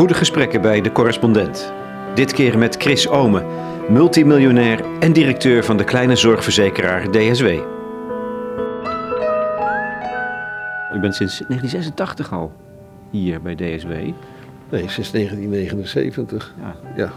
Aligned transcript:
Goede 0.00 0.14
gesprekken 0.14 0.60
bij 0.60 0.80
de 0.80 0.92
correspondent. 0.92 1.72
Dit 2.14 2.32
keer 2.32 2.58
met 2.58 2.76
Chris 2.76 3.08
Omen, 3.08 3.46
multimiljonair 3.90 4.84
en 5.00 5.12
directeur 5.12 5.64
van 5.64 5.76
de 5.76 5.84
kleine 5.84 6.16
zorgverzekeraar 6.16 7.10
DSW. 7.10 7.46
U 10.94 11.00
bent 11.00 11.14
sinds 11.14 11.38
1986 11.38 12.32
al 12.32 12.52
hier 13.10 13.42
bij 13.42 13.54
DSW. 13.54 13.88
Nee, 14.70 14.88
sinds 14.88 15.10
1979. 15.10 16.54
Ja. 16.60 16.74
Ja. 16.96 17.12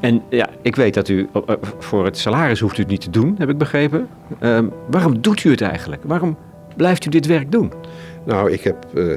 En 0.00 0.22
ja, 0.30 0.48
ik 0.62 0.76
weet 0.76 0.94
dat 0.94 1.08
u 1.08 1.28
eh, 1.32 1.54
voor 1.78 2.04
het 2.04 2.18
salaris 2.18 2.60
hoeft 2.60 2.78
u 2.78 2.80
het 2.80 2.90
niet 2.90 3.00
te 3.00 3.10
doen, 3.10 3.34
heb 3.38 3.48
ik 3.48 3.58
begrepen. 3.58 4.08
Ehm, 4.38 4.66
waarom 4.90 5.20
doet 5.20 5.44
u 5.44 5.50
het 5.50 5.60
eigenlijk? 5.60 6.02
Waarom 6.04 6.36
blijft 6.76 7.06
u 7.06 7.10
dit 7.10 7.26
werk 7.26 7.52
doen? 7.52 7.72
Nou, 8.28 8.52
ik 8.52 8.60
heb 8.62 8.86
eh, 8.94 9.12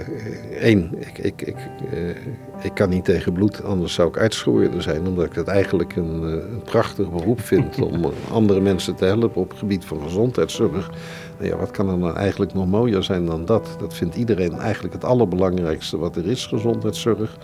één. 0.61 0.91
Ik, 0.99 1.17
ik, 1.17 1.41
ik, 1.41 1.55
eh, 1.91 2.65
ik 2.65 2.73
kan 2.73 2.89
niet 2.89 3.05
tegen 3.05 3.33
bloed, 3.33 3.63
anders 3.63 3.93
zou 3.93 4.07
ik 4.07 4.17
uitschroeierder 4.17 4.81
zijn. 4.81 5.07
Omdat 5.07 5.25
ik 5.25 5.35
het 5.35 5.47
eigenlijk 5.47 5.95
een, 5.95 6.23
eh, 6.23 6.31
een 6.31 6.61
prachtig 6.63 7.11
beroep 7.11 7.41
vind 7.41 7.81
om 7.81 8.11
andere 8.31 8.59
mensen 8.59 8.95
te 8.95 9.05
helpen 9.05 9.41
op 9.41 9.49
het 9.49 9.59
gebied 9.59 9.85
van 9.85 10.01
gezondheidszorg. 10.01 10.89
Nou 11.37 11.49
ja, 11.49 11.57
wat 11.57 11.71
kan 11.71 11.89
er 11.89 11.97
nou 11.97 12.15
eigenlijk 12.15 12.53
nog 12.53 12.67
mooier 12.67 13.03
zijn 13.03 13.25
dan 13.25 13.45
dat? 13.45 13.75
Dat 13.79 13.93
vindt 13.93 14.15
iedereen 14.15 14.53
eigenlijk 14.59 14.93
het 14.93 15.03
allerbelangrijkste 15.03 15.97
wat 15.97 16.15
er 16.15 16.27
is, 16.27 16.45
gezondheidszorg. 16.45 17.37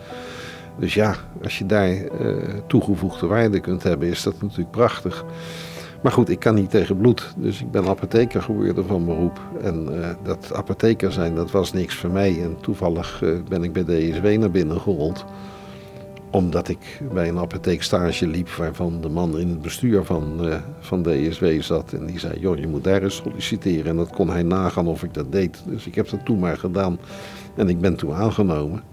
Dus 0.80 0.94
ja, 0.94 1.16
als 1.44 1.58
je 1.58 1.66
daar 1.66 1.96
toegevoegde 2.68 3.28
waarde 3.28 3.60
kunt 3.60 3.84
hebben, 3.84 4.08
is 4.08 4.24
dat 4.24 4.42
natuurlijk 4.42 4.72
prachtig. 4.72 5.26
Maar 6.08 6.16
goed, 6.16 6.30
ik 6.30 6.40
kan 6.40 6.56
niet 6.56 6.70
tegen 6.70 6.98
bloed. 6.98 7.34
Dus 7.38 7.62
ik 7.62 7.72
ben 7.72 7.88
apotheker 7.88 8.42
geworden 8.42 8.86
van 8.86 9.06
beroep. 9.06 9.40
En 9.62 10.04
eh, 10.04 10.10
dat 10.24 10.54
apotheker 10.54 11.12
zijn, 11.12 11.36
dat 11.36 11.52
was 11.52 11.74
niks 11.74 11.96
voor 11.96 12.10
mij. 12.10 12.42
En 12.44 12.58
toevallig 12.62 13.22
eh, 13.24 13.30
ben 13.50 13.64
ik 13.64 13.74
bij 13.74 13.84
DSW 13.84 14.26
naar 14.26 14.52
binnen 14.52 14.82
gerold. 14.82 15.26
Omdat 16.32 16.68
ik 16.68 17.02
bij 17.14 17.28
een 17.28 17.38
apotheekstage 17.38 18.28
liep 18.28 18.50
waarvan 18.50 19.02
de 19.02 19.10
man 19.10 19.40
in 19.40 19.50
het 19.50 19.62
bestuur 19.62 20.04
van, 20.04 20.50
eh, 20.50 20.56
van 20.80 21.04
DSW 21.04 21.46
zat. 21.60 21.94
En 21.94 22.06
die 22.06 22.20
zei, 22.20 22.40
joh, 22.40 22.58
je 22.58 22.68
moet 22.68 22.84
daar 22.84 23.04
eens 23.04 23.16
solliciteren. 23.16 23.86
En 23.86 23.96
dat 23.96 24.10
kon 24.10 24.30
hij 24.30 24.44
nagaan 24.44 24.88
of 24.88 25.04
ik 25.04 25.14
dat 25.14 25.32
deed. 25.32 25.64
Dus 25.66 25.88
ik 25.88 25.96
heb 25.96 26.10
dat 26.10 26.26
toen 26.26 26.40
maar 26.40 26.58
gedaan. 26.58 27.00
En 27.56 27.70
ik 27.70 27.80
ben 27.80 27.96
toen 27.96 28.14
aangenomen. 28.14 28.84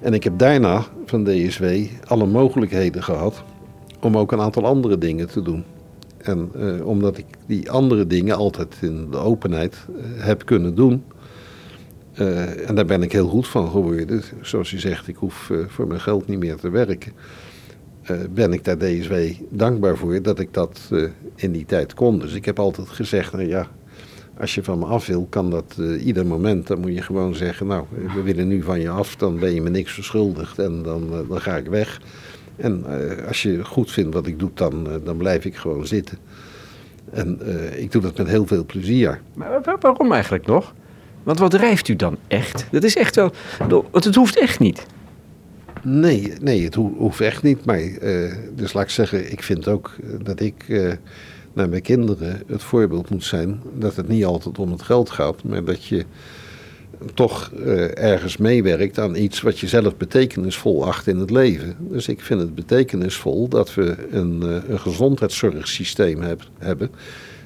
En 0.00 0.14
ik 0.14 0.24
heb 0.24 0.38
daarna 0.38 0.84
van 1.04 1.24
DSW 1.24 1.64
alle 2.06 2.26
mogelijkheden 2.26 3.02
gehad 3.02 3.42
om 4.00 4.16
ook 4.16 4.32
een 4.32 4.40
aantal 4.40 4.64
andere 4.64 4.98
dingen 4.98 5.28
te 5.28 5.42
doen. 5.42 5.64
En 6.26 6.50
eh, 6.54 6.86
omdat 6.86 7.18
ik 7.18 7.26
die 7.46 7.70
andere 7.70 8.06
dingen 8.06 8.36
altijd 8.36 8.76
in 8.80 9.10
de 9.10 9.16
openheid 9.16 9.76
eh, 9.88 10.24
heb 10.24 10.44
kunnen 10.44 10.74
doen. 10.74 11.04
eh, 12.14 12.68
en 12.68 12.74
daar 12.74 12.84
ben 12.84 13.02
ik 13.02 13.12
heel 13.12 13.28
goed 13.28 13.48
van 13.48 13.70
geworden. 13.70 14.22
Zoals 14.40 14.72
u 14.72 14.78
zegt, 14.78 15.08
ik 15.08 15.16
hoef 15.16 15.52
voor 15.66 15.86
mijn 15.86 16.00
geld 16.00 16.26
niet 16.26 16.38
meer 16.38 16.56
te 16.56 16.70
werken. 16.70 17.12
Ben 18.30 18.52
ik 18.52 18.64
daar 18.64 18.78
DSW 18.78 19.14
dankbaar 19.50 19.96
voor 19.96 20.22
dat 20.22 20.38
ik 20.38 20.54
dat 20.54 20.90
in 21.34 21.52
die 21.52 21.64
tijd 21.64 21.94
kon. 21.94 22.18
Dus 22.18 22.32
ik 22.34 22.44
heb 22.44 22.58
altijd 22.58 22.88
gezegd, 22.88 23.32
nou 23.32 23.48
ja, 23.48 23.68
als 24.38 24.54
je 24.54 24.62
van 24.62 24.78
me 24.78 24.84
af 24.84 25.06
wil, 25.06 25.26
kan 25.30 25.50
dat 25.50 25.78
ieder 26.00 26.26
moment. 26.26 26.66
Dan 26.66 26.80
moet 26.80 26.94
je 26.94 27.02
gewoon 27.02 27.34
zeggen, 27.34 27.66
nou, 27.66 27.84
we 28.14 28.22
willen 28.22 28.48
nu 28.48 28.62
van 28.62 28.80
je 28.80 28.88
af, 28.88 29.16
dan 29.16 29.38
ben 29.38 29.54
je 29.54 29.62
me 29.62 29.70
niks 29.70 29.92
verschuldigd 29.92 30.58
en 30.58 30.82
dan, 30.82 31.26
dan 31.28 31.40
ga 31.40 31.56
ik 31.56 31.66
weg. 31.66 32.00
En 32.56 32.84
eh, 32.88 33.26
als 33.26 33.42
je 33.42 33.64
goed 33.64 33.90
vindt 33.90 34.14
wat 34.14 34.26
ik 34.26 34.38
doe, 34.38 34.50
dan, 34.54 34.86
eh, 34.90 34.94
dan 35.04 35.16
blijf 35.16 35.44
ik 35.44 35.56
gewoon 35.56 35.86
zitten. 35.86 36.18
En 37.12 37.38
eh, 37.46 37.82
ik 37.82 37.92
doe 37.92 38.02
dat 38.02 38.16
met 38.16 38.26
heel 38.28 38.46
veel 38.46 38.64
plezier. 38.64 39.20
Maar 39.34 39.50
wa- 39.50 39.60
wa- 39.60 39.78
waarom 39.80 40.12
eigenlijk 40.12 40.46
nog? 40.46 40.74
Want 41.22 41.38
wat 41.38 41.50
drijft 41.50 41.88
u 41.88 41.96
dan 41.96 42.16
echt? 42.28 42.66
Dat 42.70 42.82
is 42.84 42.96
echt 42.96 43.16
wel. 43.16 43.32
Want 43.90 44.04
het 44.04 44.14
hoeft 44.14 44.38
echt 44.38 44.58
niet. 44.58 44.86
Nee, 45.82 46.32
nee 46.40 46.64
het 46.64 46.74
ho- 46.74 46.94
hoeft 46.98 47.20
echt 47.20 47.42
niet. 47.42 47.64
Maar, 47.64 47.80
dus 48.54 48.72
laat 48.72 48.82
ik 48.84 48.90
zeggen, 48.90 49.32
ik 49.32 49.42
vind 49.42 49.68
ook 49.68 49.90
dat 50.22 50.40
ik 50.40 50.64
naar 51.52 51.68
mijn 51.68 51.82
kinderen 51.82 52.42
het 52.46 52.62
voorbeeld 52.62 53.10
moet 53.10 53.24
zijn. 53.24 53.60
Dat 53.74 53.96
het 53.96 54.08
niet 54.08 54.24
altijd 54.24 54.58
om 54.58 54.70
het 54.72 54.82
geld 54.82 55.10
gaat, 55.10 55.42
maar 55.44 55.64
dat 55.64 55.84
je 55.84 56.04
toch 57.14 57.52
eh, 57.52 57.98
ergens 57.98 58.36
meewerkt 58.36 58.98
aan 58.98 59.16
iets 59.16 59.40
wat 59.40 59.58
je 59.58 59.68
zelf 59.68 59.96
betekenisvol 59.96 60.86
acht 60.86 61.06
in 61.06 61.18
het 61.18 61.30
leven. 61.30 61.76
Dus 61.78 62.08
ik 62.08 62.20
vind 62.20 62.40
het 62.40 62.54
betekenisvol 62.54 63.48
dat 63.48 63.74
we 63.74 63.96
een, 64.10 64.42
eh, 64.42 64.68
een 64.68 64.80
gezondheidszorgsysteem 64.80 66.20
heb, 66.20 66.42
hebben 66.58 66.90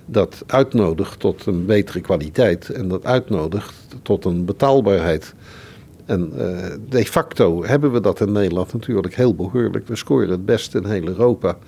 dat 0.07 0.43
uitnodigt 0.47 1.21
tot 1.21 1.47
een 1.47 1.67
betere 1.67 2.01
kwaliteit 2.01 2.71
en 2.71 2.89
dat 2.89 3.05
uitnodigt 3.05 3.75
tot 4.03 4.25
een 4.25 4.45
betaalbaarheid. 4.45 5.35
En 6.05 6.33
eh, 6.37 6.71
de 6.89 7.05
facto 7.05 7.65
hebben 7.65 7.93
we 7.93 8.01
dat 8.01 8.21
in 8.21 8.33
Nederland 8.33 8.73
natuurlijk 8.73 9.15
heel 9.15 9.35
behoorlijk. 9.35 9.89
We 9.89 9.97
scoren 9.97 10.31
het 10.31 10.45
best 10.45 10.75
in 10.75 10.85
heel 10.85 11.07
Europa. 11.07 11.59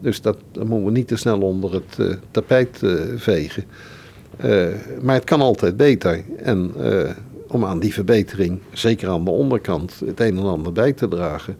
Dus 0.00 0.20
dat, 0.20 0.38
dat 0.52 0.66
moeten 0.66 0.84
we 0.84 0.90
niet 0.90 1.08
te 1.08 1.16
snel 1.16 1.40
onder 1.40 1.72
het 1.72 2.18
tapijt 2.30 2.80
vegen. 3.16 3.64
Eh, 4.36 4.66
maar 5.02 5.14
het 5.14 5.24
kan 5.24 5.40
altijd 5.40 5.76
beter. 5.76 6.24
En 6.36 6.72
eh, 6.78 7.10
om 7.48 7.64
aan 7.64 7.80
die 7.80 7.92
verbetering, 7.92 8.58
zeker 8.72 9.08
aan 9.08 9.24
de 9.24 9.30
onderkant, 9.30 10.00
het 10.06 10.20
een 10.20 10.38
en 10.38 10.44
ander 10.44 10.72
bij 10.72 10.92
te 10.92 11.08
dragen. 11.08 11.56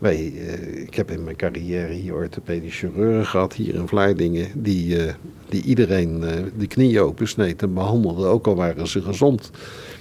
Wij, 0.00 0.32
eh, 0.36 0.82
ik 0.82 0.94
heb 0.94 1.10
in 1.10 1.24
mijn 1.24 1.36
carrière 1.36 1.92
hier 1.92 2.14
orthopedische 2.14 2.90
chirurgen 2.94 3.26
gehad, 3.26 3.54
hier 3.54 3.74
in 3.74 3.88
Vlaardingen, 3.88 4.48
die, 4.54 4.96
die 5.48 5.62
iedereen 5.62 6.24
de 6.58 6.66
knieën 6.66 7.00
opensneed 7.00 7.62
en 7.62 7.74
behandelden, 7.74 8.28
ook 8.28 8.46
al 8.46 8.54
waren 8.54 8.86
ze 8.88 9.02
gezond. 9.02 9.50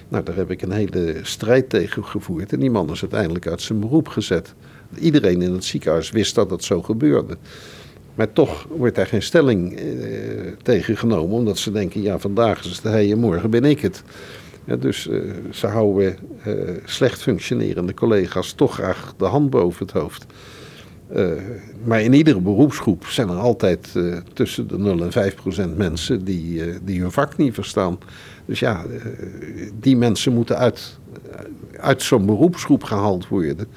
Nou, 0.09 0.23
daar 0.23 0.35
heb 0.35 0.51
ik 0.51 0.61
een 0.61 0.71
hele 0.71 1.15
strijd 1.21 1.69
tegen 1.69 2.05
gevoerd 2.05 2.53
en 2.53 2.59
die 2.59 2.71
man 2.71 2.91
is 2.91 3.01
uiteindelijk 3.01 3.47
uit 3.47 3.61
zijn 3.61 3.79
beroep 3.79 4.07
gezet. 4.07 4.53
Iedereen 4.99 5.41
in 5.41 5.53
het 5.53 5.63
ziekenhuis 5.63 6.11
wist 6.11 6.35
dat 6.35 6.49
dat 6.49 6.63
zo 6.63 6.81
gebeurde. 6.81 7.37
Maar 8.19 8.33
toch 8.33 8.67
wordt 8.69 8.95
daar 8.95 9.07
geen 9.07 9.21
stelling 9.21 9.75
eh, 9.75 9.85
tegen 10.61 10.97
genomen, 10.97 11.35
omdat 11.35 11.57
ze 11.57 11.71
denken, 11.71 12.01
ja, 12.01 12.19
vandaag 12.19 12.63
is 12.63 12.75
het 12.75 12.83
hij 12.83 13.11
en 13.11 13.19
morgen 13.19 13.49
ben 13.49 13.65
ik 13.65 13.79
het. 13.79 14.03
Dus 14.79 15.07
eh, 15.07 15.19
ze 15.51 15.67
houden 15.67 16.17
eh, 16.43 16.53
slecht 16.85 17.21
functionerende 17.21 17.93
collega's 17.93 18.53
toch 18.53 18.73
graag 18.73 19.13
de 19.17 19.25
hand 19.25 19.49
boven 19.49 19.85
het 19.85 19.95
hoofd. 19.95 20.25
Maar 21.83 22.01
in 22.01 22.13
iedere 22.13 22.39
beroepsgroep 22.39 23.05
zijn 23.05 23.29
er 23.29 23.35
altijd 23.35 23.95
tussen 24.33 24.67
de 24.67 24.77
0 24.77 25.03
en 25.03 25.11
5 25.11 25.35
procent 25.35 25.77
mensen 25.77 26.23
die, 26.23 26.63
die 26.83 27.01
hun 27.01 27.11
vak 27.11 27.37
niet 27.37 27.53
verstaan. 27.53 27.97
Dus 28.45 28.59
ja, 28.59 28.85
die 29.79 29.97
mensen 29.97 30.33
moeten 30.33 30.57
uit, 30.57 30.97
uit 31.77 32.01
zo'n 32.01 32.25
beroepsgroep 32.25 32.83
gehaald 32.83 33.27
worden. 33.27 33.67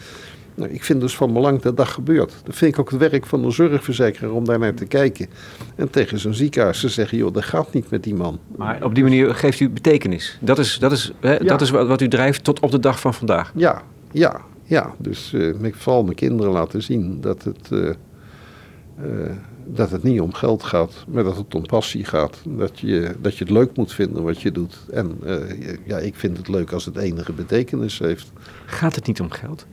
Nou, 0.63 0.75
ik 0.75 0.85
vind 0.85 1.01
dus 1.01 1.17
van 1.17 1.33
belang 1.33 1.61
dat 1.61 1.77
dat 1.77 1.89
gebeurt. 1.89 2.35
Dat 2.45 2.55
vind 2.55 2.73
ik 2.73 2.81
ook 2.81 2.91
het 2.91 3.11
werk 3.11 3.27
van 3.27 3.43
de 3.43 3.51
zorgverzekeraar 3.51 4.31
om 4.31 4.45
daar 4.45 4.59
naar 4.59 4.75
te 4.75 4.85
kijken. 4.85 5.29
En 5.75 5.91
tegen 5.91 6.19
zo'n 6.19 6.35
ziekenhuis 6.35 6.81
te 6.81 6.89
zeggen, 6.89 7.19
joh, 7.19 7.33
dat 7.33 7.45
gaat 7.45 7.73
niet 7.73 7.91
met 7.91 8.03
die 8.03 8.15
man. 8.15 8.39
Maar 8.57 8.85
op 8.85 8.95
die 8.95 9.03
manier 9.03 9.35
geeft 9.35 9.61
u 9.61 9.71
betekenis. 9.71 10.39
Dat 10.41 10.59
is, 10.59 10.79
dat 10.79 10.93
is, 10.93 11.13
hè, 11.21 11.39
dat 11.39 11.61
is 11.61 11.71
wat 11.71 11.87
wat 11.87 12.01
u 12.01 12.09
drijft 12.09 12.45
tot 12.45 12.61
op 12.61 12.71
de 12.71 12.79
dag 12.79 13.01
van 13.01 13.15
vandaag. 13.15 13.53
Ja, 13.55 13.83
ja, 14.13 14.41
ja. 14.63 14.95
Dus 14.99 15.33
eh, 15.33 15.63
ik 15.63 15.75
vooral 15.75 16.05
mijn 16.05 16.17
kinderen 16.17 16.53
laten 16.53 16.83
zien 16.83 17.21
dat 17.21 17.43
het, 17.43 17.69
eh, 17.71 17.89
eh, 17.89 19.37
dat 19.67 19.91
het 19.91 20.03
niet 20.03 20.21
om 20.21 20.33
geld 20.33 20.63
gaat, 20.63 21.05
maar 21.09 21.25
dat 21.25 21.37
het 21.37 21.55
om 21.55 21.67
passie 21.67 22.05
gaat. 22.05 22.39
Dat 22.45 22.81
je, 22.81 23.15
dat 23.21 23.37
je 23.37 23.45
het 23.45 23.53
leuk 23.53 23.77
moet 23.77 23.93
vinden 23.93 24.23
wat 24.23 24.43
je 24.43 24.53
doet. 24.53 24.79
En 24.91 25.19
eh, 25.25 25.77
ja, 25.85 25.99
ik 25.99 26.15
vind 26.15 26.37
het 26.37 26.49
leuk 26.49 26.73
als 26.73 26.85
het 26.85 26.97
enige 26.97 27.33
betekenis 27.33 27.99
heeft. 27.99 28.33
Gaat 28.67 28.95
het 28.95 29.07
niet 29.07 29.21
om 29.21 29.31
geld? 29.31 29.67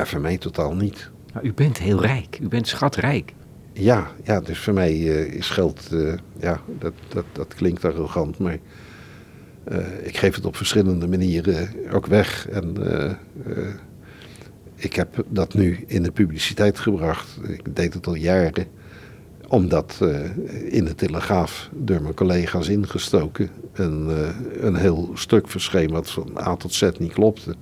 Ja, 0.00 0.06
voor 0.06 0.20
mij 0.20 0.38
totaal 0.38 0.74
niet. 0.74 1.10
Nou, 1.32 1.46
u 1.46 1.52
bent 1.52 1.78
heel 1.78 2.00
rijk. 2.00 2.38
U 2.42 2.48
bent 2.48 2.66
schatrijk. 2.68 3.34
Ja, 3.72 4.10
ja 4.24 4.40
dus 4.40 4.58
voor 4.58 4.72
mij 4.72 4.90
eh, 4.90 5.32
is 5.34 5.48
geld, 5.48 5.88
eh, 5.92 6.14
ja, 6.38 6.60
dat, 6.78 6.92
dat, 7.08 7.24
dat 7.32 7.54
klinkt 7.54 7.84
arrogant, 7.84 8.38
maar 8.38 8.58
eh, 9.64 9.78
ik 10.02 10.16
geef 10.16 10.34
het 10.34 10.44
op 10.44 10.56
verschillende 10.56 11.08
manieren 11.08 11.68
ook 11.92 12.06
weg. 12.06 12.48
En 12.48 12.76
ik 14.74 14.94
heb 14.94 15.24
dat 15.28 15.54
nu 15.54 15.84
in 15.86 16.02
de 16.02 16.10
publiciteit 16.10 16.78
gebracht. 16.78 17.38
Ik 17.48 17.76
deed 17.76 17.94
het 17.94 18.06
al 18.06 18.14
jaren, 18.14 18.66
omdat 19.48 19.98
in 20.68 20.84
de 20.84 20.94
Telegraaf 20.94 21.70
door 21.72 22.02
mijn 22.02 22.14
collega's 22.14 22.68
ingestoken 22.68 23.50
een, 23.72 24.08
een 24.60 24.76
heel 24.76 25.10
stuk 25.14 25.48
verscheen 25.48 25.90
wat 25.90 26.10
van 26.10 26.38
A 26.38 26.56
tot 26.56 26.74
Z 26.74 26.90
niet 26.98 27.12
klopte. 27.12 27.54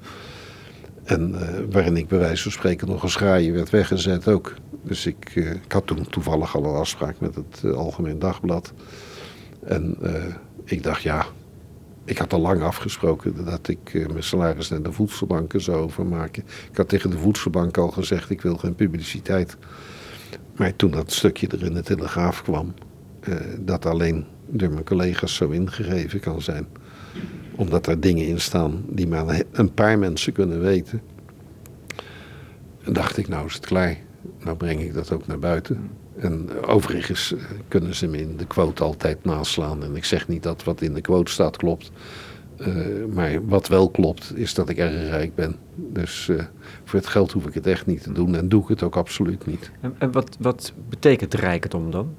En 1.09 1.35
eh, 1.35 1.65
waarin 1.71 1.97
ik 1.97 2.09
bij 2.09 2.19
wijze 2.19 2.43
van 2.43 2.53
spreken 2.53 2.89
nog 2.89 3.03
een 3.03 3.11
schraaien 3.11 3.55
werd 3.55 3.71
weggezet 3.71 4.29
ook. 4.29 4.55
Dus 4.83 5.07
ik, 5.07 5.33
eh, 5.35 5.51
ik 5.51 5.73
had 5.73 5.87
toen 5.87 6.09
toevallig 6.09 6.57
al 6.57 6.65
een 6.65 6.75
afspraak 6.75 7.21
met 7.21 7.35
het 7.35 7.61
eh, 7.65 7.71
Algemeen 7.71 8.19
Dagblad. 8.19 8.73
En 9.65 9.97
ik 10.65 10.83
dacht, 10.83 11.03
ja, 11.03 11.27
ik 12.05 12.19
had 12.19 12.33
al 12.33 12.41
lang 12.41 12.63
afgesproken 12.63 13.45
dat 13.45 13.69
ik 13.69 14.09
mijn 14.09 14.23
salaris 14.23 14.69
naar 14.69 14.83
de 14.83 14.93
voedselbanken 14.93 15.61
zou 15.61 15.77
overmaken. 15.77 16.45
Ik 16.71 16.77
had 16.77 16.89
tegen 16.89 17.11
de 17.11 17.19
voedselbank 17.19 17.77
al 17.77 17.89
gezegd, 17.89 18.31
ik 18.31 18.41
wil 18.41 18.57
geen 18.57 18.75
publiciteit. 18.75 19.57
Maar 20.57 20.77
toen 20.77 20.91
dat 20.91 21.13
stukje 21.13 21.49
er 21.49 21.65
in 21.65 21.75
de 21.75 21.83
Telegraaf 21.83 22.43
kwam, 22.43 22.75
dat 23.59 23.87
alleen 23.87 24.27
door 24.47 24.71
mijn 24.71 24.85
collega's 24.85 25.35
zo 25.35 25.49
ingegeven 25.49 26.21
kan 26.21 26.43
zijn 26.43 26.67
omdat 27.59 27.87
er 27.87 28.01
dingen 28.01 28.27
in 28.27 28.41
staan 28.41 28.85
die 28.89 29.07
maar 29.07 29.43
een 29.53 29.75
paar 29.75 29.99
mensen 29.99 30.33
kunnen 30.33 30.61
weten. 30.61 31.01
En 32.85 32.93
dacht 32.93 33.17
ik, 33.17 33.29
nou 33.29 33.47
is 33.47 33.55
het 33.55 33.67
klaar. 33.67 33.97
Nou 34.45 34.57
breng 34.57 34.81
ik 34.81 34.95
dat 34.95 35.13
ook 35.13 35.27
naar 35.27 35.39
buiten. 35.39 35.91
En 36.17 36.49
overigens 36.67 37.35
eh, 37.35 37.43
kunnen 37.69 37.95
ze 37.95 38.07
me 38.07 38.19
in 38.19 38.37
de 38.37 38.47
quote 38.47 38.85
altijd 38.85 39.25
naslaan. 39.25 39.85
En 39.85 39.97
ik 39.97 40.05
zeg 40.05 40.29
niet 40.29 40.43
dat 40.43 40.65
wat 40.65 40.81
in 40.81 40.95
de 40.95 41.01
quote 41.01 41.31
staat 41.31 41.57
klopt. 41.57 41.91
Uh, 42.59 43.05
maar 43.15 43.47
wat 43.47 43.69
wel 43.69 43.91
klopt, 43.91 44.33
is 44.35 44.55
dat 44.55 44.69
ik 44.69 44.79
erg 44.79 45.09
rijk 45.09 45.35
ben. 45.35 45.57
Dus 45.75 46.29
uh, 46.29 46.43
voor 46.85 46.99
het 46.99 47.09
geld 47.09 47.33
hoef 47.33 47.47
ik 47.47 47.55
het 47.55 47.67
echt 47.67 47.87
niet 47.87 48.03
te 48.03 48.13
doen 48.13 48.35
en 48.35 48.49
doe 48.49 48.63
ik 48.63 48.69
het 48.69 48.83
ook 48.83 48.97
absoluut 48.97 49.47
niet. 49.47 49.71
En, 49.81 49.95
en 49.99 50.13
wat, 50.13 50.37
wat 50.41 50.73
betekent 50.89 51.35
rijkdom 51.35 51.91
dan? 51.91 52.15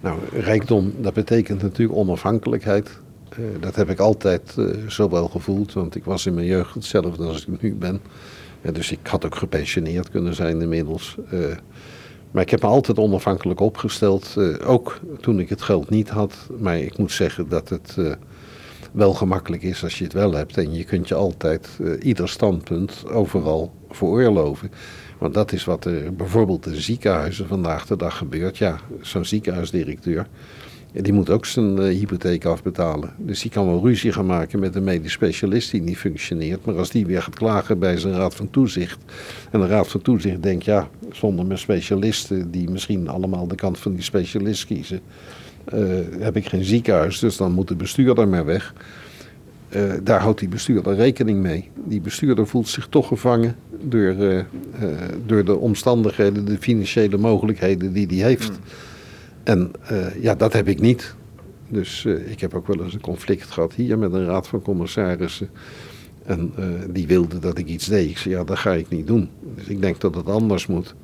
Nou, 0.00 0.18
rijkdom, 0.32 0.92
dat 1.00 1.14
betekent 1.14 1.62
natuurlijk 1.62 1.98
onafhankelijkheid. 1.98 3.00
Uh, 3.38 3.46
dat 3.60 3.76
heb 3.76 3.90
ik 3.90 3.98
altijd 3.98 4.54
zo 4.88 5.10
wel 5.10 5.28
gevoeld, 5.28 5.72
want 5.72 5.94
ik 5.94 6.04
was 6.04 6.26
in 6.26 6.34
mijn 6.34 6.46
jeugd 6.46 6.74
hetzelfde 6.74 7.26
als 7.26 7.46
ik 7.46 7.62
nu 7.62 7.74
ben. 7.74 8.00
dus 8.72 8.90
ik 8.90 9.06
had 9.06 9.24
ook 9.24 9.34
gepensioneerd 9.34 10.10
kunnen 10.10 10.34
zijn 10.34 10.60
inmiddels. 10.60 11.16
Maar 12.30 12.42
ik 12.42 12.50
heb 12.50 12.62
me 12.62 12.68
altijd 12.68 12.98
onafhankelijk 12.98 13.60
opgesteld, 13.60 14.36
ook 14.64 15.00
toen 15.20 15.40
ik 15.40 15.48
het 15.48 15.62
geld 15.62 15.90
niet 15.90 16.08
had. 16.08 16.36
Maar 16.58 16.78
ik 16.78 16.98
moet 16.98 17.12
zeggen 17.12 17.48
dat 17.48 17.68
het 17.68 17.96
wel 18.92 19.14
gemakkelijk 19.14 19.62
is 19.62 19.82
als 19.82 19.98
je 19.98 20.04
het 20.04 20.12
wel 20.12 20.32
hebt. 20.32 20.56
En 20.56 20.74
je 20.74 20.84
kunt 20.84 21.08
je 21.08 21.14
altijd 21.14 21.68
ieder 22.00 22.28
standpunt 22.28 23.04
overal 23.10 23.72
veroorloven. 23.90 24.70
Want 25.18 25.34
dat 25.34 25.52
is 25.52 25.64
wat 25.64 25.84
er 25.84 26.14
bijvoorbeeld 26.14 26.66
in 26.66 26.82
ziekenhuizen 26.82 27.46
vandaag 27.46 27.86
de 27.86 27.96
dag 27.96 28.16
gebeurt. 28.16 28.58
Ja, 28.58 28.80
zo'n 29.00 29.24
ziekenhuisdirecteur, 29.24 30.26
die 30.92 31.12
moet 31.12 31.30
ook 31.30 31.46
zijn 31.46 31.80
uh, 31.80 31.84
hypotheek 31.84 32.44
afbetalen. 32.44 33.14
Dus 33.16 33.40
die 33.40 33.50
kan 33.50 33.66
wel 33.66 33.84
ruzie 33.84 34.12
gaan 34.12 34.26
maken 34.26 34.58
met 34.58 34.74
een 34.74 34.84
medisch 34.84 35.12
specialist 35.12 35.70
die 35.70 35.82
niet 35.82 35.96
functioneert. 35.96 36.64
Maar 36.64 36.76
als 36.76 36.90
die 36.90 37.06
weer 37.06 37.22
gaat 37.22 37.34
klagen 37.34 37.78
bij 37.78 37.98
zijn 37.98 38.14
raad 38.14 38.34
van 38.34 38.50
toezicht. 38.50 38.98
En 39.50 39.60
de 39.60 39.66
raad 39.66 39.88
van 39.88 40.02
toezicht 40.02 40.42
denkt, 40.42 40.64
ja, 40.64 40.88
zonder 41.12 41.46
mijn 41.46 41.58
specialisten 41.58 42.50
die 42.50 42.70
misschien 42.70 43.08
allemaal 43.08 43.46
de 43.46 43.54
kant 43.54 43.78
van 43.78 43.94
die 43.94 44.02
specialist 44.02 44.66
kiezen 44.66 45.00
uh, 45.74 45.80
heb 46.18 46.36
ik 46.36 46.46
geen 46.46 46.64
ziekenhuis, 46.64 47.18
dus 47.18 47.36
dan 47.36 47.52
moet 47.52 47.68
de 47.68 47.74
bestuurder 47.74 48.28
maar 48.28 48.44
weg. 48.44 48.74
Uh, 49.76 49.92
daar 50.02 50.20
houdt 50.20 50.38
die 50.38 50.48
bestuurder 50.48 50.94
rekening 50.94 51.40
mee. 51.40 51.70
Die 51.84 52.00
bestuurder 52.00 52.46
voelt 52.46 52.68
zich 52.68 52.86
toch 52.90 53.08
gevangen 53.08 53.56
door, 53.80 54.44
door 55.26 55.44
de 55.44 55.56
omstandigheden, 55.56 56.44
de 56.44 56.56
financiële 56.60 57.16
mogelijkheden 57.16 57.92
die 57.92 58.06
hij 58.06 58.16
heeft. 58.16 58.48
Hmm. 58.48 58.58
En 59.48 59.72
ja, 60.20 60.34
dat 60.34 60.52
heb 60.52 60.68
ik 60.68 60.80
niet. 60.80 61.14
Dus 61.68 62.04
ik 62.04 62.40
heb 62.40 62.54
ook 62.54 62.66
wel 62.66 62.84
eens 62.84 62.94
een 62.94 63.00
conflict 63.00 63.50
gehad 63.50 63.74
hier 63.74 63.98
met 63.98 64.12
een 64.12 64.24
raad 64.24 64.48
van 64.48 64.62
commissarissen. 64.62 65.50
En 66.24 66.52
die 66.90 67.06
wilde 67.06 67.38
dat 67.38 67.58
ik 67.58 67.66
iets 67.66 67.86
deed. 67.86 68.10
Ik 68.10 68.18
zei, 68.18 68.34
ja, 68.34 68.44
dat 68.44 68.58
ga 68.58 68.72
ik 68.72 68.88
niet 68.88 69.06
doen. 69.06 69.30
Dus 69.54 69.66
ik 69.66 69.80
denk 69.80 70.00
dat 70.00 70.14
het 70.14 70.26
anders 70.26 70.66
moet. 70.66 70.94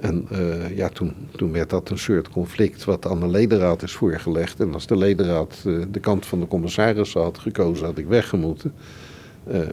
En 0.00 0.28
ja, 0.74 0.88
toen, 0.88 1.14
toen 1.36 1.52
werd 1.52 1.70
dat 1.70 1.90
een 1.90 1.98
soort 1.98 2.28
conflict 2.28 2.84
wat 2.84 3.06
aan 3.06 3.20
de 3.20 3.28
ledenraad 3.28 3.82
is 3.82 3.92
voorgelegd. 3.92 4.60
En 4.60 4.74
als 4.74 4.86
de 4.86 4.96
ledenraad 4.96 5.62
de 5.90 6.00
kant 6.00 6.26
van 6.26 6.40
de 6.40 6.48
commissarissen 6.48 7.20
had 7.20 7.38
gekozen, 7.38 7.86
had 7.86 7.98
ik 7.98 8.06
weggemoeten. 8.06 8.72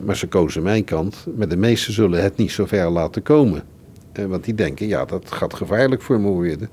Maar 0.06 0.15
ze 0.15 0.27
kozen 0.27 0.63
mijn 0.63 0.83
kant. 0.83 1.25
Maar 1.38 1.47
de 1.47 1.57
meesten 1.57 1.94
zullen 1.94 2.24
het 2.24 2.38
niet 2.38 2.51
zo 2.51 2.65
ver 2.65 2.89
laten 2.89 3.21
komen. 3.21 3.63
want 4.27 4.44
die 4.44 4.56
denken, 4.56 4.88
ja, 4.88 5.06
dat 5.06 5.31
gaat 5.31 5.53
gevaarlijk 5.53 6.01
voor 6.01 6.19
me 6.19 6.27
worden. 6.27 6.69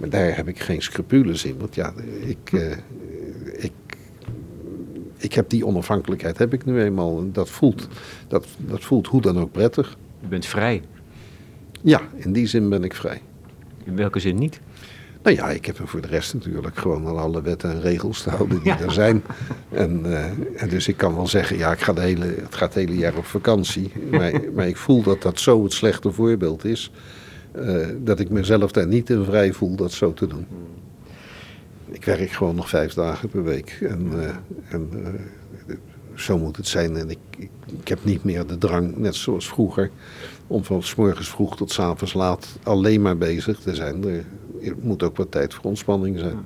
Maar 0.00 0.08
daar 0.08 0.36
heb 0.36 0.48
ik 0.48 0.60
geen 0.60 0.82
scrupules 0.82 1.44
in. 1.44 1.58
Want 1.58 1.74
ja, 1.74 1.92
ik, 2.20 2.52
ik, 3.56 3.72
ik 5.16 5.32
heb 5.32 5.48
die 5.48 5.66
onafhankelijkheid, 5.66 6.38
heb 6.38 6.52
ik 6.52 6.64
nu 6.64 6.82
eenmaal. 6.82 7.18
En 7.18 7.32
dat 7.32 7.50
voelt, 7.50 7.88
dat, 8.28 8.46
dat 8.56 8.84
voelt 8.84 9.06
hoe 9.06 9.20
dan 9.20 9.38
ook 9.38 9.52
prettig. 9.52 9.96
Je 10.20 10.26
bent 10.26 10.46
vrij. 10.46 10.82
Ja, 11.82 12.00
in 12.16 12.32
die 12.32 12.46
zin 12.46 12.68
ben 12.68 12.84
ik 12.84 12.94
vrij. 12.94 13.20
In 13.84 13.96
welke 13.96 14.20
zin 14.20 14.38
niet? 14.38 14.60
Nou 15.22 15.36
ja, 15.36 15.48
ik 15.50 15.66
heb 15.66 15.78
me 15.78 15.86
voor 15.86 16.00
de 16.00 16.08
rest 16.08 16.34
natuurlijk 16.34 16.76
gewoon 16.76 17.06
aan 17.06 17.18
alle 17.18 17.42
wetten 17.42 17.70
en 17.70 17.80
regels 17.80 18.22
te 18.22 18.30
houden 18.30 18.62
die 18.62 18.72
er 18.72 18.92
zijn. 18.92 19.22
En, 19.70 20.02
uh, 20.06 20.24
en, 20.62 20.68
dus 20.68 20.88
ik 20.88 20.96
kan 20.96 21.14
wel 21.14 21.26
zeggen, 21.26 21.58
ja, 21.58 21.72
ik 21.72 21.80
ga 21.80 21.92
de 21.92 22.00
hele, 22.00 22.24
het 22.24 22.54
gaat 22.54 22.74
het 22.74 22.84
hele 22.84 22.98
jaar 22.98 23.16
op 23.16 23.24
vakantie. 23.24 23.92
Maar, 24.10 24.32
maar 24.54 24.68
ik 24.68 24.76
voel 24.76 25.02
dat 25.02 25.22
dat 25.22 25.40
zo 25.40 25.62
het 25.62 25.72
slechte 25.72 26.12
voorbeeld 26.12 26.64
is. 26.64 26.90
Uh, 27.56 27.86
dat 27.98 28.20
ik 28.20 28.30
mezelf 28.30 28.72
daar 28.72 28.86
niet 28.86 29.10
in 29.10 29.24
vrij 29.24 29.52
voel 29.52 29.76
dat 29.76 29.92
zo 29.92 30.12
te 30.12 30.26
doen. 30.26 30.46
Ik 31.90 32.04
werk 32.04 32.30
gewoon 32.30 32.54
nog 32.54 32.68
vijf 32.68 32.94
dagen 32.94 33.28
per 33.28 33.44
week. 33.44 33.78
En, 33.80 34.10
uh, 34.14 34.28
en 34.68 34.88
zo 36.20 36.38
moet 36.38 36.56
het 36.56 36.66
zijn. 36.66 36.96
En 36.96 37.10
ik, 37.10 37.18
ik, 37.38 37.50
ik, 37.80 37.88
heb 37.88 38.04
niet 38.04 38.24
meer 38.24 38.46
de 38.46 38.58
drang, 38.58 38.96
net 38.96 39.14
zoals 39.14 39.48
vroeger, 39.48 39.90
om 40.46 40.64
van 40.64 40.82
s 40.82 40.94
morgens 40.94 41.28
vroeg 41.28 41.56
tot 41.56 41.72
s 41.72 41.78
avonds 41.78 42.12
laat 42.12 42.58
alleen 42.62 43.02
maar 43.02 43.16
bezig 43.16 43.58
te 43.58 43.74
zijn. 43.74 44.04
Er, 44.04 44.24
moet 44.80 45.02
ook 45.02 45.16
wat 45.16 45.30
tijd 45.30 45.54
voor 45.54 45.64
ontspanning 45.64 46.18
zijn. 46.18 46.38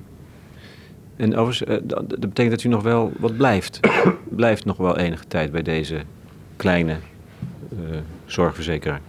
En 1.15 1.35
overigens, 1.35 1.69
eh, 1.69 1.77
dat 1.87 2.19
betekent 2.19 2.49
dat 2.49 2.63
u 2.63 2.69
nog 2.69 2.83
wel 2.83 3.11
wat 3.19 3.37
blijft. 3.37 3.79
blijft 4.29 4.65
nog 4.65 4.77
wel 4.77 4.97
enige 4.97 5.27
tijd 5.27 5.51
bij 5.51 5.61
deze 5.61 6.01
kleine 6.55 6.97
uh, 7.73 7.97
zorgverzekeraar. 8.25 9.01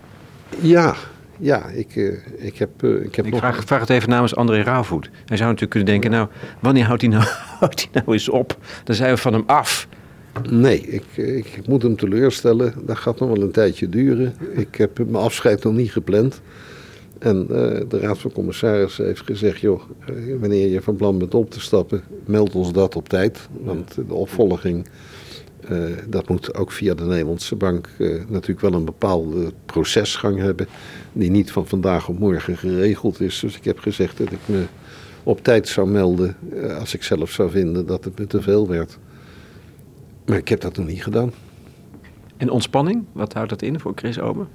Ja, 0.61 0.95
ja, 1.39 1.69
ik, 1.69 1.97
uh, 1.97 2.15
ik 2.37 2.57
heb, 2.57 2.83
uh, 2.83 3.05
ik 3.05 3.15
heb 3.15 3.27
ik 3.27 3.31
nog... 3.31 3.41
vraag, 3.41 3.65
vraag, 3.65 3.81
het 3.81 3.91
even 3.91 4.09
namens 4.09 4.37
André 4.37 4.63
Rauwvoet. 4.63 5.11
Hij 5.25 5.37
zou 5.37 5.51
natuurlijk 5.51 5.71
kunnen 5.71 5.89
denken, 5.89 6.11
nou, 6.11 6.29
wanneer 6.61 6.85
houdt 6.85 7.03
hij 7.03 7.11
nou, 7.11 7.25
houdt 7.61 7.81
hij 7.81 7.91
nou 7.93 8.13
eens 8.13 8.29
op? 8.29 8.59
Dan 8.85 8.95
zijn 8.95 9.15
we 9.15 9.21
van 9.21 9.33
hem 9.33 9.45
af. 9.47 9.89
Nee, 10.51 10.81
ik, 10.81 11.05
ik, 11.15 11.47
ik, 11.47 11.67
moet 11.67 11.83
hem 11.83 11.97
teleurstellen. 11.97 12.75
Dat 12.85 12.97
gaat 12.97 13.19
nog 13.19 13.29
wel 13.29 13.43
een 13.43 13.51
tijdje 13.51 13.89
duren. 13.89 14.35
Ik 14.53 14.75
heb 14.75 14.99
mijn 14.99 15.25
afscheid 15.25 15.65
nog 15.65 15.73
niet 15.73 15.93
gepland. 15.93 16.41
En 17.19 17.43
uh, 17.43 17.57
de 17.89 17.99
Raad 18.01 18.19
van 18.19 18.33
Commissarissen 18.33 19.05
heeft 19.05 19.23
gezegd: 19.25 19.61
joh, 19.61 19.83
wanneer 20.41 20.69
je 20.69 20.83
van 20.83 20.97
plan 20.97 21.19
bent 21.19 21.35
op 21.35 21.51
te 21.51 21.61
stappen, 21.61 22.03
meld 22.25 22.55
ons 22.55 22.73
dat 22.73 22.97
op 22.97 23.09
tijd. 23.09 23.49
Want 23.63 23.95
de 23.95 24.15
opvolging, 24.15 24.89
uh, 25.71 25.85
dat 26.09 26.29
moet 26.29 26.55
ook 26.55 26.73
via 26.73 26.95
de 26.95 27.05
Nederlandse 27.05 27.57
Bank 27.57 27.89
natuurlijk 28.29 28.61
wel 28.61 28.73
een 28.73 28.85
bepaalde 28.85 29.53
procesgang 29.67 30.39
hebben. 30.39 30.67
Die 31.19 31.31
niet 31.31 31.53
van 31.53 31.67
vandaag 31.67 32.09
op 32.09 32.19
morgen 32.19 32.57
geregeld 32.57 33.21
is. 33.21 33.41
Dus 33.41 33.57
ik 33.57 33.65
heb 33.65 33.79
gezegd 33.79 34.19
dat 34.19 34.33
ik 34.33 34.39
me 34.47 34.65
op 35.23 35.43
tijd 35.43 35.69
zou 35.69 35.89
melden 35.89 36.37
als 36.79 36.95
ik 36.95 37.03
zelf 37.03 37.31
zou 37.31 37.51
vinden 37.51 37.87
dat 37.87 38.05
het 38.05 38.19
me 38.19 38.27
te 38.27 38.43
veel 38.43 38.69
werd. 38.69 38.99
Maar 40.27 40.37
ik 40.37 40.49
heb 40.49 40.61
dat 40.61 40.77
nog 40.77 40.87
niet 40.87 41.03
gedaan. 41.03 41.33
En 42.37 42.51
ontspanning, 42.51 43.05
wat 43.13 43.33
houdt 43.33 43.51
dat 43.51 43.63
in 43.63 43.81
voor 43.81 43.93
Chris 43.95 44.21
Omen? 44.21 44.49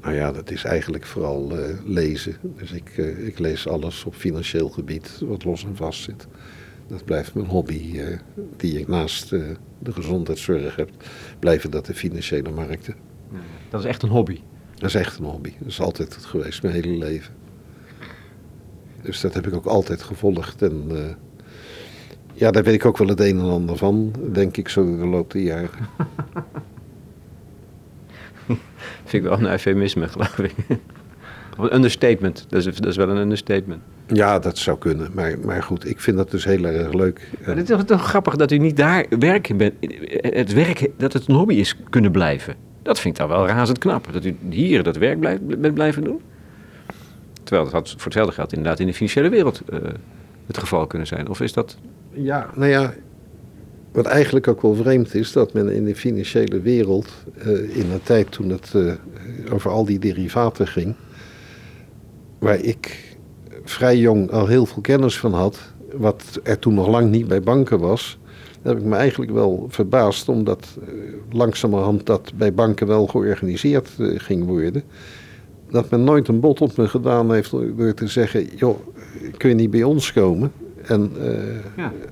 Nou 0.00 0.14
ja, 0.14 0.32
dat 0.32 0.50
is 0.50 0.64
eigenlijk 0.64 1.06
vooral 1.06 1.58
uh, 1.58 1.64
lezen. 1.84 2.36
Dus 2.42 2.72
ik, 2.72 2.96
uh, 2.96 3.26
ik 3.26 3.38
lees 3.38 3.68
alles 3.68 4.04
op 4.04 4.14
financieel 4.14 4.68
gebied 4.68 5.22
wat 5.24 5.44
los 5.44 5.64
en 5.64 5.76
vast 5.76 6.02
zit. 6.02 6.26
Dat 6.86 7.04
blijft 7.04 7.34
mijn 7.34 7.46
hobby, 7.46 7.90
uh, 7.94 8.18
die 8.56 8.78
ik 8.78 8.88
naast 8.88 9.28
de 9.28 9.92
gezondheidszorg 9.92 10.76
heb. 10.76 10.90
Blijven 11.38 11.70
dat 11.70 11.86
de 11.86 11.94
financiële 11.94 12.50
markten. 12.50 12.94
Dat 13.70 13.80
is 13.80 13.86
echt 13.86 14.02
een 14.02 14.08
hobby? 14.08 14.40
Dat 14.80 14.88
is 14.88 14.94
echt 14.94 15.18
een 15.18 15.24
hobby. 15.24 15.52
Dat 15.58 15.68
is 15.68 15.80
altijd 15.80 16.14
het 16.14 16.24
geweest, 16.24 16.62
mijn 16.62 16.74
hele 16.74 16.98
leven. 16.98 17.34
Dus 19.02 19.20
dat 19.20 19.34
heb 19.34 19.46
ik 19.46 19.54
ook 19.54 19.66
altijd 19.66 20.02
gevolgd. 20.02 20.62
En 20.62 20.90
ja, 22.34 22.50
daar 22.50 22.62
weet 22.62 22.74
ik 22.74 22.84
ook 22.84 22.98
wel 22.98 23.08
het 23.08 23.20
een 23.20 23.38
en 23.38 23.50
ander 23.50 23.76
van, 23.76 24.12
denk 24.32 24.56
ik, 24.56 24.68
zo 24.68 24.96
de 24.96 25.06
loop 25.06 25.30
der 25.30 25.42
jaren. 25.42 25.70
Vind 29.04 29.12
ik 29.12 29.22
wel 29.22 29.38
een 29.38 29.46
eufemisme, 29.50 30.08
geloof 30.08 30.38
ik. 30.38 30.54
Of 31.58 31.64
een 31.64 31.74
understatement, 31.74 32.46
dat 32.48 32.66
is, 32.66 32.76
dat 32.76 32.86
is 32.86 32.96
wel 32.96 33.08
een 33.08 33.16
understatement. 33.16 33.82
Ja, 34.06 34.38
dat 34.38 34.58
zou 34.58 34.78
kunnen. 34.78 35.10
Maar, 35.14 35.38
maar 35.38 35.62
goed, 35.62 35.88
ik 35.88 36.00
vind 36.00 36.16
dat 36.16 36.30
dus 36.30 36.44
heel 36.44 36.64
erg 36.64 36.92
leuk. 36.92 37.28
Maar 37.46 37.56
het 37.56 37.70
is 37.70 37.84
toch 37.86 38.02
grappig 38.02 38.36
dat 38.36 38.50
u 38.50 38.58
niet 38.58 38.76
daar 38.76 39.06
werk 39.18 39.56
bent. 39.56 39.74
Het 40.10 40.52
werk, 40.52 40.90
dat 40.96 41.12
het 41.12 41.28
een 41.28 41.34
hobby 41.34 41.54
is 41.54 41.76
kunnen 41.90 42.12
blijven. 42.12 42.69
Dat 42.90 43.00
vind 43.00 43.18
ik 43.18 43.20
dan 43.20 43.36
wel 43.36 43.46
razend 43.46 43.78
knap. 43.78 44.12
Dat 44.12 44.24
u 44.24 44.36
hier 44.48 44.82
dat 44.82 44.96
werk 44.96 45.20
bent 45.20 45.74
blijven 45.74 46.04
doen. 46.04 46.20
Terwijl 47.42 47.64
dat 47.64 47.72
had 47.72 47.90
voor 47.90 48.04
hetzelfde 48.04 48.32
geld 48.32 48.52
inderdaad 48.52 48.80
in 48.80 48.86
de 48.86 48.94
financiële 48.94 49.28
wereld 49.28 49.62
uh, 49.72 49.78
het 50.46 50.58
geval 50.58 50.86
kunnen 50.86 51.06
zijn. 51.06 51.28
Of 51.28 51.40
is 51.40 51.52
dat 51.52 51.76
ja, 52.12 52.50
nou 52.54 52.70
ja, 52.70 52.94
wat 53.92 54.06
eigenlijk 54.06 54.48
ook 54.48 54.62
wel 54.62 54.74
vreemd 54.74 55.14
is, 55.14 55.32
dat 55.32 55.52
men 55.52 55.68
in 55.68 55.84
de 55.84 55.96
financiële 55.96 56.60
wereld, 56.60 57.08
uh, 57.46 57.76
in 57.76 57.90
een 57.90 58.02
tijd 58.02 58.30
toen 58.30 58.48
het 58.48 58.72
uh, 58.76 58.92
over 59.52 59.70
al 59.70 59.84
die 59.84 59.98
derivaten 59.98 60.66
ging, 60.66 60.94
waar 62.38 62.60
ik 62.60 63.16
vrij 63.64 63.96
jong 63.96 64.30
al 64.30 64.46
heel 64.46 64.66
veel 64.66 64.82
kennis 64.82 65.18
van 65.18 65.34
had, 65.34 65.60
wat 65.92 66.40
er 66.42 66.58
toen 66.58 66.74
nog 66.74 66.88
lang 66.88 67.10
niet 67.10 67.28
bij 67.28 67.40
banken 67.40 67.78
was, 67.78 68.18
heb 68.62 68.78
ik 68.78 68.84
me 68.84 68.96
eigenlijk 68.96 69.32
wel 69.32 69.66
verbaasd, 69.68 70.28
omdat 70.28 70.78
uh, 70.78 70.88
langzamerhand 71.30 72.06
dat 72.06 72.32
bij 72.36 72.54
banken 72.54 72.86
wel 72.86 73.06
georganiseerd 73.06 73.90
ging 73.98 74.46
worden. 74.46 74.82
Dat 75.70 75.90
men 75.90 76.04
nooit 76.04 76.28
een 76.28 76.40
bod 76.40 76.60
op 76.60 76.76
me 76.76 76.88
gedaan 76.88 77.32
heeft 77.32 77.50
door 77.50 77.94
te 77.94 78.06
zeggen: 78.06 78.46
joh, 78.56 78.78
kun 79.36 79.48
je 79.48 79.54
niet 79.54 79.70
bij 79.70 79.82
ons 79.82 80.12
komen? 80.12 80.52
en 80.86 81.12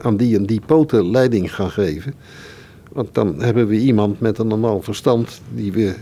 aan 0.02 0.17
die 0.17 0.37
en 0.37 0.47
die 0.47 0.61
poten 0.67 1.11
leiding 1.11 1.55
gaan 1.55 1.71
geven. 1.71 2.14
Want 2.93 3.14
dan 3.14 3.43
hebben 3.43 3.67
we 3.67 3.78
iemand 3.78 4.21
met 4.21 4.38
een 4.38 4.47
normaal 4.47 4.83
verstand 4.83 5.40
die 5.55 5.73
we 5.73 5.95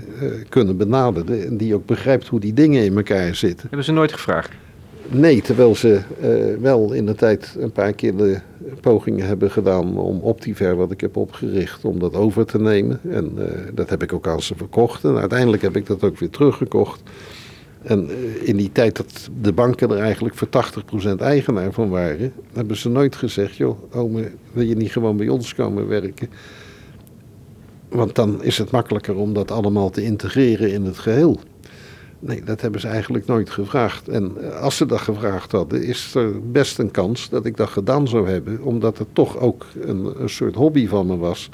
kunnen 0.49 0.77
benaderen 0.77 1.47
en 1.47 1.57
die 1.57 1.75
ook 1.75 1.87
begrijpt 1.87 2.29
hoe 2.29 2.41
die 2.41 2.53
dingen 2.53 2.85
in 2.85 2.97
elkaar 2.97 3.35
zitten. 3.35 3.67
Hebben 3.69 3.85
ze 3.85 3.93
nooit 3.93 4.13
gevraagd? 4.13 4.51
Nee, 5.09 5.43
terwijl 5.43 5.75
ze 5.75 6.01
wel 6.61 6.93
in 6.93 7.07
de 7.07 7.15
tijd 7.15 7.57
een 7.59 7.73
paar 7.73 7.93
keer 7.93 8.17
de 8.17 8.41
pogingen 8.81 9.27
hebben 9.27 9.51
gedaan 9.51 9.99
om 9.99 10.21
Optiver, 10.21 10.77
wat 10.77 10.91
ik 10.91 11.01
heb 11.01 11.17
opgericht, 11.17 11.85
om 11.85 11.99
dat 11.99 12.15
over 12.15 12.47
te 12.47 12.59
nemen. 12.59 13.01
En 13.11 13.39
dat 13.75 13.91
heb 13.91 14.03
ik 14.03 14.13
ook 14.13 14.27
aan 14.27 14.43
ze 14.43 14.55
verkocht. 14.57 15.05
En 15.05 15.17
uiteindelijk 15.17 15.63
heb 15.63 15.77
ik 15.77 15.87
dat 15.87 16.05
ook 16.05 16.19
weer 16.19 16.31
teruggekocht. 16.31 17.03
En 17.87 18.09
eh, 18.11 18.49
in 18.49 18.57
die 18.57 18.73
tijd 18.73 18.97
dat 18.97 19.31
de 19.41 19.53
banken 19.53 19.91
er 19.91 19.99
eigenlijk 19.99 20.35
voor 20.35 20.49
80% 21.17 21.21
eigenaar 21.21 21.73
van 21.73 21.89
waren, 21.89 22.33
hebben 22.53 22.77
ze 22.77 22.89
nooit 22.89 23.17
gezegd: 23.17 23.57
joh, 23.57 23.95
ome, 23.95 24.31
wil 24.53 24.65
je 24.65 24.77
niet 24.77 24.93
gewoon 24.93 25.17
bij 25.17 25.29
ons 25.29 25.55
komen 25.55 25.89
werken? 25.89 26.29
Want 27.89 28.15
dan 28.15 28.43
is 28.43 28.59
het 28.59 28.71
makkelijker 28.71 29.17
om 29.17 29.35
dat 29.35 29.51
allemaal 29.51 29.91
te 29.91 30.03
integreren 30.03 30.73
in 30.73 30.85
het 30.85 30.99
geheel. 30.99 31.41
Nee, 32.27 32.43
dat 32.45 32.61
hebben 32.61 32.81
ze 32.81 32.89
eigenlijk 32.89 33.27
nooit 33.27 33.51
gevraagd. 33.51 34.09
En 34.09 34.33
eh, 34.41 34.61
als 34.61 34.77
ze 34.77 34.87
dat 34.87 35.01
gevraagd 35.01 35.53
hadden, 35.53 35.83
is 35.83 36.15
er 36.15 36.51
best 36.51 36.79
een 36.79 36.91
kans 36.91 37.29
dat 37.29 37.45
ik 37.45 37.57
dat 37.57 37.69
gedaan 37.69 38.09
zou 38.09 38.29
hebben, 38.29 38.63
omdat 38.63 38.99
het 38.99 39.09
toch 39.13 39.39
ook 39.39 39.67
een, 39.81 40.23
een 40.23 40.29
soort 40.29 40.55
hobby 40.55 40.89
van 40.89 41.07
me 41.07 41.17
was. 41.17 41.49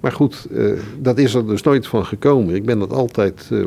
Maar 0.00 0.12
goed, 0.12 0.46
uh, 0.50 0.80
dat 0.98 1.18
is 1.18 1.34
er 1.34 1.46
dus 1.46 1.62
nooit 1.62 1.86
van 1.86 2.06
gekomen. 2.06 2.54
Ik 2.54 2.64
ben 2.64 2.78
dat 2.78 2.92
altijd 2.92 3.48
uh, 3.52 3.66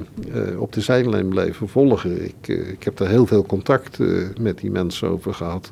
op 0.61 0.73
de 0.73 0.81
zijlijn 0.81 1.27
blijven 1.27 1.67
volgen. 1.67 2.25
Ik, 2.25 2.47
ik 2.47 2.83
heb 2.83 2.97
daar 2.97 3.09
heel 3.09 3.25
veel 3.25 3.45
contact 3.45 3.97
met 4.39 4.57
die 4.57 4.71
mensen 4.71 5.09
over 5.09 5.33
gehad. 5.33 5.71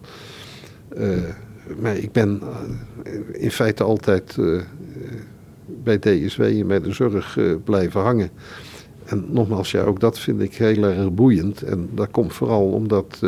maar 1.79 1.97
ik 1.97 2.11
ben 2.11 2.41
in 3.31 3.51
feite 3.51 3.83
altijd 3.83 4.35
bij 5.83 5.99
DSW 5.99 6.41
en 6.41 6.67
bij 6.67 6.81
de 6.81 6.91
zorg 6.91 7.37
blijven 7.63 8.01
hangen. 8.01 8.29
En 9.07 9.25
nogmaals, 9.29 9.71
ja, 9.71 9.81
ook 9.81 9.99
dat 9.99 10.19
vind 10.19 10.41
ik 10.41 10.55
heel 10.55 10.83
erg 10.83 11.13
boeiend. 11.13 11.61
En 11.61 11.89
dat 11.93 12.11
komt 12.11 12.33
vooral 12.33 12.71
omdat 12.71 13.19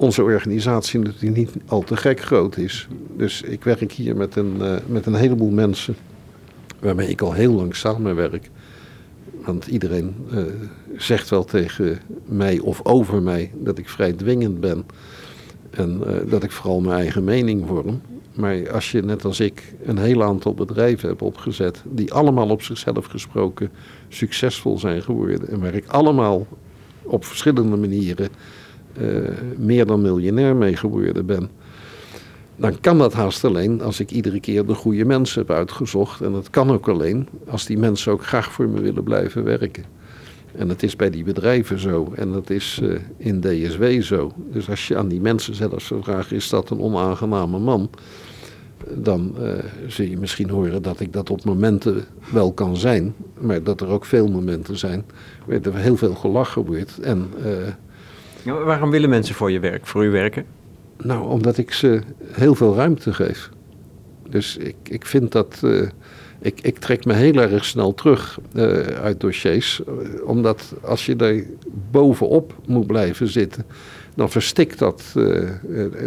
onze 0.00 0.22
organisatie 0.22 1.00
natuurlijk 1.00 1.36
niet 1.36 1.50
al 1.66 1.82
te 1.82 1.96
gek 1.96 2.20
groot 2.20 2.56
is. 2.56 2.88
Dus 3.16 3.42
ik 3.42 3.64
werk 3.64 3.92
hier 3.92 4.16
met 4.16 4.36
een, 4.36 4.56
uh, 4.60 4.76
met 4.86 5.06
een 5.06 5.14
heleboel 5.14 5.50
mensen 5.50 5.94
waarmee 6.78 7.08
ik 7.08 7.20
al 7.20 7.32
heel 7.32 7.52
lang 7.52 7.76
samenwerk. 7.76 8.50
Want 9.44 9.66
iedereen 9.66 10.14
uh, 10.32 10.42
zegt 10.96 11.28
wel 11.28 11.44
tegen 11.44 11.98
mij 12.24 12.58
of 12.58 12.80
over 12.84 13.22
mij 13.22 13.50
dat 13.54 13.78
ik 13.78 13.88
vrij 13.88 14.12
dwingend 14.12 14.60
ben. 14.60 14.84
En 15.70 16.02
dat 16.28 16.42
ik 16.42 16.50
vooral 16.50 16.80
mijn 16.80 16.98
eigen 16.98 17.24
mening 17.24 17.66
vorm. 17.66 18.00
Maar 18.34 18.70
als 18.70 18.90
je 18.90 19.02
net 19.02 19.24
als 19.24 19.40
ik 19.40 19.74
een 19.84 19.98
heel 19.98 20.22
aantal 20.22 20.54
bedrijven 20.54 21.08
hebt 21.08 21.22
opgezet, 21.22 21.82
die 21.84 22.12
allemaal 22.12 22.48
op 22.48 22.62
zichzelf 22.62 23.06
gesproken 23.06 23.70
succesvol 24.08 24.78
zijn 24.78 25.02
geworden. 25.02 25.48
En 25.48 25.60
waar 25.60 25.74
ik 25.74 25.86
allemaal 25.86 26.46
op 27.02 27.24
verschillende 27.24 27.76
manieren 27.76 28.28
uh, 29.00 29.28
meer 29.56 29.86
dan 29.86 30.02
miljonair 30.02 30.56
mee 30.56 30.76
geworden 30.76 31.26
ben. 31.26 31.50
Dan 32.56 32.80
kan 32.80 32.98
dat 32.98 33.12
haast 33.12 33.44
alleen 33.44 33.82
als 33.82 34.00
ik 34.00 34.10
iedere 34.10 34.40
keer 34.40 34.66
de 34.66 34.74
goede 34.74 35.04
mensen 35.04 35.40
heb 35.40 35.50
uitgezocht. 35.50 36.20
En 36.20 36.32
dat 36.32 36.50
kan 36.50 36.70
ook 36.70 36.88
alleen 36.88 37.28
als 37.48 37.66
die 37.66 37.78
mensen 37.78 38.12
ook 38.12 38.26
graag 38.26 38.52
voor 38.52 38.68
me 38.68 38.80
willen 38.80 39.04
blijven 39.04 39.44
werken. 39.44 39.84
En 40.56 40.68
dat 40.68 40.82
is 40.82 40.96
bij 40.96 41.10
die 41.10 41.24
bedrijven 41.24 41.78
zo. 41.78 42.12
En 42.16 42.32
dat 42.32 42.50
is 42.50 42.80
uh, 42.82 42.98
in 43.16 43.40
DSW 43.40 43.84
zo. 44.00 44.32
Dus 44.52 44.68
als 44.68 44.88
je 44.88 44.96
aan 44.96 45.08
die 45.08 45.20
mensen 45.20 45.54
zelfs 45.54 45.86
zou 45.86 46.02
vragen: 46.02 46.36
is 46.36 46.48
dat 46.48 46.70
een 46.70 46.80
onaangename 46.80 47.58
man? 47.58 47.90
Dan 48.88 49.34
uh, 49.40 49.52
zul 49.86 50.06
je 50.06 50.18
misschien 50.18 50.50
horen 50.50 50.82
dat 50.82 51.00
ik 51.00 51.12
dat 51.12 51.30
op 51.30 51.44
momenten 51.44 52.04
wel 52.32 52.52
kan 52.52 52.76
zijn. 52.76 53.14
Maar 53.40 53.62
dat 53.62 53.80
er 53.80 53.88
ook 53.88 54.04
veel 54.04 54.28
momenten 54.28 54.78
zijn 54.78 55.04
waar 55.46 55.60
er 55.62 55.76
heel 55.76 55.96
veel 55.96 56.14
gelachen 56.14 56.66
wordt. 56.66 56.98
En 56.98 57.30
waarom 58.44 58.90
willen 58.90 59.08
mensen 59.08 59.34
voor 59.34 59.50
je 59.50 59.60
werk, 59.60 59.86
voor 59.86 60.04
u 60.04 60.10
werken? 60.10 60.44
Nou, 60.96 61.28
omdat 61.28 61.58
ik 61.58 61.72
ze 61.72 62.00
heel 62.26 62.54
veel 62.54 62.74
ruimte 62.74 63.14
geef. 63.14 63.50
Dus 64.28 64.56
ik, 64.56 64.76
ik 64.82 65.06
vind 65.06 65.32
dat. 65.32 65.62
Ik, 66.42 66.60
ik 66.60 66.78
trek 66.78 67.04
me 67.04 67.12
heel 67.12 67.34
erg 67.34 67.64
snel 67.64 67.94
terug 67.94 68.38
uh, 68.54 68.64
uit 68.80 69.20
dossiers. 69.20 69.80
Omdat 70.24 70.74
als 70.82 71.06
je 71.06 71.16
daar 71.16 71.42
bovenop 71.90 72.54
moet 72.66 72.86
blijven 72.86 73.28
zitten, 73.28 73.64
dan 74.14 74.30
verstikt 74.30 74.78
dat. 74.78 75.02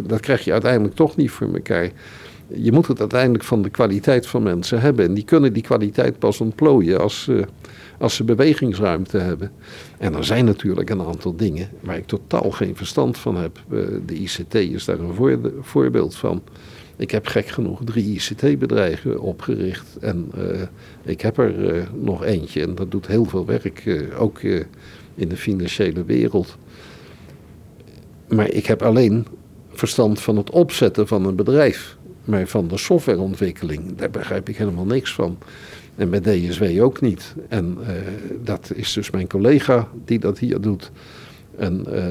dat 0.04 0.20
krijg 0.20 0.44
je 0.44 0.52
uiteindelijk 0.52 0.96
toch 0.96 1.16
niet 1.16 1.32
voor 1.32 1.54
elkaar. 1.54 1.90
Je 2.48 2.72
moet 2.72 2.88
het 2.88 3.00
uiteindelijk 3.00 3.44
van 3.44 3.62
de 3.62 3.70
kwaliteit 3.70 4.28
van 4.28 4.44
mensen 4.44 4.82
hebben. 4.82 5.06
En 5.06 5.13
die 5.13 5.25
kunnen 5.25 5.54
die 5.54 5.63
kwaliteit 5.63 6.20
pas 6.20 6.42
ontplooien 6.42 7.00
als 7.00 7.30
als 7.97 8.15
ze 8.15 8.23
bewegingsruimte 8.23 9.17
hebben. 9.17 9.51
En 9.97 10.13
er 10.13 10.23
zijn 10.23 10.45
natuurlijk 10.45 10.89
een 10.89 11.01
aantal 11.01 11.35
dingen 11.35 11.69
waar 11.79 11.97
ik 11.97 12.05
totaal 12.05 12.51
geen 12.51 12.75
verstand 12.75 13.17
van 13.17 13.35
heb. 13.35 13.63
Eh, 13.69 13.79
de 14.05 14.13
ICT 14.13 14.53
is 14.55 14.85
daar 14.85 15.00
een 15.00 15.38
voorbeeld 15.62 16.15
van. 16.15 16.41
Ik 16.95 17.12
heb 17.12 17.27
gek 17.27 17.47
genoeg 17.47 17.79
drie 17.83 18.13
ICT-bedrijven 18.13 19.19
opgericht. 19.19 19.97
En 19.97 20.31
uh, 20.38 20.62
ik 21.03 21.21
heb 21.21 21.38
er 21.38 21.75
uh, 21.75 21.83
nog 22.01 22.23
eentje. 22.23 22.62
En 22.62 22.75
dat 22.75 22.91
doet 22.91 23.07
heel 23.07 23.25
veel 23.25 23.45
werk, 23.45 24.07
ook 24.17 24.41
in 25.15 25.29
de 25.29 25.38
financiële 25.38 26.03
wereld. 26.05 26.57
Maar 28.27 28.50
ik 28.50 28.65
heb 28.65 28.81
alleen 28.81 29.25
verstand 29.69 30.21
van 30.21 30.38
het 30.38 30.50
opzetten 30.50 31.07
van 31.07 31.25
een 31.25 31.35
bedrijf. 31.35 31.97
Maar 32.25 32.47
van 32.47 32.67
de 32.67 32.77
softwareontwikkeling, 32.77 33.95
daar 33.95 34.09
begrijp 34.09 34.50
ik 34.50 34.57
helemaal 34.57 34.85
niks 34.85 35.13
van. 35.13 35.38
En 35.95 36.09
bij 36.09 36.19
DSW 36.19 36.81
ook 36.81 37.01
niet. 37.01 37.35
En 37.47 37.77
uh, 37.81 37.88
dat 38.43 38.71
is 38.75 38.93
dus 38.93 39.12
mijn 39.12 39.27
collega 39.27 39.88
die 40.05 40.19
dat 40.19 40.39
hier 40.39 40.62
doet. 40.62 40.91
En 41.57 41.85
uh, 41.89 42.05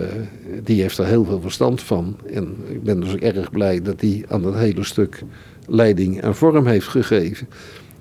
die 0.65 0.81
heeft 0.81 0.99
er 0.99 1.07
heel 1.07 1.25
veel 1.25 1.41
verstand 1.41 1.83
van. 1.83 2.17
En 2.33 2.57
ik 2.69 2.83
ben 2.83 3.01
dus 3.01 3.13
ook 3.13 3.21
erg 3.21 3.51
blij 3.51 3.83
dat 3.83 4.01
hij 4.01 4.25
aan 4.29 4.43
dat 4.43 4.55
hele 4.55 4.85
stuk 4.85 5.23
leiding 5.67 6.21
en 6.21 6.35
vorm 6.35 6.67
heeft 6.67 6.89
gegeven. 6.89 7.49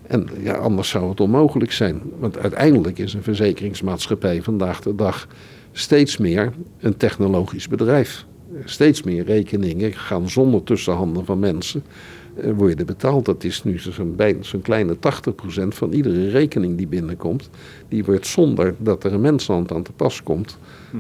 En 0.08 0.28
ja, 0.44 0.54
anders 0.54 0.90
zou 0.90 1.10
het 1.10 1.20
onmogelijk 1.20 1.72
zijn. 1.72 2.02
Want 2.20 2.38
uiteindelijk 2.38 3.00
is 3.00 3.14
een 3.14 3.24
verzekeringsmaatschappij 3.24 4.42
vandaag 4.42 4.82
de 4.82 4.96
dag 4.96 5.28
steeds 5.72 6.18
meer 6.18 6.54
een 6.80 6.98
technologisch 6.98 7.68
bedrijf. 7.68 8.26
Steeds 8.66 9.04
meer 9.04 9.26
rekeningen 9.26 9.94
gaan 9.94 10.30
zonder 10.30 10.64
tussenhanden 10.64 11.26
van 11.26 11.40
mensen 11.40 11.84
worden 12.56 12.86
betaald. 12.86 13.26
Dat 13.26 13.44
is 13.44 13.64
nu 13.64 13.80
zo'n 13.80 14.16
zo'n 14.40 14.62
kleine 14.62 14.96
80% 14.96 14.98
van 15.68 15.92
iedere 15.92 16.30
rekening 16.30 16.78
die 16.78 16.88
binnenkomt. 16.88 17.50
Die 17.88 18.06
wordt 18.06 18.28
zonder 18.28 18.76
dat 18.78 19.04
er 19.04 19.14
een 19.14 19.22
menshand 19.22 19.72
aan 19.72 19.84
te 19.84 19.92
pas 19.92 20.24
komt. 20.24 20.58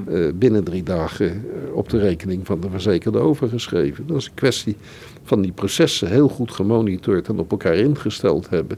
Uh, 0.10 0.32
binnen 0.36 0.64
drie 0.64 0.84
dagen 0.84 1.28
uh, 1.28 1.76
op 1.76 1.90
de 1.90 1.98
rekening 1.98 2.46
van 2.46 2.60
de 2.60 2.70
verzekerde 2.70 3.20
overgeschreven. 3.20 4.08
Dat 4.08 4.18
is 4.18 4.26
een 4.26 4.34
kwestie 4.34 4.76
van 5.24 5.42
die 5.42 5.52
processen 5.52 6.10
heel 6.10 6.30
goed 6.30 6.52
gemonitord 6.52 7.28
en 7.28 7.40
op 7.40 7.52
elkaar 7.52 7.76
ingesteld 7.76 8.50
hebben. 8.50 8.78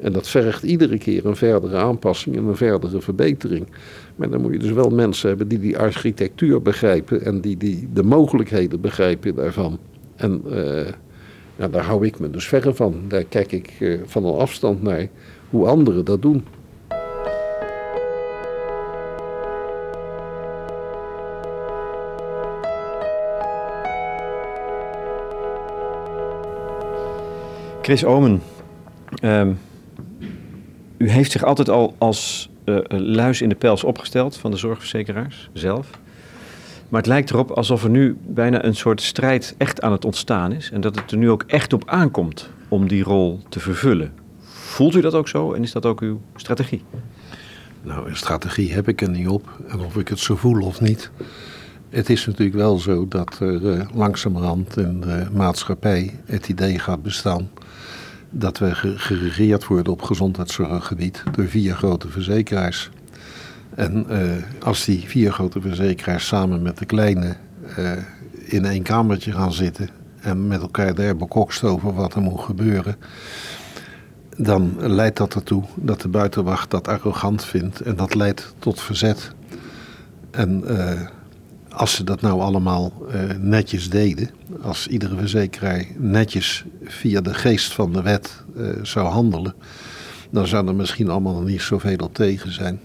En 0.00 0.12
dat 0.12 0.28
vergt 0.28 0.62
iedere 0.62 0.98
keer 0.98 1.26
een 1.26 1.36
verdere 1.36 1.76
aanpassing 1.76 2.36
en 2.36 2.44
een 2.44 2.56
verdere 2.56 3.00
verbetering. 3.00 3.66
Maar 4.16 4.30
dan 4.30 4.40
moet 4.40 4.52
je 4.52 4.58
dus 4.58 4.70
wel 4.70 4.90
mensen 4.90 5.28
hebben 5.28 5.48
die 5.48 5.58
die 5.58 5.78
architectuur 5.78 6.62
begrijpen 6.62 7.24
en 7.24 7.40
die, 7.40 7.56
die 7.56 7.88
de 7.92 8.02
mogelijkheden 8.02 8.80
begrijpen 8.80 9.34
daarvan. 9.34 9.78
En 10.16 10.42
uh, 10.46 10.80
daar 11.70 11.84
hou 11.84 12.06
ik 12.06 12.18
me 12.18 12.30
dus 12.30 12.48
verre 12.48 12.74
van. 12.74 13.02
Daar 13.08 13.24
kijk 13.24 13.52
ik 13.52 13.76
uh, 13.80 14.00
van 14.04 14.24
een 14.24 14.38
afstand 14.38 14.82
naar 14.82 15.08
hoe 15.50 15.66
anderen 15.66 16.04
dat 16.04 16.22
doen. 16.22 16.44
Chris 27.82 28.04
Omen, 28.04 28.42
um, 29.24 29.58
u 30.96 31.10
heeft 31.10 31.32
zich 31.32 31.44
altijd 31.44 31.68
al 31.68 31.94
als 31.98 32.50
uh, 32.64 32.78
luis 32.88 33.40
in 33.42 33.48
de 33.48 33.54
pels 33.54 33.84
opgesteld 33.84 34.36
van 34.36 34.50
de 34.50 34.56
zorgverzekeraars 34.56 35.50
zelf. 35.52 36.00
Maar 36.92 37.00
het 37.00 37.10
lijkt 37.10 37.30
erop 37.30 37.50
alsof 37.50 37.84
er 37.84 37.90
nu 37.90 38.16
bijna 38.26 38.64
een 38.64 38.74
soort 38.74 39.02
strijd 39.02 39.54
echt 39.58 39.82
aan 39.82 39.92
het 39.92 40.04
ontstaan 40.04 40.52
is. 40.52 40.70
En 40.70 40.80
dat 40.80 40.96
het 40.96 41.10
er 41.10 41.16
nu 41.16 41.30
ook 41.30 41.44
echt 41.46 41.72
op 41.72 41.88
aankomt 41.88 42.50
om 42.68 42.88
die 42.88 43.02
rol 43.02 43.40
te 43.48 43.60
vervullen. 43.60 44.12
Voelt 44.42 44.94
u 44.94 45.00
dat 45.00 45.14
ook 45.14 45.28
zo 45.28 45.52
en 45.52 45.62
is 45.62 45.72
dat 45.72 45.86
ook 45.86 46.00
uw 46.00 46.20
strategie? 46.36 46.82
Nou, 47.82 48.08
een 48.08 48.16
strategie 48.16 48.72
heb 48.72 48.88
ik 48.88 49.00
er 49.02 49.10
niet 49.10 49.28
op. 49.28 49.60
En 49.68 49.80
of 49.80 49.96
ik 49.96 50.08
het 50.08 50.18
zo 50.18 50.36
voel 50.36 50.62
of 50.62 50.80
niet. 50.80 51.10
Het 51.88 52.10
is 52.10 52.26
natuurlijk 52.26 52.56
wel 52.56 52.78
zo 52.78 53.08
dat 53.08 53.38
er 53.40 53.62
uh, 53.62 53.82
langzamerhand 53.94 54.76
in 54.76 55.00
de 55.00 55.26
maatschappij 55.32 56.20
het 56.24 56.48
idee 56.48 56.78
gaat 56.78 57.02
bestaan 57.02 57.50
dat 58.30 58.58
we 58.58 58.74
geregeerd 58.74 59.66
worden 59.66 59.92
op 59.92 60.02
gezondheidszorggebied 60.02 61.22
door 61.32 61.46
vier 61.46 61.74
grote 61.74 62.08
verzekeraars. 62.08 62.90
En 63.74 64.06
uh, 64.10 64.32
als 64.62 64.84
die 64.84 65.00
vier 65.06 65.32
grote 65.32 65.60
verzekeraars 65.60 66.26
samen 66.26 66.62
met 66.62 66.78
de 66.78 66.84
kleine 66.84 67.36
uh, 67.78 67.92
in 68.44 68.64
één 68.64 68.82
kamertje 68.82 69.32
gaan 69.32 69.52
zitten 69.52 69.88
en 70.20 70.46
met 70.46 70.60
elkaar 70.60 70.94
daar 70.94 71.16
bekokst 71.16 71.64
over 71.64 71.94
wat 71.94 72.14
er 72.14 72.20
moet 72.20 72.40
gebeuren, 72.40 72.96
dan 74.36 74.74
leidt 74.78 75.16
dat 75.16 75.34
ertoe 75.34 75.64
dat 75.74 76.00
de 76.00 76.08
buitenwacht 76.08 76.70
dat 76.70 76.88
arrogant 76.88 77.44
vindt 77.44 77.80
en 77.80 77.96
dat 77.96 78.14
leidt 78.14 78.54
tot 78.58 78.80
verzet. 78.80 79.32
En 80.30 80.62
uh, 80.66 81.00
als 81.70 81.94
ze 81.94 82.04
dat 82.04 82.20
nou 82.20 82.40
allemaal 82.40 82.92
netjes 83.38 83.90
deden, 83.90 84.30
als 84.62 84.86
iedere 84.86 85.16
verzekeraar 85.16 85.84
netjes 85.98 86.64
via 86.84 87.20
de 87.20 87.34
geest 87.34 87.72
van 87.72 87.92
de 87.92 88.02
wet 88.02 88.44
zou 88.82 89.08
handelen, 89.08 89.54
dan 90.30 90.46
zou 90.46 90.68
er 90.68 90.74
misschien 90.74 91.10
allemaal 91.10 91.42
niet 91.42 91.62
zoveel 91.62 91.96
op 91.96 92.14
tegen 92.14 92.52
zijn. 92.52 92.80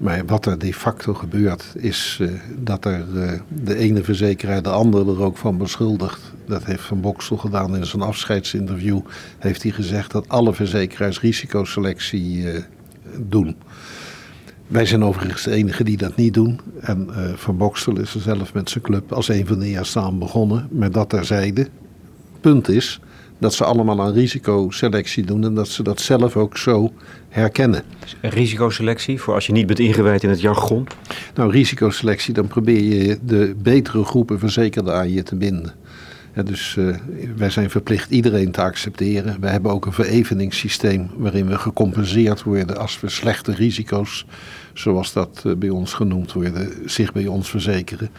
Maar 0.00 0.26
wat 0.26 0.46
er 0.46 0.58
de 0.58 0.74
facto 0.74 1.14
gebeurt, 1.14 1.64
is 1.74 2.18
uh, 2.20 2.30
dat 2.58 2.84
er 2.84 3.04
de 3.48 3.76
ene 3.76 4.02
verzekeraar 4.02 4.62
de 4.62 4.68
andere 4.68 5.12
er 5.12 5.22
ook 5.22 5.36
van 5.36 5.58
beschuldigt. 5.58 6.20
Dat 6.46 6.64
heeft 6.64 6.82
Van 6.82 7.00
Boksel 7.00 7.36
gedaan 7.36 7.76
in 7.76 7.86
zijn 7.86 8.02
afscheidsinterview. 8.02 9.00
Heeft 9.38 9.62
hij 9.62 9.72
gezegd 9.72 10.10
dat 10.10 10.28
alle 10.28 10.54
verzekeraars 10.54 11.20
risicoselectie 11.20 12.44
doen. 13.18 13.56
Wij 14.66 14.86
zijn 14.86 15.04
overigens 15.04 15.42
de 15.42 15.50
enige 15.50 15.84
die 15.84 15.96
dat 15.96 16.16
niet 16.16 16.34
doen. 16.34 16.60
En 16.80 17.08
Van 17.36 17.56
Bokstel 17.56 17.98
is 17.98 18.14
er 18.14 18.20
zelf 18.20 18.54
met 18.54 18.70
zijn 18.70 18.84
club 18.84 19.12
als 19.12 19.28
een 19.28 19.46
van 19.46 19.58
de 19.58 19.66
eerste 19.66 20.00
aan 20.00 20.18
begonnen. 20.18 20.68
Maar 20.70 20.90
dat 20.90 21.08
terzijde. 21.08 21.68
Punt 22.40 22.68
is 22.68 23.00
dat 23.40 23.54
ze 23.54 23.64
allemaal 23.64 24.00
aan 24.00 24.12
risicoselectie 24.12 25.24
doen 25.24 25.44
en 25.44 25.54
dat 25.54 25.68
ze 25.68 25.82
dat 25.82 26.00
zelf 26.00 26.36
ook 26.36 26.56
zo 26.56 26.92
herkennen. 27.28 27.82
Risicoselectie, 28.20 29.20
voor 29.20 29.34
als 29.34 29.46
je 29.46 29.52
niet 29.52 29.66
bent 29.66 29.78
ingewijd 29.78 30.22
in 30.22 30.28
het 30.28 30.40
jargon? 30.40 30.86
Nou, 31.34 31.50
risicoselectie, 31.50 32.34
dan 32.34 32.46
probeer 32.46 32.82
je 32.82 33.18
de 33.24 33.54
betere 33.62 34.04
groepen 34.04 34.38
verzekerden 34.38 34.94
aan 34.94 35.12
je 35.12 35.22
te 35.22 35.36
binden. 35.36 35.74
Ja, 36.34 36.42
dus 36.42 36.76
uh, 36.78 36.96
wij 37.36 37.50
zijn 37.50 37.70
verplicht 37.70 38.10
iedereen 38.10 38.50
te 38.50 38.62
accepteren. 38.62 39.40
We 39.40 39.48
hebben 39.48 39.72
ook 39.72 39.86
een 39.86 39.92
vereveningssysteem 39.92 41.10
waarin 41.16 41.46
we 41.46 41.58
gecompenseerd 41.58 42.42
worden 42.42 42.78
als 42.78 43.00
we 43.00 43.08
slechte 43.08 43.52
risico's, 43.52 44.26
zoals 44.74 45.12
dat 45.12 45.42
uh, 45.46 45.54
bij 45.54 45.68
ons 45.68 45.92
genoemd 45.92 46.32
worden, 46.32 46.72
zich 46.84 47.12
bij 47.12 47.26
ons 47.26 47.50
verzekeren. 47.50 48.10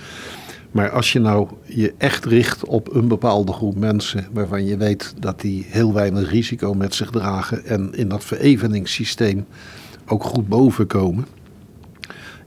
Maar 0.72 0.90
als 0.90 1.12
je 1.12 1.20
nou 1.20 1.48
je 1.66 1.94
echt 1.98 2.26
richt 2.26 2.66
op 2.66 2.96
een 2.96 3.08
bepaalde 3.08 3.54
groep 3.54 3.76
mensen 3.76 4.28
waarvan 4.32 4.66
je 4.66 4.78
weet 4.78 5.14
dat 5.20 5.42
die 5.42 5.66
heel 5.70 5.94
weinig 5.94 6.30
risico 6.30 6.74
met 6.74 6.96
zich 6.96 7.10
dragen 7.10 7.66
en 7.66 7.94
in 7.94 8.10
dat 8.10 8.24
vereveningssysteem 8.24 9.46
ook 10.06 10.24
goed 10.24 10.48
bovenkomen, 10.48 11.26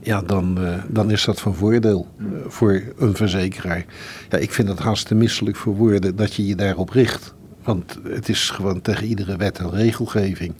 ja, 0.01 0.21
dan, 0.21 0.57
uh, 0.61 0.83
dan 0.87 1.11
is 1.11 1.25
dat 1.25 1.41
van 1.41 1.55
voordeel 1.55 2.07
uh, 2.17 2.27
voor 2.47 2.81
een 2.97 3.15
verzekeraar. 3.15 3.85
Ja, 4.29 4.37
ik 4.37 4.51
vind 4.51 4.67
het 4.67 4.79
haast 4.79 5.07
te 5.07 5.15
misselijk 5.15 5.55
voor 5.55 5.75
woorden 5.75 6.15
dat 6.15 6.33
je 6.33 6.45
je 6.47 6.55
daarop 6.55 6.89
richt. 6.89 7.33
Want 7.63 7.99
het 8.03 8.29
is 8.29 8.49
gewoon 8.49 8.81
tegen 8.81 9.07
iedere 9.07 9.37
wet 9.37 9.57
en 9.57 9.71
regelgeving. 9.71 10.53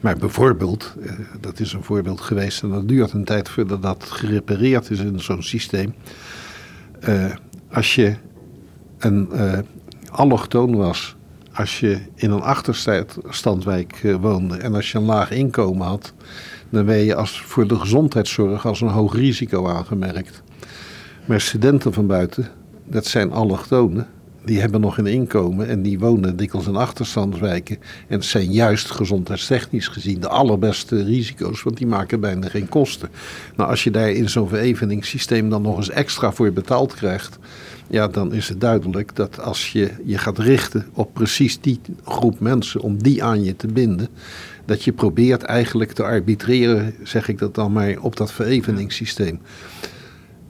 Maar 0.00 0.16
bijvoorbeeld, 0.16 0.94
uh, 1.00 1.12
dat 1.40 1.60
is 1.60 1.72
een 1.72 1.82
voorbeeld 1.82 2.20
geweest 2.20 2.62
en 2.62 2.70
dat 2.70 2.88
duurt 2.88 3.12
een 3.12 3.24
tijd 3.24 3.48
voordat 3.48 3.82
dat 3.82 4.04
gerepareerd 4.04 4.90
is 4.90 4.98
in 4.98 5.20
zo'n 5.20 5.42
systeem. 5.42 5.94
Als 7.72 7.94
je 7.94 8.14
een 8.98 9.28
allochtoon 10.10 10.76
was, 10.76 11.16
als 11.52 11.80
je 11.80 11.98
in 12.14 12.30
een 12.30 12.40
achterstandwijk 12.40 14.16
woonde 14.20 14.56
en 14.56 14.74
als 14.74 14.92
je 14.92 14.98
een 14.98 15.04
laag 15.04 15.30
inkomen 15.30 15.86
had, 15.86 16.12
dan 16.70 16.84
ben 16.84 16.96
je 16.96 17.14
als, 17.14 17.40
voor 17.40 17.66
de 17.66 17.78
gezondheidszorg 17.78 18.66
als 18.66 18.80
een 18.80 18.88
hoog 18.88 19.14
risico 19.14 19.68
aangemerkt. 19.68 20.42
Maar 21.24 21.40
studenten 21.40 21.92
van 21.92 22.06
buiten, 22.06 22.48
dat 22.84 23.06
zijn 23.06 23.32
allochtonen, 23.32 24.06
die 24.44 24.60
hebben 24.60 24.80
nog 24.80 24.98
een 24.98 25.06
inkomen 25.06 25.68
en 25.68 25.82
die 25.82 25.98
wonen 25.98 26.36
dikwijls 26.36 26.66
in 26.66 26.76
achterstandswijken. 26.76 27.76
En 28.08 28.16
het 28.16 28.24
zijn 28.24 28.52
juist 28.52 28.90
gezondheidstechnisch 28.90 29.88
gezien 29.88 30.20
de 30.20 30.28
allerbeste 30.28 31.04
risico's, 31.04 31.62
want 31.62 31.76
die 31.76 31.86
maken 31.86 32.20
bijna 32.20 32.48
geen 32.48 32.68
kosten. 32.68 33.08
Nou, 33.56 33.70
als 33.70 33.84
je 33.84 33.90
daar 33.90 34.10
in 34.10 34.28
zo'n 34.28 34.48
vereveningssysteem 34.48 35.50
dan 35.50 35.62
nog 35.62 35.76
eens 35.76 35.90
extra 35.90 36.32
voor 36.32 36.52
betaald 36.52 36.94
krijgt, 36.94 37.38
ja, 37.90 38.08
dan 38.08 38.32
is 38.32 38.48
het 38.48 38.60
duidelijk 38.60 39.16
dat 39.16 39.40
als 39.40 39.72
je 39.72 39.90
je 40.04 40.18
gaat 40.18 40.38
richten 40.38 40.86
op 40.92 41.14
precies 41.14 41.60
die 41.60 41.80
groep 42.04 42.40
mensen, 42.40 42.80
om 42.80 43.02
die 43.02 43.24
aan 43.24 43.44
je 43.44 43.56
te 43.56 43.66
binden, 43.66 44.08
dat 44.64 44.84
je 44.84 44.92
probeert 44.92 45.42
eigenlijk 45.42 45.92
te 45.92 46.02
arbitreren, 46.02 46.94
zeg 47.02 47.28
ik 47.28 47.38
dat 47.38 47.54
dan 47.54 47.72
maar, 47.72 47.96
op 48.00 48.16
dat 48.16 48.32
vereveningssysteem. 48.32 49.40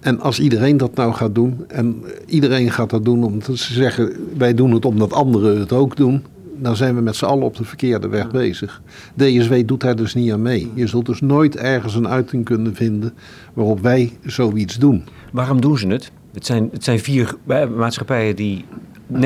En 0.01 0.21
als 0.21 0.41
iedereen 0.41 0.77
dat 0.77 0.95
nou 0.95 1.13
gaat 1.13 1.35
doen, 1.35 1.65
en 1.69 2.03
iedereen 2.27 2.71
gaat 2.71 2.91
dat 2.91 3.05
doen 3.05 3.25
om 3.25 3.39
te 3.39 3.57
zeggen, 3.57 4.13
wij 4.37 4.55
doen 4.55 4.73
het 4.73 4.85
omdat 4.85 5.13
anderen 5.13 5.59
het 5.59 5.73
ook 5.73 5.97
doen, 5.97 6.25
dan 6.57 6.77
zijn 6.77 6.95
we 6.95 7.01
met 7.01 7.17
z'n 7.17 7.25
allen 7.25 7.45
op 7.45 7.57
de 7.57 7.65
verkeerde 7.65 8.09
weg 8.09 8.31
bezig. 8.31 8.83
DSW 9.15 9.55
doet 9.67 9.81
daar 9.81 9.97
dus 9.97 10.15
niet 10.15 10.33
aan 10.33 10.43
mee. 10.43 10.71
Je 10.75 10.87
zult 10.87 11.07
dus 11.07 11.21
nooit 11.21 11.57
ergens 11.57 11.95
een 11.95 12.09
uiting 12.09 12.45
kunnen 12.45 12.75
vinden 12.75 13.15
waarop 13.53 13.81
wij 13.81 14.19
zoiets 14.25 14.79
doen. 14.79 15.05
Waarom 15.33 15.61
doen 15.61 15.79
ze 15.79 15.87
het? 15.87 16.11
Het 16.33 16.47
zijn, 16.47 16.69
het 16.73 16.85
zijn 16.85 16.99
vier 16.99 17.35
maatschappijen 17.77 18.37
die 18.37 18.65
90% 19.13 19.17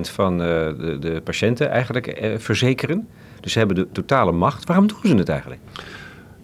van 0.00 0.32
uh, 0.32 0.38
de, 0.38 0.96
de, 1.00 1.20
patiënten 1.24 1.70
eigenlijk 1.70 2.20
uh, 2.22 2.34
verzekeren. 2.38 3.08
Dus 3.40 3.52
ze 3.52 3.58
hebben 3.58 3.76
de 3.76 3.86
totale 3.92 4.32
macht. 4.32 4.66
Waarom 4.66 4.86
doen 4.86 4.98
ze 5.02 5.14
het 5.14 5.28
eigenlijk? 5.28 5.60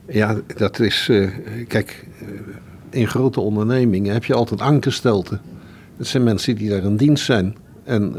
Ja, 0.06 0.36
dat 0.56 0.80
is. 0.80 1.10
Kijk, 1.68 2.06
in 2.94 3.08
grote 3.08 3.40
ondernemingen 3.40 4.12
heb 4.12 4.24
je 4.24 4.34
altijd 4.34 4.60
ankerstelten. 4.60 5.40
Dat 5.96 6.06
zijn 6.06 6.24
mensen 6.24 6.56
die 6.56 6.70
daar 6.70 6.82
in 6.82 6.96
dienst 6.96 7.24
zijn. 7.24 7.56
En 7.84 8.14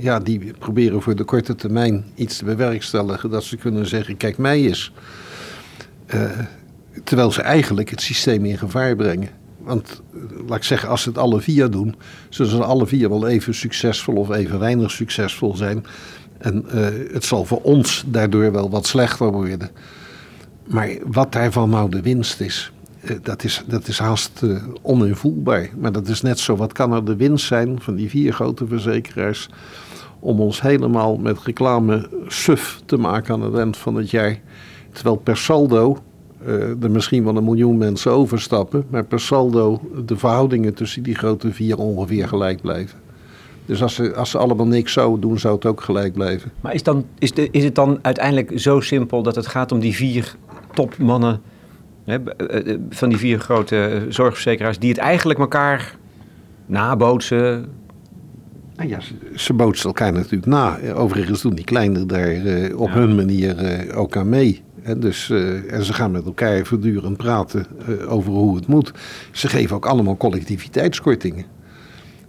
ja, 0.00 0.18
die 0.18 0.52
proberen 0.58 1.02
voor 1.02 1.16
de 1.16 1.24
korte 1.24 1.54
termijn 1.54 2.04
iets 2.14 2.36
te 2.36 2.44
bewerkstelligen. 2.44 3.30
Dat 3.30 3.44
ze 3.44 3.56
kunnen 3.56 3.86
zeggen: 3.86 4.16
kijk 4.16 4.38
mij 4.38 4.60
eens. 4.66 4.92
terwijl 7.04 7.32
ze 7.32 7.42
eigenlijk 7.42 7.90
het 7.90 8.00
systeem 8.00 8.44
in 8.44 8.58
gevaar 8.58 8.96
brengen. 8.96 9.28
Want 9.58 10.02
laat 10.46 10.56
ik 10.56 10.64
zeggen, 10.64 10.88
als 10.88 11.02
ze 11.02 11.08
het 11.08 11.18
alle 11.18 11.40
vier 11.40 11.70
doen, 11.70 11.94
zullen 12.28 12.50
ze 12.50 12.64
alle 12.64 12.86
vier 12.86 13.08
wel 13.08 13.28
even 13.28 13.54
succesvol 13.54 14.14
of 14.14 14.30
even 14.30 14.58
weinig 14.58 14.90
succesvol 14.90 15.56
zijn. 15.56 15.84
En 16.38 16.64
het 17.12 17.24
zal 17.24 17.44
voor 17.44 17.60
ons 17.62 18.04
daardoor 18.06 18.52
wel 18.52 18.70
wat 18.70 18.86
slechter 18.86 19.32
worden. 19.32 19.70
Maar 20.66 20.90
wat 21.06 21.32
daarvan 21.32 21.70
nou 21.70 21.90
de 21.90 22.02
winst 22.02 22.40
is, 22.40 22.72
dat 23.22 23.44
is, 23.44 23.64
dat 23.66 23.88
is 23.88 23.98
haast 23.98 24.40
uh, 24.44 24.62
oninvoelbaar. 24.82 25.70
Maar 25.78 25.92
dat 25.92 26.08
is 26.08 26.20
net 26.20 26.38
zo, 26.38 26.56
wat 26.56 26.72
kan 26.72 26.92
er 26.92 27.04
de 27.04 27.16
winst 27.16 27.46
zijn 27.46 27.80
van 27.80 27.94
die 27.94 28.08
vier 28.08 28.32
grote 28.32 28.66
verzekeraars 28.66 29.48
om 30.18 30.40
ons 30.40 30.60
helemaal 30.60 31.16
met 31.16 31.42
reclame 31.42 32.08
suf 32.26 32.80
te 32.84 32.96
maken 32.96 33.34
aan 33.34 33.42
het 33.42 33.54
eind 33.54 33.76
van 33.76 33.94
het 33.94 34.10
jaar. 34.10 34.40
Terwijl 34.92 35.16
per 35.16 35.36
saldo 35.36 35.98
uh, 36.46 36.82
er 36.82 36.90
misschien 36.90 37.24
wel 37.24 37.36
een 37.36 37.44
miljoen 37.44 37.78
mensen 37.78 38.12
overstappen, 38.12 38.84
maar 38.90 39.04
per 39.04 39.20
saldo 39.20 39.80
de 40.06 40.16
verhoudingen 40.16 40.74
tussen 40.74 41.02
die 41.02 41.14
grote 41.14 41.52
vier 41.52 41.78
ongeveer 41.78 42.28
gelijk 42.28 42.60
blijven. 42.60 42.98
Dus 43.66 43.82
als 43.82 43.94
ze, 43.94 44.14
als 44.14 44.30
ze 44.30 44.38
allemaal 44.38 44.66
niks 44.66 44.92
zouden 44.92 45.20
doen, 45.20 45.38
zou 45.38 45.54
het 45.54 45.66
ook 45.66 45.80
gelijk 45.80 46.12
blijven. 46.12 46.52
Maar 46.60 46.74
is, 46.74 46.82
dan, 46.82 47.06
is, 47.18 47.32
de, 47.32 47.48
is 47.50 47.64
het 47.64 47.74
dan 47.74 47.98
uiteindelijk 48.02 48.52
zo 48.54 48.80
simpel 48.80 49.22
dat 49.22 49.34
het 49.34 49.46
gaat 49.46 49.72
om 49.72 49.80
die 49.80 49.94
vier 49.94 50.36
topmannen 50.74 51.40
van 52.90 53.08
die 53.08 53.18
vier 53.18 53.38
grote 53.38 54.06
zorgverzekeraars 54.08 54.78
die 54.78 54.88
het 54.88 54.98
eigenlijk 54.98 55.38
elkaar 55.38 55.96
nabootsen? 56.66 57.66
Nou 58.76 58.88
ja, 58.88 59.00
ze, 59.00 59.14
ze 59.34 59.52
bootsen 59.52 59.86
elkaar 59.86 60.12
natuurlijk 60.12 60.46
na. 60.46 60.78
Overigens 60.94 61.42
doen 61.42 61.54
die 61.54 61.64
kleine 61.64 62.06
daar 62.06 62.34
uh, 62.34 62.78
op 62.78 62.88
ja. 62.88 62.94
hun 62.94 63.14
manier 63.14 63.84
uh, 63.88 63.98
ook 63.98 64.16
aan 64.16 64.28
mee. 64.28 64.62
En, 64.82 65.00
dus, 65.00 65.28
uh, 65.28 65.72
en 65.72 65.84
ze 65.84 65.92
gaan 65.92 66.10
met 66.10 66.24
elkaar 66.24 66.64
voortdurend 66.64 67.16
praten 67.16 67.66
over 68.08 68.32
hoe 68.32 68.56
het 68.56 68.66
moet. 68.66 68.92
Ze 69.30 69.48
geven 69.48 69.76
ook 69.76 69.86
allemaal 69.86 70.16
collectiviteitskortingen. 70.16 71.44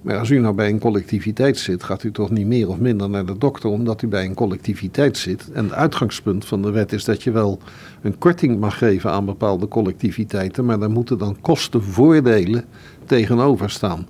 Maar 0.03 0.17
als 0.17 0.29
u 0.29 0.39
nou 0.39 0.55
bij 0.55 0.69
een 0.69 0.79
collectiviteit 0.79 1.57
zit, 1.57 1.83
gaat 1.83 2.03
u 2.03 2.11
toch 2.11 2.29
niet 2.29 2.45
meer 2.47 2.69
of 2.69 2.79
minder 2.79 3.09
naar 3.09 3.25
de 3.25 3.37
dokter 3.37 3.69
omdat 3.69 4.01
u 4.01 4.07
bij 4.07 4.25
een 4.25 4.33
collectiviteit 4.33 5.17
zit. 5.17 5.51
En 5.51 5.63
het 5.63 5.73
uitgangspunt 5.73 6.45
van 6.45 6.61
de 6.61 6.71
wet 6.71 6.93
is 6.93 7.03
dat 7.03 7.23
je 7.23 7.31
wel 7.31 7.59
een 8.01 8.17
korting 8.17 8.59
mag 8.59 8.77
geven 8.77 9.11
aan 9.11 9.25
bepaalde 9.25 9.67
collectiviteiten, 9.67 10.65
maar 10.65 10.79
daar 10.79 10.91
moeten 10.91 11.17
dan 11.17 11.37
kostenvoordelen 11.41 12.65
tegenover 13.05 13.69
staan. 13.69 14.07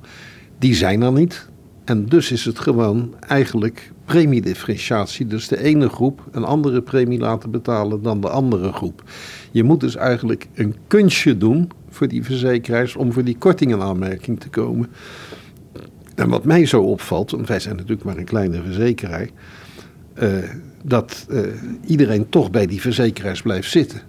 Die 0.60 0.76
zijn 0.76 1.02
er 1.02 1.12
niet. 1.12 1.50
En 1.84 2.06
dus 2.06 2.32
is 2.32 2.46
het 2.46 2.60
gewoon 2.60 3.14
eigenlijk 3.20 3.92
premiedifferentiatie. 4.06 5.28
Dus 5.28 5.48
de 5.48 5.64
ene 5.64 5.90
groep 5.90 6.28
een 6.32 6.44
andere 6.44 6.82
premie 6.82 7.20
laten 7.20 7.52
betalen 7.52 8.02
dan 8.02 8.22
de 8.22 8.30
andere 8.30 8.72
groep. 8.72 9.04
Je 9.52 9.64
moet 9.64 9.80
dus 9.80 9.96
eigenlijk 9.96 10.48
een 10.54 10.76
kunstje 10.88 11.38
doen 11.38 11.70
voor 11.90 12.08
die 12.08 12.24
verzekeraars 12.24 12.96
om 12.96 13.14
voor 13.14 13.24
die 13.24 13.38
korting 13.38 13.72
in 13.72 13.82
aanmerking 13.82 14.40
te 14.40 14.50
komen. 14.50 14.90
En 16.16 16.30
wat 16.30 16.44
mij 16.44 16.66
zo 16.66 16.82
opvalt, 16.82 17.32
want 17.32 17.48
wij 17.48 17.60
zijn 17.60 17.76
natuurlijk 17.76 18.04
maar 18.04 18.18
een 18.18 18.26
kleine 18.26 18.62
verzekeraar, 18.62 19.28
uh, 20.22 20.30
dat 20.84 21.26
uh, 21.30 21.42
iedereen 21.86 22.30
toch 22.30 22.52
bij 22.52 22.66
die 22.66 22.82
verzekeraars 22.82 23.42
blijft 23.42 23.72
zitten. 23.72 24.02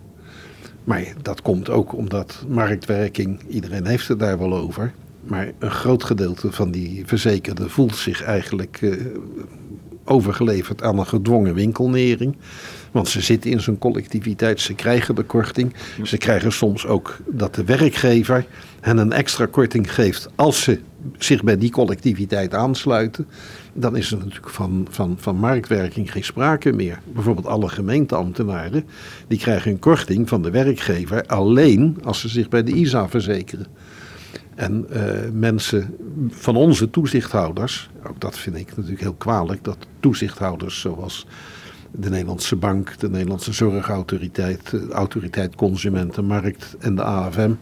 Maar 0.85 1.05
dat 1.23 1.43
komt 1.43 1.71
ook 1.71 1.97
omdat 1.97 2.45
marktwerking, 2.49 3.41
iedereen 3.49 3.87
heeft 3.87 4.09
het 4.09 4.19
daar 4.19 4.39
wel 4.39 4.55
over. 4.55 4.93
Maar 5.25 5.53
een 5.59 5.71
groot 5.71 6.05
gedeelte 6.05 6.53
van 6.53 6.71
die 6.71 7.03
verzekerden 7.07 7.71
voelt 7.71 7.97
zich 7.97 8.23
eigenlijk 8.23 8.81
uh, 8.81 9.07
overgeleverd 10.05 10.83
aan 10.83 10.99
een 10.99 11.07
gedwongen 11.07 11.55
winkelnering. 11.55 12.37
Want 12.91 13.09
ze 13.09 13.21
zitten 13.21 13.51
in 13.51 13.61
zo'n 13.61 13.79
collectiviteit, 13.79 14.61
ze 14.61 14.75
krijgen 14.75 15.15
de 15.15 15.23
korting. 15.23 15.75
Ze 16.03 16.19
krijgen 16.19 16.53
soms 16.53 16.87
ook 16.87 17.17
dat 17.27 17.55
de 17.55 17.65
werkgever 17.65 18.47
hen 18.81 18.99
een 18.99 19.13
extra 19.13 19.47
korting 19.47 19.95
geeft 19.95 20.29
als 20.35 20.63
ze 20.63 20.81
zich 21.19 21.43
bij 21.43 21.59
die 21.59 21.71
collectiviteit 21.71 22.55
aansluiten. 22.55 23.27
Dan 23.73 23.97
is 23.97 24.11
er 24.11 24.19
natuurlijk 24.19 24.51
van, 24.51 24.87
van, 24.91 25.17
van 25.19 25.37
marktwerking 25.37 26.13
geen 26.13 26.25
sprake 26.25 26.73
meer. 26.73 26.99
Bijvoorbeeld 27.13 27.47
alle 27.47 27.69
gemeenteambtenaren, 27.69 28.85
die 29.29 29.39
krijgen 29.39 29.71
een 29.71 29.79
korting 29.79 30.29
van 30.29 30.43
de 30.43 30.51
werkgever 30.51 31.27
alleen 31.27 31.99
als 32.05 32.21
ze 32.21 32.29
zich 32.29 32.49
bij 32.49 32.63
de 32.63 32.73
ISA 32.73 33.09
verzekeren. 33.09 33.67
En 34.55 34.87
uh, 34.93 35.01
mensen 35.33 35.97
van 36.29 36.57
onze 36.57 36.91
toezichthouders, 36.91 37.91
ook 38.09 38.21
dat 38.21 38.39
vind 38.39 38.57
ik 38.57 38.77
natuurlijk 38.77 39.01
heel 39.01 39.15
kwalijk, 39.15 39.65
dat 39.65 39.79
toezichthouders 40.01 40.81
zoals 40.81 41.27
de 41.91 42.11
Nederlandse 42.11 42.57
Bank, 42.57 42.99
de 42.99 43.11
Nederlandse 43.11 43.53
Zorgautoriteit, 43.53 44.71
de 44.71 44.89
Autoriteit 44.91 45.55
Consumentenmarkt 45.55 46.77
en 46.79 46.95
de 46.95 47.03
AFM, 47.03 47.53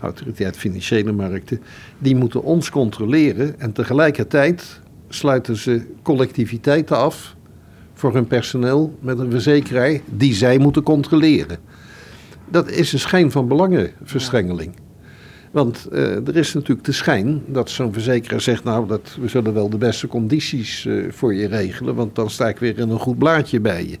Autoriteit 0.00 0.56
Financiële 0.56 1.12
Markten, 1.12 1.60
die 1.98 2.16
moeten 2.16 2.42
ons 2.42 2.70
controleren 2.70 3.60
en 3.60 3.72
tegelijkertijd 3.72 4.80
sluiten 5.08 5.56
ze 5.56 5.86
collectiviteiten 6.02 6.96
af 6.96 7.36
voor 7.94 8.14
hun 8.14 8.26
personeel 8.26 8.98
met 9.00 9.18
een 9.18 9.30
verzekeraar 9.30 9.98
die 10.04 10.34
zij 10.34 10.58
moeten 10.58 10.82
controleren. 10.82 11.58
Dat 12.48 12.70
is 12.70 12.92
een 12.92 12.98
schijn 12.98 13.30
van 13.30 13.48
belangenverstrengeling. 13.48 14.72
Want 15.50 15.88
uh, 15.92 16.28
er 16.28 16.36
is 16.36 16.54
natuurlijk 16.54 16.86
de 16.86 16.92
schijn 16.92 17.42
dat 17.46 17.70
zo'n 17.70 17.92
verzekeraar 17.92 18.40
zegt: 18.40 18.64
Nou, 18.64 18.86
dat, 18.86 19.16
we 19.20 19.28
zullen 19.28 19.54
wel 19.54 19.70
de 19.70 19.78
beste 19.78 20.06
condities 20.06 20.84
uh, 20.84 21.12
voor 21.12 21.34
je 21.34 21.46
regelen, 21.46 21.94
want 21.94 22.14
dan 22.14 22.30
sta 22.30 22.48
ik 22.48 22.58
weer 22.58 22.78
in 22.78 22.90
een 22.90 22.98
goed 22.98 23.18
blaadje 23.18 23.60
bij 23.60 23.86
je. 23.86 23.98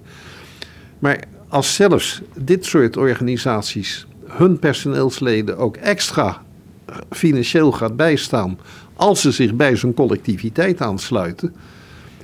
Maar 0.98 1.24
als 1.48 1.74
zelfs 1.74 2.22
dit 2.34 2.64
soort 2.64 2.96
organisaties 2.96 4.06
hun 4.30 4.58
personeelsleden 4.58 5.58
ook 5.58 5.76
extra 5.76 6.42
financieel 7.10 7.72
gaat 7.72 7.96
bijstaan 7.96 8.58
als 8.94 9.20
ze 9.20 9.30
zich 9.30 9.54
bij 9.54 9.76
zo'n 9.76 9.94
collectiviteit 9.94 10.80
aansluiten, 10.80 11.54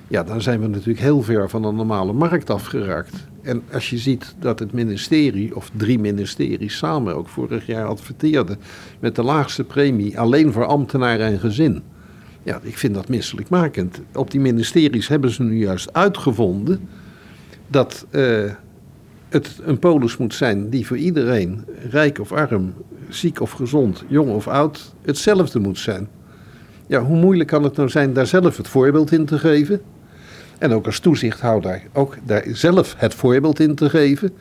ja, 0.09 0.23
dan 0.23 0.43
zijn 0.43 0.61
we 0.61 0.67
natuurlijk 0.67 1.01
heel 1.01 1.23
ver 1.23 1.51
van 1.51 1.65
een 1.65 1.75
normale 1.75 2.13
markt 2.13 2.51
afgeraakt. 2.51 3.27
En 3.43 3.63
als 3.73 3.91
je 3.91 3.99
ziet 3.99 4.35
dat 4.41 4.59
het 4.59 4.73
ministerie, 4.73 5.57
of 5.57 5.71
drie 5.77 5.99
ministeries 5.99 6.77
samen 6.77 7.17
ook 7.17 7.29
vorig 7.29 7.67
jaar 7.67 7.87
adverteerden 7.87 8.59
met 9.01 9.15
de 9.15 9.23
laagste 9.23 9.65
premie 9.65 10.21
alleen 10.21 10.53
voor 10.53 10.65
ambtenaren 10.65 11.27
en 11.27 11.39
gezin. 11.39 11.83
Ja, 12.43 12.61
ik 12.63 12.79
vind 12.79 12.95
dat 12.95 13.09
misselijkmakend. 13.09 14.01
Op 14.15 14.31
die 14.31 14.41
ministeries 14.41 15.09
hebben 15.09 15.31
ze 15.31 15.43
nu 15.43 15.59
juist 15.59 15.93
uitgevonden 15.93 16.89
dat 17.69 18.07
uh, 18.11 18.53
het 19.29 19.59
een 19.63 19.79
polis 19.79 20.17
moet 20.17 20.35
zijn 20.35 20.71
die 20.71 20.87
voor 20.87 20.97
iedereen, 20.97 21.65
rijk 21.91 22.19
of 22.21 22.33
arm, 22.33 22.75
ziek 23.09 23.41
of 23.41 23.51
gezond, 23.51 24.05
jong 24.09 24.31
of 24.31 24.49
oud, 24.49 24.95
hetzelfde 25.03 25.59
moet 25.59 25.79
zijn. 25.79 26.09
Ja, 26.87 27.01
hoe 27.01 27.17
moeilijk 27.17 27.49
kan 27.49 27.63
het 27.63 27.77
nou 27.77 27.89
zijn 27.89 28.13
daar 28.13 28.27
zelf 28.27 28.57
het 28.57 28.69
voorbeeld 28.69 29.13
in 29.13 29.25
te 29.25 29.39
geven? 29.39 29.81
En 30.59 30.73
ook 30.73 30.87
als 30.87 30.99
toezichthouder 30.99 31.83
ook 31.93 32.17
daar 32.25 32.45
zelf 32.53 32.95
het 32.99 33.15
voorbeeld 33.15 33.61
in 33.61 33.75
te 33.75 33.91
geven. 33.91 34.33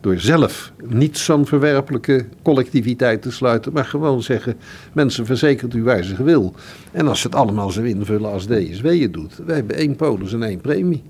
Door 0.00 0.18
zelf 0.18 0.72
niet 0.88 1.18
zo'n 1.18 1.46
verwerpelijke 1.46 2.26
collectiviteit 2.42 3.22
te 3.22 3.32
sluiten, 3.32 3.72
maar 3.72 3.84
gewoon 3.84 4.22
zeggen: 4.22 4.56
mensen 4.92 5.26
verzekert 5.26 5.74
u 5.74 5.82
waar 5.82 6.02
ze 6.02 6.24
wil. 6.24 6.54
En 6.92 7.08
als 7.08 7.20
ze 7.20 7.26
het 7.26 7.36
allemaal 7.36 7.70
zo 7.70 7.82
invullen 7.82 8.30
als 8.30 8.46
DSW 8.46 8.86
het 8.86 9.12
doet, 9.12 9.36
wij 9.46 9.56
hebben 9.56 9.76
één 9.76 9.96
polis 9.96 10.32
en 10.32 10.42
één 10.42 10.60
premie. 10.60 11.02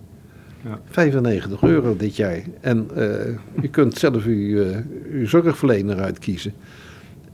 Ja. 0.64 0.80
95 0.90 1.62
euro 1.62 1.96
dit 1.96 2.16
jaar. 2.16 2.42
En 2.60 2.88
je 3.60 3.68
kunt 3.70 3.98
zelf 3.98 4.24
uw, 4.24 4.34
uh, 4.34 4.76
uw 5.12 5.26
zorgverlener 5.26 5.98
uitkiezen. 5.98 6.52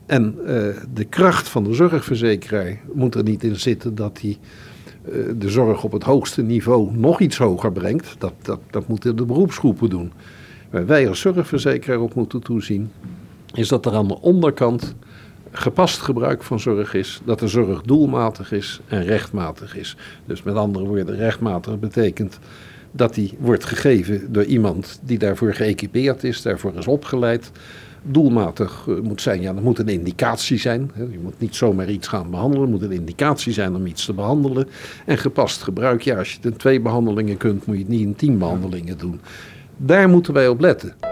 En 0.07 0.35
uh, 0.41 0.47
de 0.95 1.05
kracht 1.09 1.49
van 1.49 1.65
de 1.65 1.75
zorgverzekeraar 1.75 2.81
moet 2.93 3.15
er 3.15 3.23
niet 3.23 3.45
in 3.45 3.57
zitten 3.57 3.95
dat 3.95 4.21
hij 4.21 4.39
eh, 5.05 5.13
de 5.39 5.51
zorg 5.51 5.85
op 5.85 5.93
het 5.93 6.03
hoogste 6.03 6.43
niveau 6.43 6.97
nog 6.97 7.21
iets 7.21 7.37
hoger 7.37 7.73
brengt. 7.73 8.15
Dat, 8.19 8.33
dat, 8.43 8.61
dat 8.71 8.89
moeten 8.89 9.17
de 9.17 9.25
beroepsgroepen 9.25 9.91
doen. 9.91 10.13
Waar 10.71 10.87
wij 10.87 11.09
als 11.09 11.21
zorgverzekeraar 11.21 12.01
op 12.01 12.15
moeten 12.15 12.43
toezien, 12.43 12.91
is 13.55 13.69
dat 13.69 13.87
er 13.87 13.95
aan 13.95 14.09
de 14.09 14.21
onderkant 14.21 14.95
gepast 15.51 16.01
gebruik 16.01 16.43
van 16.43 16.61
zorg 16.61 16.95
is, 16.95 17.21
dat 17.25 17.39
de 17.39 17.49
zorg 17.49 17.83
doelmatig 17.83 18.53
is 18.53 18.81
en 18.89 19.05
rechtmatig 19.05 19.77
is. 19.77 19.97
Dus 20.27 20.43
met 20.43 20.55
andere 20.55 20.85
woorden, 20.85 21.17
rechtmatig 21.17 21.79
betekent 21.79 22.39
dat 22.97 23.15
die 23.15 23.33
wordt 23.39 23.65
gegeven 23.65 24.33
door 24.33 24.45
iemand 24.45 24.99
die 25.03 25.19
daarvoor 25.19 25.55
geëquipeerd 25.55 26.25
is, 26.25 26.43
daarvoor 26.43 26.75
is 26.75 26.87
opgeleid, 26.87 27.51
doelmatig 28.03 28.85
eh, 28.89 28.95
moet 29.01 29.23
zijn. 29.23 29.41
Ja, 29.41 29.53
dat 29.53 29.63
moet 29.63 29.79
een 29.79 29.89
indicatie 29.89 30.59
zijn. 30.59 30.91
Je 30.95 31.19
moet 31.23 31.41
niet 31.41 31.55
zomaar 31.55 31.89
iets 31.89 32.09
gaan 32.09 32.31
behandelen. 32.31 32.63
Het 32.63 32.81
moet 32.81 32.91
een 32.91 32.97
indicatie 32.97 33.53
zijn 33.53 33.75
om 33.75 33.87
iets 33.87 34.05
te 34.05 34.13
behandelen. 34.13 34.69
En 35.05 35.19
gepast 35.19 35.63
gebruik. 35.63 36.03
Ja, 36.03 36.19
als 36.19 36.31
je 36.31 36.37
het 36.37 36.45
in 36.45 36.57
twee 36.57 36.81
behandelingen 36.81 37.37
kunt, 37.37 37.67
moet 37.67 37.77
je 37.77 37.83
het 37.83 37.91
niet 37.91 38.01
in 38.01 38.17
tien 38.17 38.39
behandelingen 38.39 38.99
doen. 38.99 39.21
Daar 39.77 40.09
moeten 40.09 40.33
wij 40.33 40.49
op 40.49 40.61
letten. 40.61 41.06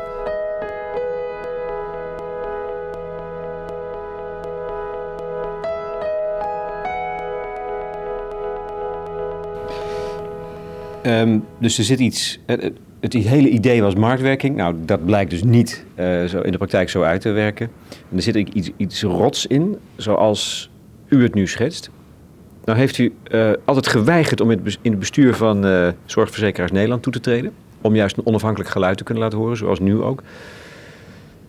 Um, 11.06 11.44
dus 11.58 11.78
er 11.78 11.84
zit 11.84 12.00
iets 12.00 12.40
het 13.00 13.12
hele 13.12 13.48
idee 13.48 13.82
was 13.82 13.94
marktwerking. 13.94 14.56
Nou, 14.56 14.74
dat 14.84 15.04
blijkt 15.04 15.30
dus 15.30 15.42
niet 15.42 15.84
uh, 16.00 16.24
zo 16.24 16.40
in 16.40 16.52
de 16.52 16.58
praktijk 16.58 16.90
zo 16.90 17.02
uit 17.02 17.20
te 17.20 17.30
werken. 17.30 17.70
En 18.10 18.16
er 18.16 18.22
zit 18.22 18.36
iets, 18.36 18.70
iets 18.76 19.02
rots 19.02 19.46
in, 19.46 19.78
zoals 19.96 20.70
u 21.08 21.22
het 21.22 21.34
nu 21.34 21.46
schetst. 21.46 21.90
Nou 22.64 22.78
heeft 22.78 22.98
u 22.98 23.14
uh, 23.30 23.50
altijd 23.64 23.86
geweigerd 23.86 24.40
om 24.40 24.50
in 24.50 24.62
het 24.82 24.98
bestuur 24.98 25.34
van 25.34 25.66
uh, 25.66 25.88
Zorgverzekeraars 26.04 26.72
Nederland 26.72 27.02
toe 27.02 27.12
te 27.12 27.20
treden. 27.20 27.52
Om 27.80 27.94
juist 27.94 28.16
een 28.16 28.26
onafhankelijk 28.26 28.70
geluid 28.70 28.96
te 28.96 29.04
kunnen 29.04 29.22
laten 29.22 29.38
horen, 29.38 29.56
zoals 29.56 29.80
nu 29.80 30.00
ook. 30.00 30.22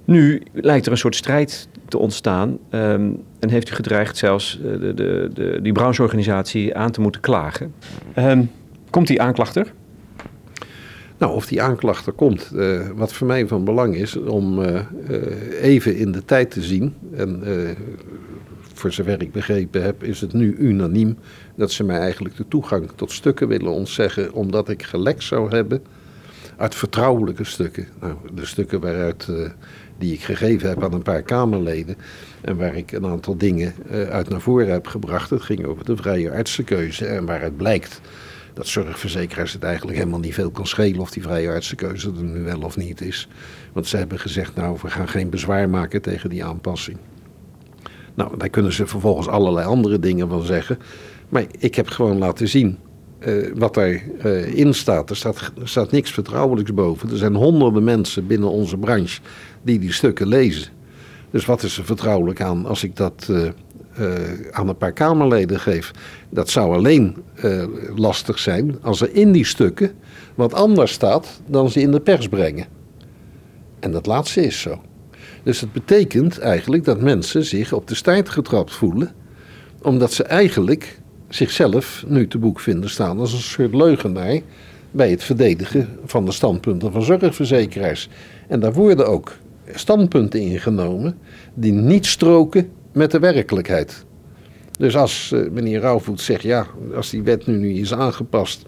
Nu 0.06 0.44
lijkt 0.54 0.86
er 0.86 0.92
een 0.92 0.98
soort 0.98 1.16
strijd 1.16 1.68
te 1.88 1.98
ontstaan. 1.98 2.58
Um, 2.72 3.24
en 3.40 3.50
heeft 3.50 3.70
u 3.72 3.74
gedreigd 3.74 4.18
zelfs 4.18 4.60
de, 4.62 4.94
de, 4.94 5.30
de, 5.34 5.60
die 5.62 5.72
brancheorganisatie 5.72 6.76
aan 6.76 6.92
te 6.92 7.02
moeten 7.02 7.22
klagen. 7.22 7.74
Um, 8.18 8.50
komt 8.96 9.08
die 9.08 9.22
aanklacht 9.22 9.56
er? 9.56 9.74
Nou, 11.18 11.34
of 11.34 11.46
die 11.46 11.62
aanklacht 11.62 12.06
er 12.06 12.14
komt. 12.14 12.52
Uh, 12.54 12.88
wat 12.96 13.14
voor 13.14 13.28
mij 13.28 13.48
van 13.48 13.64
belang 13.64 13.96
is 13.96 14.16
om 14.16 14.60
uh, 14.60 14.82
uh, 15.10 15.64
even 15.64 15.96
in 15.96 16.12
de 16.12 16.26
tijd 16.26 16.52
te 16.52 16.62
zien. 16.62 16.94
En 17.16 17.44
voor 18.74 18.92
zover 18.92 19.22
ik 19.22 19.32
begrepen 19.32 19.84
heb, 19.84 20.04
is 20.04 20.22
het 20.22 20.34
nu 20.34 20.56
unaniem 20.56 21.18
dat 21.56 21.72
ze 21.72 21.84
mij 21.84 22.00
eigenlijk 22.00 22.36
de 22.36 22.48
toegang 22.48 22.92
tot 22.96 23.12
stukken 23.12 23.48
willen 23.48 23.72
ontzeggen. 23.72 24.34
Omdat 24.34 24.70
ik 24.70 24.84
gelekt 24.84 25.24
zou 25.24 25.50
hebben 25.50 25.84
uit 26.58 26.76
vertrouwelijke 26.76 27.44
stukken. 27.44 27.88
Nou, 28.00 28.16
de 28.34 28.46
stukken 28.46 28.80
waaruit, 28.80 29.30
die 29.98 30.14
ik 30.14 30.22
gegeven 30.24 30.70
heb 30.70 30.84
aan 30.84 30.94
een 30.94 31.02
paar 31.02 31.24
Kamerleden. 31.24 31.96
En 32.42 32.58
waar 32.58 32.76
ik 32.76 32.92
een 32.92 33.06
aantal 33.06 33.38
dingen 33.38 33.74
uit 34.10 34.30
naar 34.30 34.42
voren 34.42 34.72
heb 34.72 34.88
gebracht. 34.88 35.30
Het 35.30 35.42
ging 35.42 35.66
over 35.66 35.86
de 35.86 35.96
vrije 35.96 36.32
artsenkeuze. 36.32 37.06
En 37.06 37.26
waaruit 37.26 37.58
blijkt 37.58 38.02
dat 38.56 38.68
zorgverzekeraars 38.68 39.54
het 39.54 39.64
eigenlijk 39.64 39.98
helemaal 39.98 40.20
niet 40.20 40.34
veel 40.34 40.52
kan 40.52 40.68
schelen 40.68 41.00
of 41.00 41.12
die 41.12 41.24
vrije 41.24 41.50
artsenkeuze 41.50 42.12
er 42.18 42.24
nu 42.24 42.44
wel 42.44 42.62
of 42.62 42.78
niet 42.78 43.02
is. 43.02 43.28
Want 43.74 43.88
ze 43.88 43.98
hebben 43.98 44.20
gezegd, 44.20 44.56
nou, 44.56 44.78
we 44.82 44.90
gaan 44.90 45.08
geen 45.08 45.30
bezwaar 45.30 45.70
maken 45.70 46.02
tegen 46.02 46.30
die 46.30 46.46
aanpassing. 46.46 46.98
Nou, 48.14 48.38
daar 48.38 48.50
kunnen 48.50 48.74
ze 48.74 48.88
vervolgens 48.88 49.28
allerlei 49.28 49.68
andere 49.68 50.00
dingen 50.00 50.30
van 50.30 50.42
zeggen. 50.42 50.80
Maar 51.30 51.46
ik 51.60 51.76
heb 51.76 51.90
gewoon 51.90 52.18
laten 52.18 52.48
zien 52.48 52.78
uh, 53.28 53.52
wat 53.56 53.74
daarin 53.74 54.02
uh, 54.26 54.54
in 54.54 54.74
staat. 54.74 55.10
Er, 55.10 55.16
staat. 55.16 55.52
staat 55.64 55.92
niks 55.92 56.12
vertrouwelijks 56.12 56.74
boven. 56.74 57.10
Er 57.10 57.18
zijn 57.18 57.36
honderden 57.36 57.84
mensen 57.84 58.28
binnen 58.28 58.50
onze 58.50 58.78
branche 58.78 59.22
die 59.62 59.80
die 59.80 59.94
stukken 59.94 60.28
lezen. 60.28 60.72
Dus 61.32 61.46
wat 61.46 61.64
is 61.64 61.78
er 61.78 61.86
vertrouwelijk 61.86 62.42
aan 62.42 62.66
als 62.66 62.84
ik 62.84 62.96
dat 62.96 63.28
uh, 63.32 63.50
aan 64.52 64.68
een 64.68 64.78
paar 64.78 64.92
Kamerleden 64.92 65.60
geef. 65.60 65.92
Dat 66.30 66.50
zou 66.50 66.74
alleen 66.76 67.16
uh, 67.44 67.64
lastig 67.96 68.40
zijn 68.40 68.78
als 68.82 69.02
er 69.02 69.16
in 69.16 69.32
die 69.32 69.46
stukken 69.46 69.92
wat 70.36 70.54
anders 70.54 70.92
staat 70.92 71.42
dan 71.46 71.70
ze 71.70 71.82
in 71.82 71.92
de 71.92 72.00
pers 72.00 72.28
brengen. 72.28 72.66
En 73.80 73.92
dat 73.92 74.06
laatste 74.06 74.42
is 74.42 74.62
zo. 74.62 74.82
Dus 75.44 75.62
het 75.62 75.74
betekent 75.74 76.40
eigenlijk 76.40 76.84
dat 76.84 77.02
mensen 77.02 77.44
zich 77.44 77.74
op 77.74 77.88
de 77.88 77.96
staart 77.96 78.30
getrapt 78.30 78.74
voelen, 78.74 79.12
omdat 79.82 80.14
ze 80.14 80.24
eigenlijk 80.24 81.00
zichzelf 81.30 82.04
nu 82.08 82.28
te 82.28 82.38
boek 82.38 82.60
vinden 82.60 82.90
staan 82.90 83.20
als 83.20 83.34
een 83.34 83.40
soort 83.40 83.74
leugenaar 83.74 84.40
bij 84.92 85.10
het 85.10 85.24
verdedigen 85.24 85.90
van 86.06 86.26
de 86.26 86.32
standpunten 86.32 86.92
van 86.92 87.02
zorgverzekeraars. 87.02 88.10
En 88.48 88.60
daar 88.60 88.74
worden 88.74 89.08
ook 89.08 89.36
standpunten 89.74 90.40
ingenomen 90.40 91.18
die 91.54 91.72
niet 91.72 92.06
stroken 92.06 92.70
met 92.96 93.12
de 93.12 93.20
werkelijkheid. 93.20 94.06
Dus 94.78 94.96
als 94.96 95.32
uh, 95.34 95.50
meneer 95.52 95.80
Rauwvoet 95.80 96.22
zegt, 96.22 96.42
ja, 96.42 96.68
als 96.96 97.10
die 97.10 97.24
wet 97.24 97.48
nu, 97.48 97.58
nu 97.58 97.74
is 97.74 97.94
aangepast, 97.94 98.66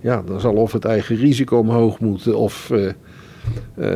ja, 0.00 0.22
dan 0.26 0.40
zal 0.40 0.54
of 0.54 0.72
het 0.72 0.84
eigen 0.84 1.16
risico 1.16 1.58
omhoog 1.58 2.00
moeten 2.00 2.36
of 2.36 2.70
uh, 2.70 2.84
uh, 2.84 2.92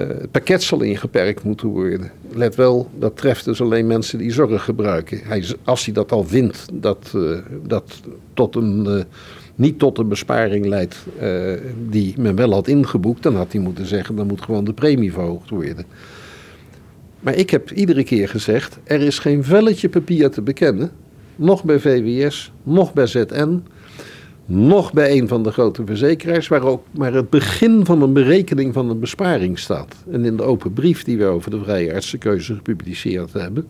het 0.09 0.31
pakket 0.31 0.63
zal 0.63 0.81
ingeperkt 0.81 1.43
moeten 1.43 1.69
worden. 1.69 2.11
Let 2.33 2.55
wel, 2.55 2.91
dat 2.99 3.17
treft 3.17 3.45
dus 3.45 3.61
alleen 3.61 3.87
mensen 3.87 4.19
die 4.19 4.33
zorg 4.33 4.65
gebruiken. 4.65 5.21
Hij, 5.25 5.45
als 5.65 5.85
hij 5.85 5.95
dat 5.95 6.13
al 6.13 6.25
vindt, 6.25 6.67
dat 6.73 7.17
dat 7.67 8.01
tot 8.35 8.57
een, 8.57 9.05
niet 9.55 9.79
tot 9.79 9.99
een 9.99 10.09
besparing 10.09 10.67
leidt 10.67 10.97
die 11.89 12.15
men 12.19 12.35
wel 12.37 12.53
had 12.53 12.69
ingeboekt, 12.69 13.23
dan 13.23 13.37
had 13.37 13.53
hij 13.53 13.61
moeten 13.61 13.87
zeggen, 13.87 14.17
dan 14.17 14.27
moet 14.27 14.43
gewoon 14.43 14.65
de 14.65 14.73
premie 14.73 15.13
verhoogd 15.13 15.51
worden. 15.51 15.85
Maar 17.23 17.35
ik 17.35 17.51
heb 17.51 17.71
iedere 17.71 18.05
keer 18.05 18.29
gezegd, 18.29 18.79
er 18.85 19.01
is 19.01 19.19
geen 19.19 19.45
velletje 19.45 19.89
papier 19.89 20.31
te 20.31 20.43
bekennen 20.43 20.91
nog 21.37 21.65
bij 21.65 21.79
VWS, 21.79 22.53
nog 22.63 22.93
bij 22.93 23.07
ZN, 23.07 23.63
nog 24.45 24.93
bij 24.93 25.19
een 25.19 25.29
van 25.29 25.43
de 25.43 25.51
grote 25.51 25.83
verzekeraars, 25.87 26.49
waar 26.49 26.63
ook 26.63 26.85
maar 26.91 27.13
het 27.13 27.31
begin 27.31 27.85
van 27.85 28.03
een 28.03 28.13
berekening 28.13 28.75
van 28.75 28.91
een 28.91 29.01
besparing 29.01 29.59
staat. 29.59 29.95
En 30.11 30.25
in 30.25 30.37
de 30.37 30.43
open 30.43 30.73
brief 30.73 31.05
die 31.05 31.19
we 31.19 31.25
over 31.25 31.51
de 31.51 31.63
vrije 31.63 31.95
artsenkeuze 31.95 32.55
gepubliceerd 32.55 33.33
hebben, 33.33 33.67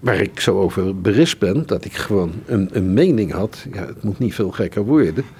waar 0.00 0.20
ik 0.20 0.40
zo 0.40 0.60
over 0.60 1.00
berispt 1.00 1.38
ben, 1.38 1.62
dat 1.66 1.84
ik 1.84 1.92
gewoon 1.92 2.32
een, 2.46 2.68
een 2.72 2.94
mening 2.94 3.32
had, 3.32 3.66
ja, 3.72 3.86
het 3.86 4.02
moet 4.02 4.18
niet 4.18 4.34
veel 4.34 4.50
gekker 4.50 4.84
worden. 4.84 5.24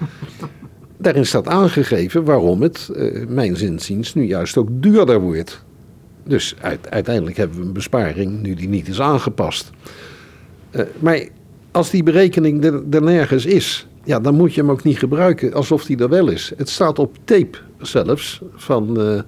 Daarin 0.97 1.25
staat 1.25 1.47
aangegeven 1.47 2.23
waarom 2.23 2.61
het, 2.61 2.89
uh, 2.95 3.27
mijn 3.27 3.57
zinziens, 3.57 4.13
nu 4.13 4.23
juist 4.23 4.57
ook 4.57 4.67
duurder 4.71 5.19
wordt. 5.19 5.64
Dus 6.27 6.55
uiteindelijk 6.89 7.37
hebben 7.37 7.59
we 7.59 7.65
een 7.65 7.73
besparing 7.73 8.41
nu 8.41 8.53
die 8.53 8.67
niet 8.67 8.87
is 8.87 9.01
aangepast. 9.01 9.71
Uh, 10.71 10.81
maar 10.99 11.27
als 11.71 11.89
die 11.89 12.03
berekening 12.03 12.63
er, 12.63 12.83
er, 12.91 13.01
nergens 13.01 13.45
is, 13.45 13.87
ja, 14.03 14.19
dan 14.19 14.35
moet 14.35 14.53
je 14.53 14.61
hem 14.61 14.71
ook 14.71 14.83
niet 14.83 14.97
gebruiken 14.97 15.53
alsof 15.53 15.85
die 15.85 15.97
er 15.97 16.09
wel 16.09 16.27
is. 16.29 16.51
Het 16.57 16.69
staat 16.69 16.99
op 16.99 17.17
tape 17.23 17.57
zelfs 17.79 18.41
van, 18.55 19.01
uh, 19.01 19.19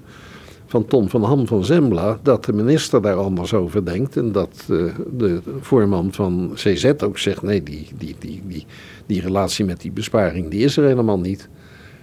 van 0.65 0.85
Tom 0.85 1.09
van 1.09 1.23
Ham 1.23 1.47
van 1.47 1.65
Zembla 1.65 2.19
dat 2.23 2.45
de 2.45 2.53
minister 2.53 3.01
daar 3.01 3.15
anders 3.15 3.53
over 3.53 3.85
denkt. 3.85 4.17
En 4.17 4.31
dat 4.31 4.65
uh, 4.69 4.93
de 5.17 5.41
voorman 5.59 6.13
van 6.13 6.51
CZ 6.53 6.91
ook 7.03 7.17
zegt: 7.17 7.41
nee, 7.41 7.63
die, 7.63 7.87
die, 7.97 8.15
die, 8.19 8.41
die, 8.47 8.65
die 9.05 9.21
relatie 9.21 9.65
met 9.65 9.81
die 9.81 9.91
besparing 9.91 10.49
die 10.49 10.63
is 10.63 10.77
er 10.77 10.85
helemaal 10.85 11.19
niet. 11.19 11.49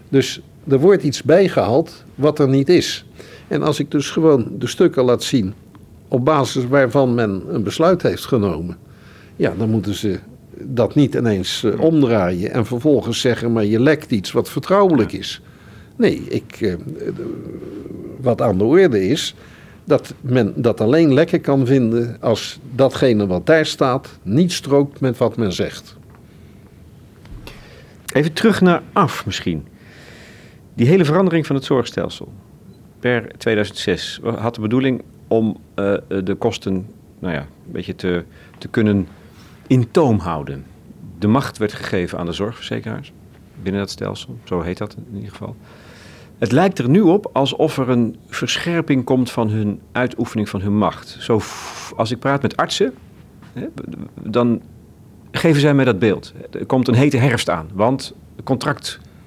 Dus 0.08 0.40
er 0.68 0.78
wordt 0.78 1.02
iets 1.02 1.22
bijgehaald 1.22 2.04
wat 2.14 2.38
er 2.38 2.48
niet 2.48 2.68
is. 2.68 3.04
En 3.48 3.62
als 3.62 3.78
ik 3.78 3.90
dus 3.90 4.10
gewoon 4.10 4.48
de 4.58 4.66
stukken 4.66 5.04
laat 5.04 5.22
zien 5.22 5.54
op 6.08 6.24
basis 6.24 6.66
waarvan 6.66 7.14
men 7.14 7.42
een 7.48 7.62
besluit 7.62 8.02
heeft 8.02 8.24
genomen 8.24 8.76
ja, 9.36 9.54
dan 9.58 9.70
moeten 9.70 9.94
ze 9.94 10.18
dat 10.60 10.94
niet 10.94 11.14
ineens 11.14 11.62
uh, 11.62 11.80
omdraaien 11.80 12.52
en 12.52 12.66
vervolgens 12.66 13.20
zeggen, 13.20 13.52
maar 13.52 13.64
je 13.64 13.80
lekt 13.80 14.10
iets 14.10 14.32
wat 14.32 14.50
vertrouwelijk 14.50 15.12
is. 15.12 15.40
Nee, 15.96 16.22
ik, 16.28 16.60
uh, 16.60 16.74
wat 18.20 18.40
aan 18.40 18.58
de 18.58 18.64
orde 18.64 19.08
is, 19.08 19.34
dat 19.84 20.14
men 20.20 20.52
dat 20.56 20.80
alleen 20.80 21.14
lekker 21.14 21.40
kan 21.40 21.66
vinden 21.66 22.16
als 22.20 22.58
datgene 22.74 23.26
wat 23.26 23.46
daar 23.46 23.66
staat 23.66 24.18
niet 24.22 24.52
strookt 24.52 25.00
met 25.00 25.16
wat 25.16 25.36
men 25.36 25.52
zegt. 25.52 25.96
Even 28.12 28.32
terug 28.32 28.60
naar 28.60 28.82
af 28.92 29.26
misschien. 29.26 29.66
Die 30.74 30.86
hele 30.86 31.04
verandering 31.04 31.46
van 31.46 31.56
het 31.56 31.64
zorgstelsel 31.64 32.32
per 33.04 33.28
2006 33.38 34.20
had 34.38 34.54
de 34.54 34.60
bedoeling 34.60 35.02
om 35.28 35.56
uh, 35.76 35.94
de 36.24 36.34
kosten 36.38 36.86
nou 37.18 37.34
ja, 37.34 37.40
een 37.40 37.72
beetje 37.72 37.94
te, 37.94 38.24
te 38.58 38.68
kunnen 38.68 39.08
in 39.66 39.90
toom 39.90 40.18
houden. 40.18 40.64
De 41.18 41.26
macht 41.26 41.58
werd 41.58 41.72
gegeven 41.72 42.18
aan 42.18 42.26
de 42.26 42.32
zorgverzekeraars 42.32 43.12
binnen 43.62 43.80
dat 43.80 43.90
stelsel, 43.90 44.38
zo 44.44 44.60
heet 44.60 44.78
dat 44.78 44.96
in 44.96 45.14
ieder 45.14 45.30
geval. 45.30 45.56
Het 46.38 46.52
lijkt 46.52 46.78
er 46.78 46.88
nu 46.88 47.00
op 47.00 47.30
alsof 47.32 47.78
er 47.78 47.88
een 47.88 48.16
verscherping 48.28 49.04
komt 49.04 49.30
van 49.30 49.48
hun 49.48 49.80
uitoefening 49.92 50.48
van 50.48 50.60
hun 50.60 50.76
macht. 50.76 51.16
Zo, 51.20 51.40
als 51.96 52.10
ik 52.10 52.18
praat 52.18 52.42
met 52.42 52.56
artsen, 52.56 52.94
dan 54.22 54.62
geven 55.30 55.60
zij 55.60 55.74
mij 55.74 55.84
dat 55.84 55.98
beeld. 55.98 56.32
Er 56.50 56.66
komt 56.66 56.88
een 56.88 56.94
hete 56.94 57.16
herfst 57.16 57.50
aan, 57.50 57.68
want 57.72 58.14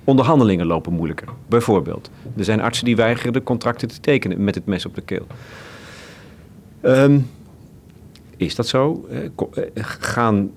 contractonderhandelingen 0.08 0.66
lopen 0.66 0.94
moeilijker. 0.94 1.28
Bijvoorbeeld. 1.48 2.10
Er 2.38 2.44
zijn 2.44 2.62
artsen 2.62 2.86
die 2.86 2.96
weigeren 2.96 3.34
de 3.34 3.44
contracten 3.44 3.88
te 3.88 4.00
tekenen 4.00 4.44
met 4.44 4.56
het 4.56 4.66
mes 4.66 4.86
op 4.86 4.96
de 4.96 5.02
keel. 5.02 5.28
Um, 6.82 7.30
is 8.38 8.56
dat 8.56 8.68
zo? 8.68 9.08
Eh, 9.10 9.26
eh, 9.74 9.84
gaan 10.00 10.52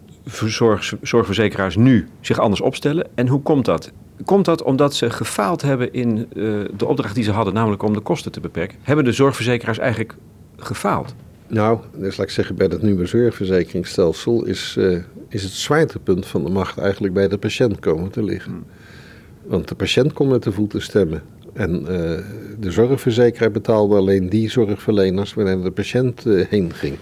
zorg, 0.45 0.95
zorgverzekeraars 1.03 1.77
nu 1.77 2.09
zich 2.21 2.39
anders 2.39 2.61
opstellen? 2.61 3.07
En 3.15 3.29
hoe 3.29 3.43
komt 3.43 3.65
dat? 3.65 3.93
Komt 4.25 4.45
dat 4.45 4.63
omdat 4.63 4.95
ze 4.95 5.11
gefaald 5.11 5.63
hebben 5.63 5.93
in 5.93 6.29
uh, 6.33 6.65
de 6.77 6.87
opdracht 6.87 7.15
die 7.15 7.25
ze 7.25 7.33
hadden, 7.33 7.55
namelijk 7.55 7.83
om 7.83 7.93
de 7.93 8.01
kosten 8.01 8.33
te 8.33 8.41
beperken? 8.41 8.79
Hebben 8.83 9.05
de 9.05 9.13
zorgverzekeraars 9.13 9.79
eigenlijk 9.79 10.15
gefaald? 10.57 11.15
Nou, 11.47 11.79
dus 11.97 12.17
laat 12.17 12.27
ik 12.27 12.33
zeggen, 12.33 12.57
bij 12.57 12.69
dat 12.69 12.83
nieuwe 12.83 13.07
zorgverzekeringsstelsel 13.07 14.45
is, 14.45 14.75
uh, 14.79 15.03
is 15.29 15.43
het 15.43 15.53
zwaartepunt 15.53 16.27
van 16.27 16.45
de 16.45 16.51
macht 16.51 16.79
eigenlijk 16.79 17.15
bij 17.15 17.29
de 17.29 17.39
patiënt 17.39 17.79
komen 17.79 18.11
te 18.11 18.23
liggen. 18.23 18.53
Hmm. 18.53 18.65
Want 19.51 19.69
de 19.69 19.75
patiënt 19.75 20.13
komt 20.13 20.31
met 20.31 20.43
de 20.43 20.53
voeten 20.53 20.83
stemmen. 20.83 21.23
En 21.53 21.81
uh, 21.81 21.87
de 22.61 22.71
zorgverzekeraar 22.71 23.51
betaalde 23.51 23.97
alleen 23.97 24.29
die 24.29 24.51
zorgverleners 24.51 25.35
waarin 25.35 25.63
de 25.63 25.71
patiënt 25.71 26.25
heen 26.25 26.73
ging. 26.75 26.97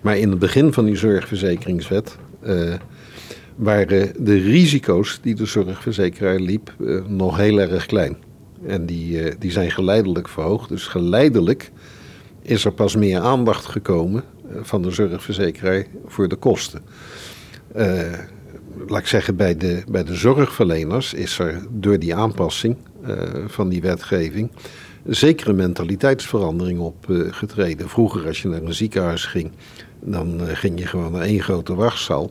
Maar 0.00 0.18
in 0.18 0.30
het 0.30 0.38
begin 0.38 0.72
van 0.72 0.84
die 0.84 0.96
zorgverzekeringswet 0.96 2.16
uh, 2.42 2.74
waren 3.56 4.12
de 4.24 4.36
risico's 4.38 5.18
die 5.22 5.34
de 5.34 5.46
zorgverzekeraar 5.46 6.38
liep 6.38 6.74
nog 7.06 7.36
heel 7.36 7.60
erg 7.60 7.86
klein. 7.86 8.16
En 8.66 8.86
die, 8.86 9.38
die 9.38 9.50
zijn 9.50 9.70
geleidelijk 9.70 10.28
verhoogd. 10.28 10.68
Dus 10.68 10.86
geleidelijk 10.86 11.70
is 12.42 12.64
er 12.64 12.72
pas 12.72 12.96
meer 12.96 13.18
aandacht 13.18 13.66
gekomen 13.66 14.24
van 14.60 14.82
de 14.82 14.90
zorgverzekeraar 14.90 15.86
voor 16.06 16.28
de 16.28 16.36
kosten. 16.36 16.82
Laat 18.86 19.00
ik 19.00 19.06
zeggen, 19.06 19.36
bij 19.36 19.56
de, 19.56 19.82
bij 19.90 20.04
de 20.04 20.14
zorgverleners 20.14 21.14
is 21.14 21.38
er 21.38 21.62
door 21.70 21.98
die 21.98 22.14
aanpassing 22.14 22.76
van 23.46 23.68
die 23.68 23.80
wetgeving 23.80 24.50
zekere 25.06 25.52
mentaliteitsverandering 25.52 26.78
opgetreden. 26.78 27.88
Vroeger, 27.88 28.26
als 28.26 28.42
je 28.42 28.48
naar 28.48 28.62
een 28.62 28.74
ziekenhuis 28.74 29.26
ging, 29.26 29.50
dan 30.00 30.40
eh, 30.40 30.56
ging 30.56 30.78
je 30.78 30.86
gewoon 30.86 31.12
naar 31.12 31.22
één 31.22 31.42
grote 31.42 31.74
wachtzaal. 31.74 32.30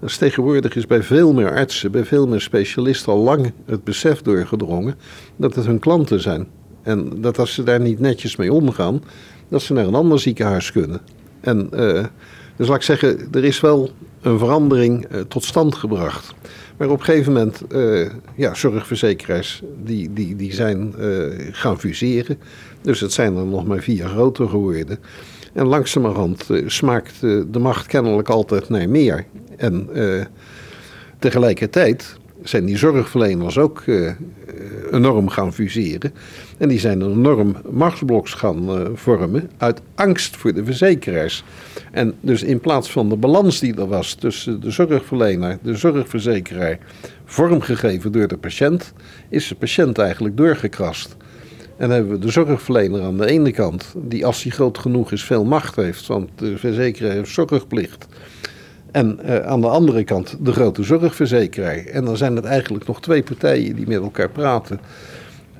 Dus 0.00 0.16
tegenwoordig 0.16 0.74
is 0.74 0.86
bij 0.86 1.02
veel 1.02 1.32
meer 1.32 1.50
artsen, 1.50 1.90
bij 1.90 2.04
veel 2.04 2.26
meer 2.26 2.40
specialisten 2.40 3.12
al 3.12 3.18
lang 3.18 3.52
het 3.66 3.84
besef 3.84 4.22
doorgedrongen 4.22 4.94
dat 5.36 5.54
het 5.54 5.66
hun 5.66 5.78
klanten 5.78 6.20
zijn. 6.20 6.46
En 6.82 7.20
dat 7.20 7.38
als 7.38 7.54
ze 7.54 7.62
daar 7.62 7.80
niet 7.80 8.00
netjes 8.00 8.36
mee 8.36 8.52
omgaan, 8.52 9.02
dat 9.48 9.62
ze 9.62 9.72
naar 9.72 9.86
een 9.86 9.94
ander 9.94 10.20
ziekenhuis 10.20 10.72
kunnen. 10.72 11.00
En 11.40 11.70
dus 12.58 12.68
laat 12.68 12.76
ik 12.76 12.82
zeggen, 12.82 13.28
er 13.32 13.44
is 13.44 13.60
wel 13.60 13.90
een 14.20 14.38
verandering 14.38 15.12
uh, 15.12 15.20
tot 15.20 15.44
stand 15.44 15.74
gebracht. 15.74 16.34
Maar 16.76 16.88
op 16.88 16.98
een 16.98 17.04
gegeven 17.04 17.32
moment, 17.32 17.62
uh, 17.72 18.10
ja, 18.34 18.54
zorgverzekeraars 18.54 19.62
die, 19.84 20.12
die, 20.12 20.36
die 20.36 20.54
zijn 20.54 20.94
gaan 21.52 21.78
fuseren. 21.78 22.38
Dus 22.82 23.00
het 23.00 23.12
zijn 23.12 23.36
er 23.36 23.46
nog 23.46 23.66
maar 23.66 23.82
vier 23.82 24.06
groter 24.06 24.48
geworden. 24.48 24.98
En 25.52 25.66
langzamerhand 25.66 26.46
smaakt 26.66 27.20
de 27.20 27.58
macht 27.58 27.86
kennelijk 27.86 28.28
altijd 28.28 28.68
naar 28.68 28.88
meer. 28.88 29.24
En 29.56 29.88
tegelijkertijd 31.18 32.17
zijn 32.48 32.64
die 32.64 32.76
zorgverleners 32.76 33.58
ook 33.58 33.84
enorm 34.92 35.28
gaan 35.28 35.54
fuseren. 35.54 36.14
En 36.58 36.68
die 36.68 36.78
zijn 36.78 37.00
een 37.00 37.12
enorm 37.12 37.56
machtsbloks 37.70 38.32
gaan 38.32 38.88
vormen 38.94 39.50
uit 39.56 39.80
angst 39.94 40.36
voor 40.36 40.54
de 40.54 40.64
verzekeraars. 40.64 41.44
En 41.92 42.14
dus 42.20 42.42
in 42.42 42.60
plaats 42.60 42.90
van 42.90 43.08
de 43.08 43.16
balans 43.16 43.60
die 43.60 43.74
er 43.74 43.88
was 43.88 44.14
tussen 44.14 44.60
de 44.60 44.70
zorgverlener, 44.70 45.58
de 45.62 45.76
zorgverzekeraar, 45.76 46.78
vormgegeven 47.24 48.12
door 48.12 48.28
de 48.28 48.36
patiënt, 48.36 48.92
is 49.28 49.48
de 49.48 49.54
patiënt 49.54 49.98
eigenlijk 49.98 50.36
doorgekrast. 50.36 51.16
En 51.76 51.90
hebben 51.90 52.12
we 52.12 52.18
de 52.18 52.30
zorgverlener 52.30 53.02
aan 53.02 53.16
de 53.16 53.26
ene 53.26 53.50
kant, 53.50 53.94
die 53.96 54.26
als 54.26 54.42
hij 54.42 54.52
groot 54.52 54.78
genoeg 54.78 55.12
is 55.12 55.24
veel 55.24 55.44
macht 55.44 55.76
heeft, 55.76 56.06
want 56.06 56.30
de 56.34 56.58
verzekeraar 56.58 57.12
heeft 57.12 57.32
zorgplicht. 57.32 58.06
En 58.90 59.18
uh, 59.24 59.38
aan 59.38 59.60
de 59.60 59.68
andere 59.68 60.04
kant 60.04 60.36
de 60.40 60.52
grote 60.52 60.82
zorgverzekeraar. 60.82 61.76
En 61.76 62.04
dan 62.04 62.16
zijn 62.16 62.36
het 62.36 62.44
eigenlijk 62.44 62.86
nog 62.86 63.00
twee 63.00 63.22
partijen 63.22 63.76
die 63.76 63.86
met 63.86 64.02
elkaar 64.02 64.30
praten. 64.30 64.80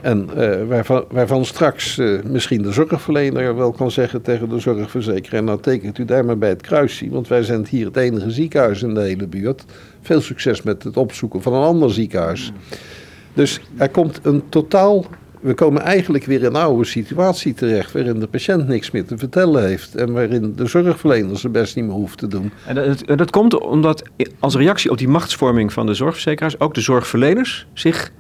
En 0.01 0.29
uh, 0.37 0.67
waarvan, 0.69 1.05
waarvan, 1.11 1.45
straks 1.45 1.99
uh, 1.99 2.23
misschien 2.23 2.63
de 2.63 2.73
zorgverlener 2.73 3.57
wel 3.57 3.73
kan 3.73 3.91
zeggen 3.91 4.23
tegen 4.23 4.49
de 4.49 4.59
zorgverzekeraar: 4.59 5.43
Nou, 5.43 5.61
tekent 5.61 5.99
u 5.99 6.05
daar 6.05 6.25
maar 6.25 6.39
bij 6.39 6.49
het 6.49 6.63
kruisje, 6.63 7.11
want 7.11 7.29
wij 7.29 7.43
zijn 7.43 7.67
hier 7.69 7.87
het 7.87 7.97
enige 7.97 8.31
ziekenhuis 8.31 8.83
in 8.83 8.95
de 8.95 9.01
hele 9.01 9.27
buurt. 9.27 9.65
Veel 10.01 10.21
succes 10.21 10.63
met 10.63 10.83
het 10.83 10.97
opzoeken 10.97 11.43
van 11.43 11.53
een 11.53 11.63
ander 11.63 11.93
ziekenhuis. 11.93 12.53
Dus 13.33 13.61
er 13.77 13.89
komt 13.89 14.21
een 14.23 14.43
totaal 14.49 15.07
We 15.41 15.55
komen 15.55 15.83
eigenlijk 15.83 16.25
weer 16.25 16.39
in 16.39 16.45
een 16.45 16.57
oude 16.57 16.85
situatie 16.85 17.55
terecht, 17.55 17.93
waarin 17.93 18.21
de 18.21 18.27
patiënt 18.27 18.69
niks 18.69 18.91
meer 18.91 19.05
te 19.05 19.19
vertellen 19.19 19.67
heeft 19.67 19.95
en 19.95 20.13
waarin 20.13 20.53
de 20.57 20.67
zorgverlener 20.67 21.39
zijn 21.39 21.53
best 21.53 21.77
niet 21.77 21.85
meer 21.85 21.95
hoeft 21.95 22.19
te 22.19 22.27
doen. 22.27 22.53
En 22.67 22.75
dat, 22.75 23.19
dat 23.19 23.31
komt 23.31 23.61
omdat 23.61 24.03
als 24.39 24.57
reactie 24.57 24.91
op 24.91 24.99
die 24.99 25.09
machtsvorming 25.09 25.73
van 25.73 25.87
de 25.87 25.95
zorgverzekeraars 25.95 26.61
ook 26.61 26.75
de 26.75 26.81
zorgverleners 26.81 27.67
zich 27.73 28.13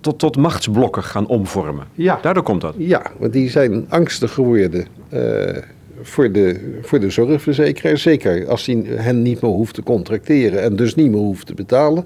tot, 0.00 0.18
tot 0.18 0.36
machtsblokken 0.36 1.02
gaan 1.02 1.26
omvormen. 1.26 1.86
Ja. 1.94 2.18
Daardoor 2.22 2.42
komt 2.42 2.60
dat. 2.60 2.74
Ja, 2.78 3.02
want 3.18 3.32
die 3.32 3.50
zijn 3.50 3.86
angstig 3.88 4.32
geworden 4.32 4.86
eh, 5.08 5.56
voor, 6.02 6.32
de, 6.32 6.78
voor 6.82 7.00
de 7.00 7.10
zorgverzekeraar. 7.10 7.98
Zeker 7.98 8.48
als 8.48 8.66
hij 8.66 8.84
hen 8.86 9.22
niet 9.22 9.40
meer 9.40 9.50
hoeft 9.50 9.74
te 9.74 9.82
contracteren 9.82 10.62
en 10.62 10.76
dus 10.76 10.94
niet 10.94 11.10
meer 11.10 11.20
hoeft 11.20 11.46
te 11.46 11.54
betalen. 11.54 12.04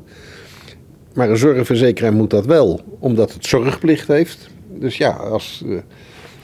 Maar 1.17 1.31
een 1.31 1.37
zorgverzekeraar 1.37 2.13
moet 2.13 2.31
dat 2.31 2.47
wel, 2.47 2.81
omdat 2.99 3.33
het 3.33 3.47
zorgplicht 3.47 4.09
heeft. 4.09 4.49
Dus 4.69 4.97
ja, 4.97 5.11
als, 5.11 5.63
eh, 5.67 5.77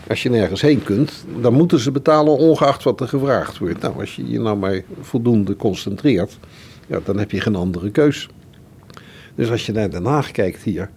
als 0.09 0.23
je 0.23 0.31
nergens 0.31 0.61
heen 0.61 0.83
kunt, 0.83 1.25
dan 1.41 1.53
moeten 1.53 1.79
ze 1.79 1.91
betalen 1.91 2.37
ongeacht 2.37 2.83
wat 2.83 3.01
er 3.01 3.09
gevraagd 3.09 3.59
wordt. 3.59 3.81
Nou, 3.81 4.01
als 4.01 4.17
je 4.17 4.31
je 4.31 4.41
nou 4.41 4.57
maar 4.57 4.83
voldoende 5.01 5.57
concentreert, 5.57 6.39
ja, 6.87 7.01
dan 7.05 7.19
heb 7.19 7.31
je 7.31 7.41
geen 7.41 7.57
andere 7.57 7.91
keus. 7.91 8.29
Dus 9.35 9.51
als 9.51 9.67
je 9.67 9.73
naar 9.73 9.91
Den 9.91 10.05
Haag 10.05 10.31
kijkt 10.31 10.63
hier, 10.63 10.91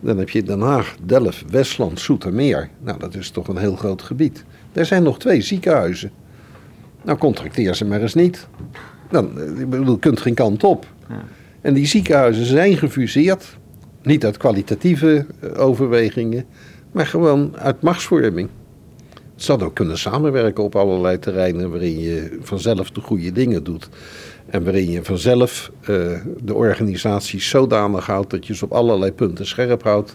dan 0.00 0.18
heb 0.18 0.30
je 0.30 0.42
Den 0.42 0.60
Haag, 0.60 0.96
Delft, 1.02 1.50
Westland, 1.50 2.00
Soetermeer. 2.00 2.68
Nou, 2.80 2.98
dat 2.98 3.14
is 3.14 3.30
toch 3.30 3.48
een 3.48 3.56
heel 3.56 3.76
groot 3.76 4.02
gebied. 4.02 4.44
Er 4.72 4.86
zijn 4.86 5.02
nog 5.02 5.18
twee 5.18 5.40
ziekenhuizen. 5.40 6.10
Nou, 7.02 7.18
contracteer 7.18 7.74
ze 7.74 7.84
maar 7.84 8.00
eens 8.00 8.14
niet. 8.14 8.46
Dan, 9.10 9.40
eh, 9.40 9.60
ik 9.60 9.72
je 9.72 9.98
kunt 9.98 10.20
geen 10.20 10.34
kant 10.34 10.64
op. 10.64 10.86
Ja. 11.08 11.24
En 11.66 11.74
die 11.74 11.86
ziekenhuizen 11.86 12.46
zijn 12.46 12.76
gefuseerd. 12.76 13.56
Niet 14.02 14.24
uit 14.24 14.36
kwalitatieve 14.36 15.26
eh, 15.40 15.60
overwegingen, 15.60 16.44
maar 16.92 17.06
gewoon 17.06 17.56
uit 17.56 17.82
machtsvorming. 17.82 18.48
Het 19.34 19.42
zou 19.42 19.62
ook 19.62 19.74
kunnen 19.74 19.98
samenwerken 19.98 20.64
op 20.64 20.76
allerlei 20.76 21.18
terreinen 21.18 21.70
waarin 21.70 21.98
je 21.98 22.38
vanzelf 22.40 22.90
de 22.90 23.00
goede 23.00 23.32
dingen 23.32 23.64
doet. 23.64 23.88
En 24.46 24.64
waarin 24.64 24.90
je 24.90 25.04
vanzelf 25.04 25.70
uh, 25.80 25.86
de 26.42 26.54
organisatie 26.54 27.40
zodanig 27.40 28.06
houdt 28.06 28.30
dat 28.30 28.46
je 28.46 28.54
ze 28.54 28.64
op 28.64 28.72
allerlei 28.72 29.12
punten 29.12 29.46
scherp 29.46 29.82
houdt. 29.82 30.14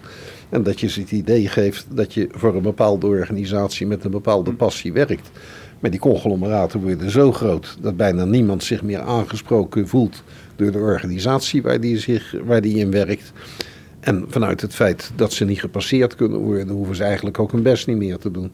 En 0.49 0.63
dat 0.63 0.79
je 0.79 0.89
ze 0.89 0.99
het 0.99 1.11
idee 1.11 1.47
geeft 1.47 1.85
dat 1.89 2.13
je 2.13 2.27
voor 2.31 2.55
een 2.55 2.61
bepaalde 2.61 3.07
organisatie 3.07 3.87
met 3.87 4.03
een 4.03 4.11
bepaalde 4.11 4.53
passie 4.53 4.93
werkt. 4.93 5.31
Maar 5.79 5.91
die 5.91 5.99
conglomeraten 5.99 6.81
worden 6.81 7.11
zo 7.11 7.31
groot 7.31 7.77
dat 7.81 7.97
bijna 7.97 8.25
niemand 8.25 8.63
zich 8.63 8.81
meer 8.83 9.01
aangesproken 9.01 9.87
voelt 9.87 10.23
door 10.61 10.71
de 10.71 10.77
organisatie 10.77 11.61
waar 11.61 11.79
die, 11.79 11.97
zich, 11.97 12.35
waar 12.43 12.61
die 12.61 12.77
in 12.77 12.91
werkt. 12.91 13.31
En 13.99 14.25
vanuit 14.27 14.61
het 14.61 14.75
feit 14.75 15.11
dat 15.15 15.33
ze 15.33 15.45
niet 15.45 15.59
gepasseerd 15.59 16.15
kunnen 16.15 16.39
worden, 16.39 16.69
hoeven 16.69 16.95
ze 16.95 17.03
eigenlijk 17.03 17.39
ook 17.39 17.51
hun 17.51 17.63
best 17.63 17.87
niet 17.87 17.97
meer 17.97 18.17
te 18.17 18.31
doen. 18.31 18.51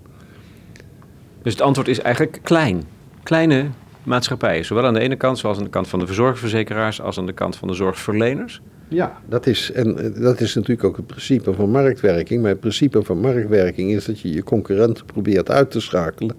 Dus 1.41 1.53
het 1.53 1.61
antwoord 1.61 1.87
is 1.87 1.99
eigenlijk 1.99 2.39
klein. 2.43 2.83
Kleine 3.23 3.65
maatschappijen. 4.03 4.65
Zowel 4.65 4.85
aan 4.85 4.93
de 4.93 4.99
ene 4.99 5.15
kant, 5.15 5.37
zoals 5.37 5.57
aan 5.57 5.63
de 5.63 5.69
kant 5.69 5.87
van 5.87 5.99
de 5.99 6.05
verzorgingsverzekeraars, 6.05 7.01
als 7.01 7.17
aan 7.17 7.25
de 7.25 7.33
kant 7.33 7.55
van 7.55 7.67
de 7.67 7.73
zorgverleners. 7.73 8.61
Ja, 8.89 9.21
dat 9.29 9.47
is, 9.47 9.71
en 9.71 10.13
dat 10.21 10.39
is 10.39 10.55
natuurlijk 10.55 10.83
ook 10.83 10.97
het 10.97 11.07
principe 11.07 11.53
van 11.53 11.69
marktwerking. 11.69 12.41
Maar 12.41 12.51
het 12.51 12.59
principe 12.59 13.03
van 13.03 13.19
marktwerking 13.19 13.91
is 13.91 14.05
dat 14.05 14.19
je 14.19 14.33
je 14.33 14.43
concurrenten 14.43 15.05
probeert 15.05 15.51
uit 15.51 15.71
te 15.71 15.79
schakelen. 15.79 16.35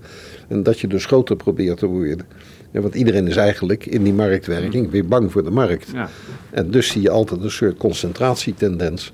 En 0.48 0.62
dat 0.62 0.80
je 0.80 0.86
dus 0.86 1.06
groter 1.06 1.36
probeert 1.36 1.78
te 1.78 1.86
worden. 1.86 2.26
Ja, 2.70 2.80
want 2.80 2.94
iedereen 2.94 3.26
is 3.26 3.36
eigenlijk 3.36 3.86
in 3.86 4.02
die 4.02 4.12
marktwerking 4.12 4.90
weer 4.90 5.06
bang 5.06 5.32
voor 5.32 5.44
de 5.44 5.50
markt. 5.50 5.90
Ja. 5.92 6.08
En 6.50 6.70
dus 6.70 6.88
zie 6.88 7.02
je 7.02 7.10
altijd 7.10 7.42
een 7.42 7.50
soort 7.50 7.76
concentratietendens. 7.76 9.12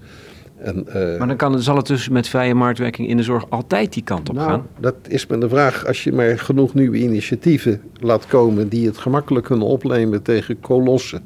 En, 0.57 0.85
uh, 0.89 1.19
maar 1.19 1.27
dan 1.27 1.37
kan, 1.37 1.63
zal 1.63 1.77
het 1.77 1.87
dus 1.87 2.09
met 2.09 2.29
vrije 2.29 2.55
marktwerking 2.55 3.09
in 3.09 3.17
de 3.17 3.23
zorg 3.23 3.51
altijd 3.51 3.93
die 3.93 4.03
kant 4.03 4.29
op 4.29 4.35
nou, 4.35 4.49
gaan? 4.49 4.67
Dat 4.81 4.95
is 5.09 5.27
maar 5.27 5.41
de 5.41 5.49
vraag. 5.49 5.87
Als 5.87 6.05
je 6.05 6.13
maar 6.13 6.39
genoeg 6.39 6.75
nieuwe 6.75 6.97
initiatieven 6.97 7.83
laat 8.01 8.27
komen 8.27 8.69
die 8.69 8.87
het 8.87 8.99
gemakkelijk 8.99 9.47
kunnen 9.47 9.67
opnemen 9.67 10.23
tegen 10.23 10.61
kolossen. 10.61 11.25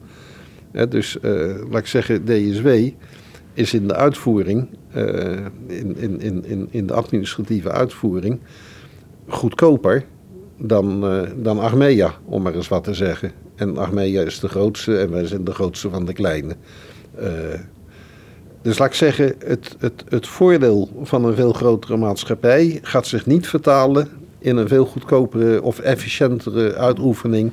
Hè, 0.73 0.89
dus 0.89 1.19
uh, 1.23 1.55
laat 1.71 1.81
ik 1.81 1.87
zeggen, 1.87 2.25
DSW 2.25 2.69
is 3.53 3.75
in 3.75 3.89
de 3.89 3.95
uitvoering, 3.95 4.69
uh, 4.97 5.05
in, 5.67 5.97
in, 5.97 6.45
in, 6.45 6.69
in 6.71 6.87
de 6.87 6.93
administratieve 6.93 7.71
uitvoering, 7.71 8.41
goedkoper 9.27 10.05
dan, 10.59 11.15
uh, 11.15 11.23
dan 11.37 11.59
Armea, 11.59 12.15
om 12.25 12.43
maar 12.43 12.55
eens 12.55 12.69
wat 12.69 12.85
te 12.85 12.95
zeggen. 12.95 13.33
En 13.55 13.77
Armea 13.77 14.23
is 14.23 14.41
de 14.41 14.49
grootste 14.49 14.99
en 14.99 15.11
wij 15.11 15.27
zijn 15.27 15.45
de 15.45 15.55
grootste 15.55 15.91
van 15.91 16.05
de 16.05 16.13
kleine. 16.13 16.57
Uh, 17.21 17.27
dus 18.63 18.79
laat 18.79 18.89
ik 18.89 18.95
zeggen, 18.95 19.35
het, 19.39 19.77
het, 19.79 20.05
het 20.09 20.27
voordeel 20.27 20.89
van 21.03 21.25
een 21.25 21.35
veel 21.35 21.53
grotere 21.53 21.97
maatschappij 21.97 22.79
gaat 22.83 23.07
zich 23.07 23.27
niet 23.27 23.49
vertalen 23.49 24.09
in 24.39 24.57
een 24.57 24.69
veel 24.69 24.87
goedkopere 24.87 25.63
of 25.63 25.79
efficiëntere 25.79 26.75
uitoefening 26.75 27.53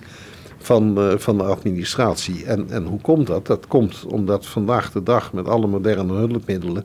van, 0.57 0.99
uh, 0.99 1.13
van 1.17 1.37
de 1.37 1.43
administratie. 1.43 2.45
En, 2.45 2.69
en 2.69 2.83
hoe 2.85 3.01
komt 3.01 3.27
dat? 3.27 3.47
Dat 3.47 3.67
komt 3.67 4.05
omdat 4.05 4.45
vandaag 4.45 4.91
de 4.91 5.03
dag 5.03 5.33
met 5.33 5.47
alle 5.47 5.67
moderne 5.67 6.13
hulpmiddelen 6.13 6.83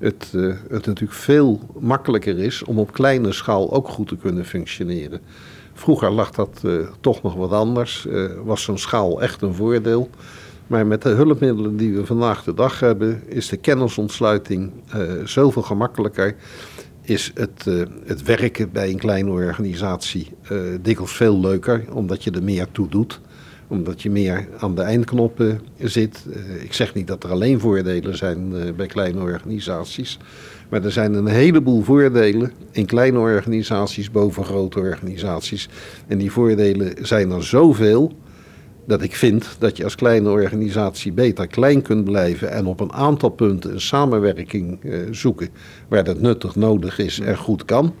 het, 0.00 0.32
uh, 0.34 0.54
het 0.68 0.86
natuurlijk 0.86 1.18
veel 1.18 1.60
makkelijker 1.78 2.38
is 2.38 2.64
om 2.64 2.78
op 2.78 2.92
kleine 2.92 3.32
schaal 3.32 3.72
ook 3.72 3.88
goed 3.88 4.08
te 4.08 4.16
kunnen 4.16 4.44
functioneren. 4.44 5.20
Vroeger 5.72 6.10
lag 6.10 6.30
dat 6.30 6.60
uh, 6.64 6.86
toch 7.00 7.22
nog 7.22 7.34
wat 7.34 7.52
anders, 7.52 8.06
was 8.44 8.62
zo'n 8.62 8.78
schaal 8.78 9.22
echt 9.22 9.42
een 9.42 9.54
voordeel. 9.54 10.10
Maar 10.66 10.86
met 10.86 11.02
de 11.02 11.08
hulpmiddelen 11.08 11.76
die 11.76 11.94
we 11.94 12.06
vandaag 12.06 12.44
de 12.44 12.54
dag 12.54 12.80
hebben, 12.80 13.22
is 13.26 13.48
de 13.48 13.56
kennisontsluiting 13.56 14.72
zoveel 15.24 15.62
gemakkelijker 15.62 16.36
is 17.02 17.30
het, 17.34 17.64
het 18.04 18.22
werken 18.22 18.72
bij 18.72 18.90
een 18.90 18.98
kleine 18.98 19.30
organisatie 19.30 20.30
dikwijls 20.80 21.16
veel 21.16 21.40
leuker, 21.40 21.84
omdat 21.92 22.24
je 22.24 22.30
er 22.30 22.42
meer 22.42 22.66
toe 22.72 22.88
doet. 22.88 23.20
Omdat 23.70 24.02
je 24.02 24.10
meer 24.10 24.48
aan 24.58 24.74
de 24.74 24.82
eindknoppen 24.82 25.60
zit. 25.78 26.24
Uh, 26.28 26.62
ik 26.62 26.72
zeg 26.72 26.94
niet 26.94 27.06
dat 27.06 27.24
er 27.24 27.30
alleen 27.30 27.60
voordelen 27.60 28.16
zijn 28.16 28.52
bij 28.76 28.86
kleine 28.86 29.20
organisaties. 29.20 30.18
Maar 30.68 30.84
er 30.84 30.92
zijn 30.92 31.14
een 31.14 31.26
heleboel 31.26 31.82
voordelen 31.82 32.52
in 32.70 32.86
kleine 32.86 33.18
organisaties 33.18 34.10
boven 34.10 34.44
grote 34.44 34.78
organisaties. 34.78 35.68
En 36.06 36.18
die 36.18 36.32
voordelen 36.32 36.92
zijn 37.02 37.30
er 37.30 37.44
zoveel 37.44 38.12
dat 38.86 39.02
ik 39.02 39.16
vind 39.16 39.56
dat 39.58 39.76
je 39.76 39.84
als 39.84 39.94
kleine 39.94 40.30
organisatie 40.30 41.12
beter 41.12 41.46
klein 41.46 41.82
kunt 41.82 42.04
blijven 42.04 42.50
en 42.50 42.66
op 42.66 42.80
een 42.80 42.92
aantal 42.92 43.28
punten 43.28 43.72
een 43.72 43.80
samenwerking 43.80 44.80
zoeken 45.10 45.48
waar 45.88 46.04
dat 46.04 46.20
nuttig 46.20 46.56
nodig 46.56 46.98
is 46.98 47.20
en 47.20 47.36
goed 47.36 47.64
kan. 47.64 47.94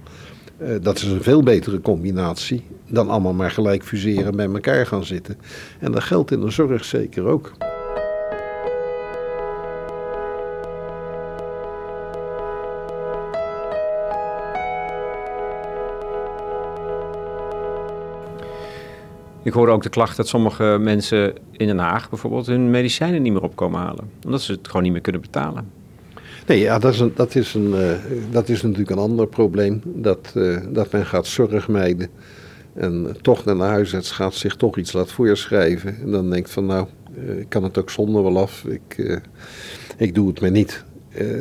Uh, 0.62 0.76
dat 0.82 0.96
is 0.96 1.02
een 1.02 1.22
veel 1.22 1.42
betere 1.42 1.80
combinatie 1.80 2.62
dan 2.88 3.10
allemaal 3.10 3.32
maar 3.32 3.50
gelijk 3.50 3.84
fuseren 3.84 4.36
bij 4.36 4.46
elkaar 4.46 4.86
gaan 4.86 5.04
zitten. 5.04 5.38
En 5.78 5.92
dat 5.92 6.02
geldt 6.02 6.30
in 6.30 6.40
de 6.40 6.50
zorg 6.50 6.84
zeker 6.84 7.24
ook. 7.24 7.52
Ik 19.42 19.52
hoor 19.52 19.68
ook 19.68 19.82
de 19.82 19.88
klacht 19.88 20.16
dat 20.16 20.28
sommige 20.28 20.78
mensen 20.80 21.34
in 21.52 21.66
Den 21.66 21.78
Haag 21.78 22.08
bijvoorbeeld 22.10 22.46
hun 22.46 22.70
medicijnen 22.70 23.22
niet 23.22 23.32
meer 23.32 23.42
opkomen 23.42 23.80
halen. 23.80 24.10
Omdat 24.24 24.42
ze 24.42 24.52
het 24.52 24.66
gewoon 24.66 24.82
niet 24.82 24.92
meer 24.92 25.00
kunnen 25.00 25.20
betalen. 25.20 25.79
Nee, 26.50 26.58
ja, 26.58 26.78
dat 26.78 26.92
is, 26.92 27.02
dat, 27.14 27.34
is 27.34 27.54
een, 27.54 27.74
uh, 27.74 27.92
dat 28.30 28.48
is 28.48 28.62
natuurlijk 28.62 28.90
een 28.90 28.98
ander 28.98 29.26
probleem. 29.26 29.82
Dat, 29.84 30.32
uh, 30.36 30.58
dat 30.68 30.92
men 30.92 31.06
gaat 31.06 31.26
zorg 31.26 31.68
mijden. 31.68 32.08
En 32.74 33.16
toch 33.22 33.44
naar 33.44 33.56
de 33.56 33.62
huisarts 33.62 34.10
gaat 34.10 34.34
zich 34.34 34.56
toch 34.56 34.76
iets 34.76 34.92
laten 34.92 35.14
voorschrijven. 35.14 35.96
En 36.00 36.10
dan 36.10 36.30
denkt 36.30 36.50
van 36.50 36.66
nou, 36.66 36.86
uh, 37.18 37.38
ik 37.38 37.48
kan 37.48 37.62
het 37.62 37.78
ook 37.78 37.90
zonder 37.90 38.22
wel 38.22 38.38
af. 38.38 38.64
Ik, 38.64 39.18
ik 39.96 40.14
doe 40.14 40.28
het 40.28 40.40
maar 40.40 40.50
niet. 40.50 40.84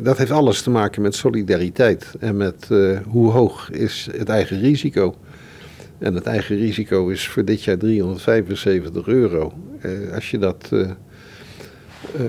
dat 0.04 0.18
heeft 0.18 0.32
alles 0.32 0.62
te 0.62 0.70
maken 0.70 1.02
met 1.02 1.16
solidariteit. 1.16 2.14
En 2.20 2.38
met 2.38 2.68
hoe 3.08 3.32
hoog 3.32 3.72
is 3.72 4.10
het 4.18 4.30
eigen 4.30 4.60
risico. 4.60 5.16
En 5.98 6.16
het 6.16 6.26
eigen 6.26 6.58
risico 6.58 7.08
is 7.08 7.28
voor 7.28 7.46
dit 7.46 7.64
jaar 7.64 7.78
375 7.78 9.08
euro. 9.08 9.54
Als 10.14 10.32
je 10.32 10.38
dat 10.38 10.70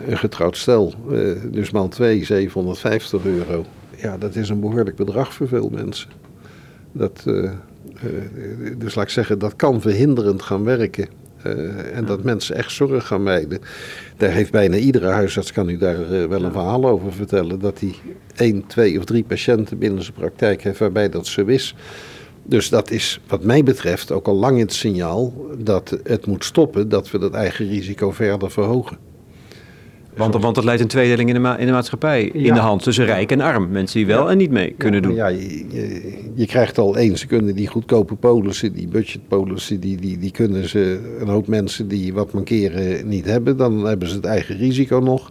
een 0.07 0.19
getrouwd 0.19 0.57
stel, 0.57 0.95
uh, 1.11 1.37
dus 1.51 1.71
maal 1.71 1.89
2, 1.89 2.25
750 2.25 3.25
euro. 3.25 3.65
Ja, 3.97 4.19
dat 4.19 4.37
is 4.37 4.49
een 4.49 4.61
behoorlijk 4.61 4.97
bedrag 4.97 5.35
voor 5.35 5.49
veel 5.49 5.69
mensen. 5.69 6.09
Dat, 6.93 7.23
dus 8.79 8.95
laat 8.95 9.05
ik 9.05 9.11
zeggen, 9.11 9.39
dat 9.39 9.57
kan 9.57 9.81
verhinderend 9.81 10.43
gaan 10.43 10.65
werken. 10.65 11.09
en 11.93 12.05
dat 12.07 12.23
mensen 12.23 12.57
echt 12.57 12.73
zorg 12.73 13.07
gaan 13.07 13.23
mijden. 13.23 13.59
Daar 14.17 14.31
heeft 14.31 14.51
bijna 14.51 14.77
iedere 14.77 15.07
huisarts, 15.07 15.53
kan 15.53 15.69
u 15.69 15.79
daar 15.79 16.29
wel 16.29 16.45
een 16.45 16.53
verhaal 16.53 16.89
over 16.89 17.13
vertellen, 17.13 17.59
dat 17.59 17.81
hij 17.81 17.95
één, 18.37 18.67
twee 18.67 18.99
of 18.99 19.05
drie 19.05 19.25
patiënten 19.25 19.79
binnen 19.79 20.03
zijn 20.03 20.17
praktijk 20.17 20.63
heeft 20.63 20.79
waarbij 20.79 21.09
dat 21.09 21.27
zo 21.27 21.45
is. 21.45 21.75
Dus 22.45 22.69
dat 22.69 22.91
is 22.91 23.21
wat 23.27 23.45
mij 23.45 23.63
betreft 23.63 24.13
ook 24.13 24.27
al 24.27 24.35
lang 24.35 24.59
het 24.59 24.73
signaal 24.73 25.47
dat 25.59 25.99
het 26.03 26.27
moet 26.27 26.45
stoppen 26.45 26.89
dat 26.89 27.11
we 27.11 27.19
dat 27.19 27.35
eigen 27.35 27.69
risico 27.69 28.11
verder 28.11 28.51
verhogen. 28.51 29.10
Want, 30.17 30.35
want 30.43 30.55
dat 30.55 30.65
leidt 30.65 30.81
een 30.83 30.89
tweedeling 30.89 31.29
in 31.29 31.35
de, 31.35 31.41
ma- 31.41 31.57
in 31.59 31.67
de 31.67 31.73
maatschappij. 31.73 32.25
In 32.25 32.55
de 32.55 32.61
hand 32.61 32.83
tussen 32.83 33.05
rijk 33.05 33.33
en 33.33 33.41
arm. 33.41 33.71
Mensen 33.71 33.99
die 33.99 34.07
wel 34.07 34.25
Ja. 34.25 34.31
en 34.31 34.37
niet 34.39 34.51
mee 34.51 34.75
kunnen 34.79 35.01
Ja, 35.03 35.07
doen. 35.09 35.17
Ja, 35.17 35.27
je, 35.27 35.65
je, 35.69 36.13
je 36.35 36.47
krijgt 36.47 36.79
al 36.79 36.97
één. 36.97 37.19
Ze 37.19 37.27
kunnen 37.27 37.55
die 37.55 37.67
goedkope 37.67 38.15
polissen, 38.15 38.73
die 38.73 38.89
budgetpolissen, 38.89 39.81
die, 39.81 39.97
die, 39.97 40.19
die 40.19 40.31
kunnen 40.31 40.69
ze 40.69 41.15
een 41.21 41.29
hoop 41.29 41.47
mensen 41.47 41.89
die 41.89 42.13
wat 42.13 42.33
mankeren 42.33 43.09
niet 43.09 43.25
hebben. 43.25 43.57
Dan 43.57 43.87
hebben 43.87 44.09
ze 44.09 44.15
het 44.15 44.25
eigen 44.25 44.57
risico 44.57 44.99
nog. 44.99 45.31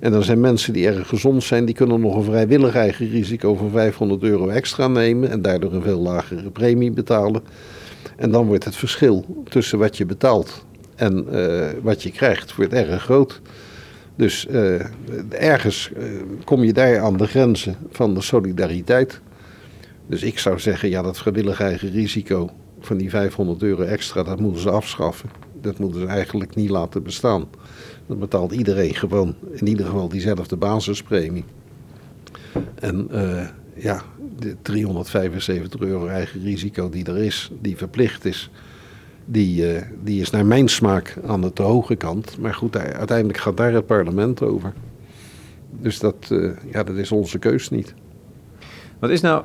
En 0.00 0.12
dan 0.12 0.22
zijn 0.22 0.40
mensen 0.40 0.72
die 0.72 0.86
erg 0.86 1.08
gezond 1.08 1.42
zijn, 1.44 1.64
die 1.64 1.74
kunnen 1.74 2.00
nog 2.00 2.16
een 2.16 2.22
vrijwillig 2.24 2.74
eigen 2.74 3.08
risico 3.10 3.54
van 3.54 3.70
500 3.70 4.22
euro 4.22 4.48
extra 4.48 4.88
nemen. 4.88 5.30
En 5.30 5.42
daardoor 5.42 5.72
een 5.72 5.82
veel 5.82 6.00
lagere 6.00 6.50
premie 6.50 6.90
betalen. 6.90 7.42
En 8.16 8.30
dan 8.30 8.46
wordt 8.46 8.64
het 8.64 8.76
verschil 8.76 9.24
tussen 9.48 9.78
wat 9.78 9.96
je 9.96 10.06
betaalt 10.06 10.64
en 10.94 11.26
eh, 11.32 11.66
wat 11.82 12.02
je 12.02 12.10
krijgt, 12.10 12.54
wordt 12.56 12.72
erg 12.72 13.02
groot. 13.02 13.40
Dus 14.16 14.46
eh, 14.46 14.80
ergens 15.28 15.92
eh, 15.92 16.04
kom 16.44 16.64
je 16.64 16.72
daar 16.72 17.00
aan 17.00 17.16
de 17.16 17.26
grenzen 17.26 17.76
van 17.90 18.14
de 18.14 18.20
solidariteit. 18.20 19.20
Dus 20.06 20.22
ik 20.22 20.38
zou 20.38 20.58
zeggen, 20.58 20.88
ja, 20.88 21.02
dat 21.02 21.18
vrijwillig 21.18 21.60
eigen 21.60 21.90
risico 21.90 22.50
van 22.80 22.96
die 22.96 23.10
500 23.10 23.62
euro 23.62 23.82
extra, 23.82 24.22
dat 24.22 24.40
moeten 24.40 24.62
ze 24.62 24.70
afschaffen. 24.70 25.30
Dat 25.60 25.78
moeten 25.78 26.00
ze 26.00 26.06
eigenlijk 26.06 26.54
niet 26.54 26.70
laten 26.70 27.02
bestaan. 27.02 27.44
Dan 28.06 28.18
betaalt 28.18 28.52
iedereen 28.52 28.94
gewoon 28.94 29.34
in 29.52 29.66
ieder 29.66 29.86
geval 29.86 30.08
diezelfde 30.08 30.56
basispremie. 30.56 31.44
En 32.74 33.08
eh, 33.10 33.46
ja, 33.74 34.02
de 34.38 34.56
375 34.62 35.80
euro 35.80 36.06
eigen 36.06 36.42
risico 36.42 36.88
die 36.88 37.04
er 37.04 37.18
is, 37.18 37.50
die 37.60 37.76
verplicht 37.76 38.24
is, 38.24 38.50
die, 39.26 39.72
eh, 39.74 39.82
die 40.02 40.20
is 40.20 40.30
naar 40.30 40.46
mijn 40.46 40.68
smaak 40.68 41.16
aan 41.26 41.40
de 41.40 41.52
te 41.52 41.62
hoge 41.62 41.94
kant. 41.96 42.36
Maar 42.40 42.54
goed, 42.54 42.76
uiteindelijk 42.76 43.38
gaat 43.38 43.56
daar 43.56 43.72
het 43.72 43.86
parlement 43.86 44.42
over. 44.42 44.72
Dus 45.80 45.98
dat, 45.98 46.14
eh, 46.30 46.50
ja, 46.72 46.82
dat 46.84 46.96
is 46.96 47.12
onze 47.12 47.38
keus 47.38 47.70
niet. 47.70 47.94
Wat 48.98 49.10
is 49.10 49.20
nou, 49.20 49.44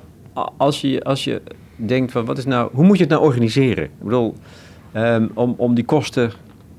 als 0.57 0.81
je, 0.81 1.03
als 1.03 1.23
je 1.23 1.41
denkt 1.75 2.11
van 2.11 2.25
wat 2.25 2.37
is 2.37 2.45
nou, 2.45 2.69
hoe 2.73 2.85
moet 2.85 2.97
je 2.97 3.03
het 3.03 3.11
nou 3.11 3.23
organiseren? 3.25 3.83
Ik 3.83 3.89
bedoel, 4.03 4.33
ehm, 4.91 5.27
om, 5.33 5.53
om 5.57 5.73
die 5.73 5.85
kosten 5.85 6.31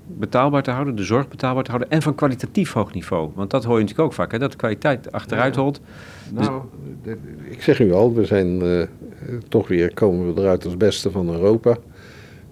betaalbaar 0.07 0.63
te 0.63 0.71
houden, 0.71 0.95
de 0.97 1.05
zorg 1.05 1.29
betaalbaar 1.29 1.63
te 1.65 1.71
houden 1.71 1.91
en 1.93 2.03
van 2.03 2.15
kwalitatief 2.15 2.73
hoog 2.73 2.95
niveau. 2.95 3.31
Want 3.35 3.51
dat 3.51 3.65
hoor 3.65 3.75
je 3.75 3.81
natuurlijk 3.81 4.09
ook 4.09 4.15
vaak, 4.15 4.33
hè, 4.33 4.39
dat 4.39 4.51
de 4.51 4.57
kwaliteit 4.57 5.13
achteruit 5.13 5.55
Ja. 5.55 5.61
holt. 5.61 5.81
Nou, 6.35 6.61
de- 7.03 7.17
ik 7.51 7.63
zeg 7.63 7.81
u 7.81 7.93
al, 7.93 8.15
we 8.15 8.25
zijn 8.25 8.63
eh, 8.63 8.83
toch 9.49 9.69
weer, 9.69 9.95
komen 9.95 10.35
we 10.35 10.41
eruit 10.41 10.65
als 10.65 10.77
beste 10.77 11.11
van 11.11 11.29
Europa. 11.33 11.77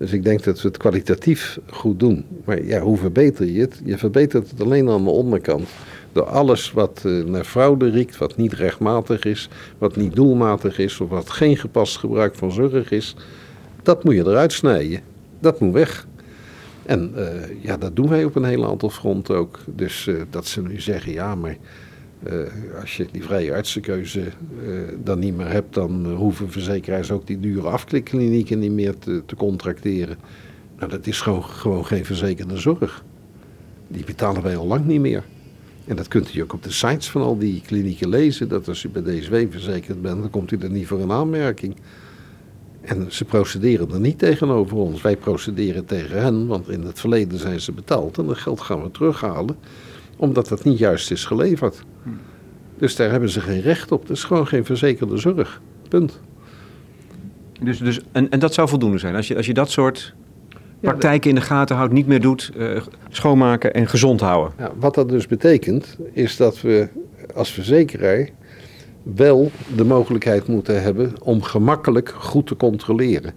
Dus 0.00 0.12
ik 0.12 0.24
denk 0.24 0.42
dat 0.44 0.62
we 0.62 0.68
het 0.68 0.76
kwalitatief 0.76 1.58
goed 1.66 1.98
doen. 1.98 2.24
Maar 2.44 2.64
ja, 2.64 2.80
hoe 2.80 2.96
verbeter 2.96 3.46
je 3.46 3.60
het? 3.60 3.80
Je 3.84 3.98
verbetert 3.98 4.50
het 4.50 4.60
alleen 4.60 4.88
aan 4.88 5.04
de 5.04 5.10
onderkant. 5.10 5.68
Door 6.12 6.24
alles 6.24 6.72
wat 6.72 7.02
eh, 7.04 7.24
naar 7.24 7.44
fraude 7.44 7.90
riekt, 7.90 8.18
wat 8.18 8.36
niet 8.36 8.52
rechtmatig 8.52 9.24
is, 9.24 9.48
wat 9.78 9.96
niet 9.96 10.14
doelmatig 10.14 10.78
is 10.78 11.00
of 11.00 11.08
wat 11.08 11.30
geen 11.30 11.56
gepast 11.56 11.96
gebruik 11.96 12.34
van 12.34 12.52
zorg 12.52 12.90
is, 12.90 13.16
dat 13.82 14.04
moet 14.04 14.14
je 14.14 14.20
eruit 14.20 14.52
snijden. 14.52 15.00
Dat 15.40 15.60
moet 15.60 15.72
weg. 15.72 16.06
En 16.82 17.12
eh, 17.16 17.62
ja, 17.62 17.76
dat 17.76 17.96
doen 17.96 18.08
wij 18.08 18.24
op 18.24 18.36
een 18.36 18.44
heel 18.44 18.66
aantal 18.66 18.90
fronten 18.90 19.36
ook. 19.36 19.58
Dus 19.66 20.06
eh, 20.06 20.14
dat 20.30 20.46
ze 20.46 20.62
nu 20.62 20.80
zeggen, 20.80 21.12
ja, 21.12 21.34
maar 21.34 21.56
als 22.80 22.96
je 22.96 23.06
die 23.12 23.24
vrije 23.24 23.54
artsenkeuze 23.54 24.20
eh, 24.20 24.28
dan 25.04 25.18
niet 25.18 25.36
meer 25.36 25.50
hebt, 25.50 25.74
dan 25.74 26.06
eh, 26.06 26.14
hoeven 26.14 26.50
verzekeraars 26.50 27.10
ook 27.10 27.26
die 27.26 27.40
dure 27.40 27.68
afklikklinieken 27.68 28.58
niet 28.58 28.72
meer 28.72 28.98
te, 28.98 29.22
te 29.26 29.36
contracteren. 29.36 30.16
Nou, 30.78 30.90
dat 30.90 31.06
is 31.06 31.20
gewoon, 31.20 31.44
gewoon 31.44 31.86
geen 31.86 32.04
verzekerde 32.04 32.56
zorg. 32.56 33.04
Die 33.88 34.04
betalen 34.04 34.42
wij 34.42 34.56
al 34.56 34.66
lang 34.66 34.84
niet 34.84 35.00
meer. 35.00 35.24
En 35.84 35.96
dat 35.96 36.08
kunt 36.08 36.34
u 36.34 36.40
ook 36.40 36.52
op 36.52 36.62
de 36.62 36.70
sites 36.70 37.10
van 37.10 37.22
al 37.22 37.38
die 37.38 37.62
klinieken 37.66 38.08
lezen. 38.08 38.48
Dat 38.48 38.68
als 38.68 38.84
u 38.84 38.88
bij 38.88 39.02
DSW 39.02 39.34
verzekerd 39.50 40.02
bent, 40.02 40.20
dan 40.20 40.30
komt 40.30 40.50
u 40.50 40.58
er 40.58 40.70
niet 40.70 40.86
voor 40.86 41.00
een 41.00 41.12
aanmerking. 41.12 41.76
En 42.80 43.06
ze 43.08 43.24
procederen 43.24 43.92
er 43.92 44.00
niet 44.00 44.18
tegenover 44.18 44.76
ons. 44.76 45.02
Wij 45.02 45.16
procederen 45.16 45.84
tegen 45.84 46.22
hen, 46.22 46.46
want 46.46 46.68
in 46.68 46.82
het 46.82 47.00
verleden 47.00 47.38
zijn 47.38 47.60
ze 47.60 47.72
betaald. 47.72 48.18
En 48.18 48.26
dat 48.26 48.38
geld 48.38 48.60
gaan 48.60 48.82
we 48.82 48.90
terughalen, 48.90 49.56
omdat 50.20 50.48
dat 50.48 50.64
niet 50.64 50.78
juist 50.78 51.10
is 51.10 51.24
geleverd. 51.24 51.84
Dus 52.78 52.96
daar 52.96 53.10
hebben 53.10 53.28
ze 53.28 53.40
geen 53.40 53.60
recht 53.60 53.92
op. 53.92 54.06
Dat 54.06 54.16
is 54.16 54.24
gewoon 54.24 54.46
geen 54.46 54.64
verzekerde 54.64 55.16
zorg. 55.16 55.60
Punt. 55.88 56.20
Dus, 57.60 57.78
dus, 57.78 58.00
en, 58.12 58.30
en 58.30 58.38
dat 58.38 58.54
zou 58.54 58.68
voldoende 58.68 58.98
zijn. 58.98 59.14
Als 59.14 59.28
je, 59.28 59.36
als 59.36 59.46
je 59.46 59.54
dat 59.54 59.70
soort 59.70 60.14
praktijken 60.80 61.28
in 61.28 61.34
de 61.34 61.40
gaten 61.40 61.76
houdt, 61.76 61.92
niet 61.92 62.06
meer 62.06 62.20
doet, 62.20 62.50
eh, 62.56 62.82
schoonmaken 63.08 63.74
en 63.74 63.86
gezond 63.86 64.20
houden. 64.20 64.52
Ja, 64.58 64.72
wat 64.78 64.94
dat 64.94 65.08
dus 65.08 65.26
betekent, 65.26 65.96
is 66.12 66.36
dat 66.36 66.60
we 66.60 66.88
als 67.34 67.52
verzekeraar 67.52 68.28
wel 69.02 69.50
de 69.76 69.84
mogelijkheid 69.84 70.46
moeten 70.46 70.82
hebben 70.82 71.12
om 71.22 71.42
gemakkelijk 71.42 72.14
goed 72.18 72.46
te 72.46 72.56
controleren. 72.56 73.32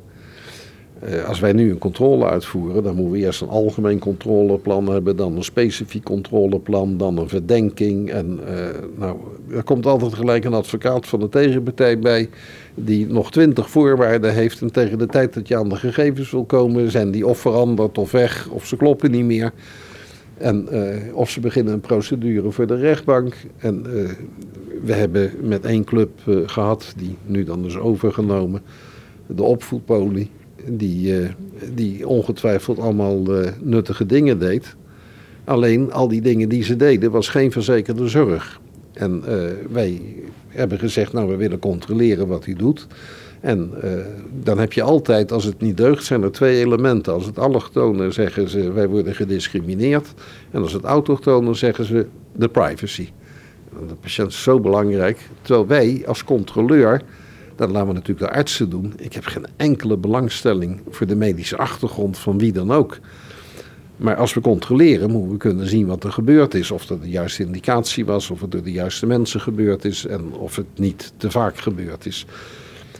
Eh, 1.05 1.25
als 1.25 1.39
wij 1.39 1.53
nu 1.53 1.71
een 1.71 1.77
controle 1.77 2.25
uitvoeren, 2.25 2.83
dan 2.83 2.95
moeten 2.95 3.11
we 3.13 3.25
eerst 3.25 3.41
een 3.41 3.47
algemeen 3.47 3.99
controleplan 3.99 4.89
hebben, 4.89 5.15
dan 5.15 5.35
een 5.35 5.43
specifiek 5.43 6.03
controleplan, 6.03 6.97
dan 6.97 7.17
een 7.17 7.29
verdenking. 7.29 8.11
En 8.11 8.39
eh, 8.47 8.67
nou, 8.95 9.17
er 9.51 9.63
komt 9.63 9.85
altijd 9.85 10.13
gelijk 10.13 10.43
een 10.43 10.53
advocaat 10.53 11.07
van 11.07 11.19
de 11.19 11.29
tegenpartij 11.29 11.99
bij, 11.99 12.29
die 12.75 13.07
nog 13.07 13.31
twintig 13.31 13.69
voorwaarden 13.69 14.33
heeft. 14.33 14.61
En 14.61 14.71
tegen 14.71 14.97
de 14.97 15.07
tijd 15.07 15.33
dat 15.33 15.47
je 15.47 15.57
aan 15.57 15.69
de 15.69 15.75
gegevens 15.75 16.31
wil 16.31 16.45
komen, 16.45 16.91
zijn 16.91 17.11
die 17.11 17.27
of 17.27 17.39
veranderd 17.39 17.97
of 17.97 18.11
weg, 18.11 18.49
of 18.49 18.65
ze 18.65 18.77
kloppen 18.77 19.11
niet 19.11 19.25
meer. 19.25 19.51
En 20.37 20.67
eh, 20.69 21.15
of 21.15 21.29
ze 21.29 21.39
beginnen 21.39 21.73
een 21.73 21.79
procedure 21.79 22.51
voor 22.51 22.67
de 22.67 22.75
rechtbank. 22.75 23.35
En 23.57 23.85
we 24.83 24.93
hebben 24.93 25.31
met 25.41 25.65
één 25.65 25.83
club 25.83 26.09
eh, 26.25 26.35
gehad, 26.45 26.93
die 26.97 27.17
nu 27.25 27.43
dan 27.43 27.65
is 27.65 27.77
overgenomen, 27.77 28.61
de 29.27 29.43
opvoedpolie. 29.43 30.29
Die, 30.65 31.19
eh, 31.19 31.29
die 31.73 32.07
ongetwijfeld 32.07 32.79
allemaal 32.79 33.41
eh, 33.41 33.51
nuttige 33.61 34.05
dingen 34.05 34.39
deed. 34.39 34.75
Alleen 35.43 35.91
al 35.91 36.07
die 36.07 36.21
dingen 36.21 36.49
die 36.49 36.63
ze 36.63 36.75
deden 36.75 37.11
was 37.11 37.29
geen 37.29 37.51
verzekerde 37.51 38.07
zorg. 38.07 38.59
En 38.93 39.23
eh, 39.25 39.35
wij 39.71 40.01
hebben 40.47 40.79
gezegd, 40.79 41.13
nou 41.13 41.29
we 41.29 41.35
willen 41.35 41.59
controleren 41.59 42.27
wat 42.27 42.45
hij 42.45 42.53
doet. 42.53 42.87
En 43.39 43.71
dan 44.43 44.59
heb 44.59 44.73
je 44.73 44.81
altijd, 44.81 45.31
als 45.31 45.43
het 45.43 45.61
niet 45.61 45.77
deugt, 45.77 46.05
zijn 46.05 46.23
er 46.23 46.31
twee 46.31 46.59
elementen. 46.59 47.13
Als 47.13 47.25
het 47.25 47.39
allochtone 47.39 48.11
zeggen 48.11 48.49
ze, 48.49 48.71
wij 48.71 48.87
worden 48.87 49.15
gediscrimineerd. 49.15 50.13
En 50.51 50.61
als 50.61 50.73
het 50.73 50.83
autochtone 50.83 51.53
zeggen 51.53 51.85
ze, 51.85 52.05
de 52.35 52.49
privacy. 52.49 53.09
De 53.87 53.95
patiënt 53.95 54.31
is 54.31 54.43
zo 54.43 54.59
belangrijk. 54.59 55.29
Terwijl 55.41 55.67
wij 55.67 56.03
als 56.07 56.23
controleur, 56.23 57.01
dat 57.55 57.69
laten 57.69 57.87
we 57.87 57.93
natuurlijk 57.93 58.31
de 58.31 58.37
artsen 58.37 58.69
doen. 58.69 58.93
Ik 58.97 59.13
heb 59.13 59.25
geen 59.25 59.45
enkele 59.55 59.97
belangstelling 59.97 60.81
voor 60.89 61.07
de 61.07 61.15
medische 61.15 61.57
achtergrond 61.57 62.17
van 62.17 62.37
wie 62.37 62.51
dan 62.51 62.71
ook. 62.71 62.99
Maar 63.97 64.15
als 64.15 64.33
we 64.33 64.41
controleren, 64.41 65.11
moeten 65.11 65.31
we 65.31 65.37
kunnen 65.37 65.67
zien 65.67 65.87
wat 65.87 66.03
er 66.03 66.11
gebeurd 66.11 66.53
is. 66.53 66.71
Of 66.71 66.89
er 66.89 67.01
de 67.01 67.09
juiste 67.09 67.43
indicatie 67.43 68.05
was, 68.05 68.29
of 68.29 68.41
het 68.41 68.51
door 68.51 68.63
de 68.63 68.71
juiste 68.71 69.05
mensen 69.05 69.41
gebeurd 69.41 69.85
is 69.85 70.05
en 70.05 70.33
of 70.33 70.55
het 70.55 70.65
niet 70.75 71.13
te 71.17 71.31
vaak 71.31 71.57
gebeurd 71.57 72.05
is. 72.05 72.25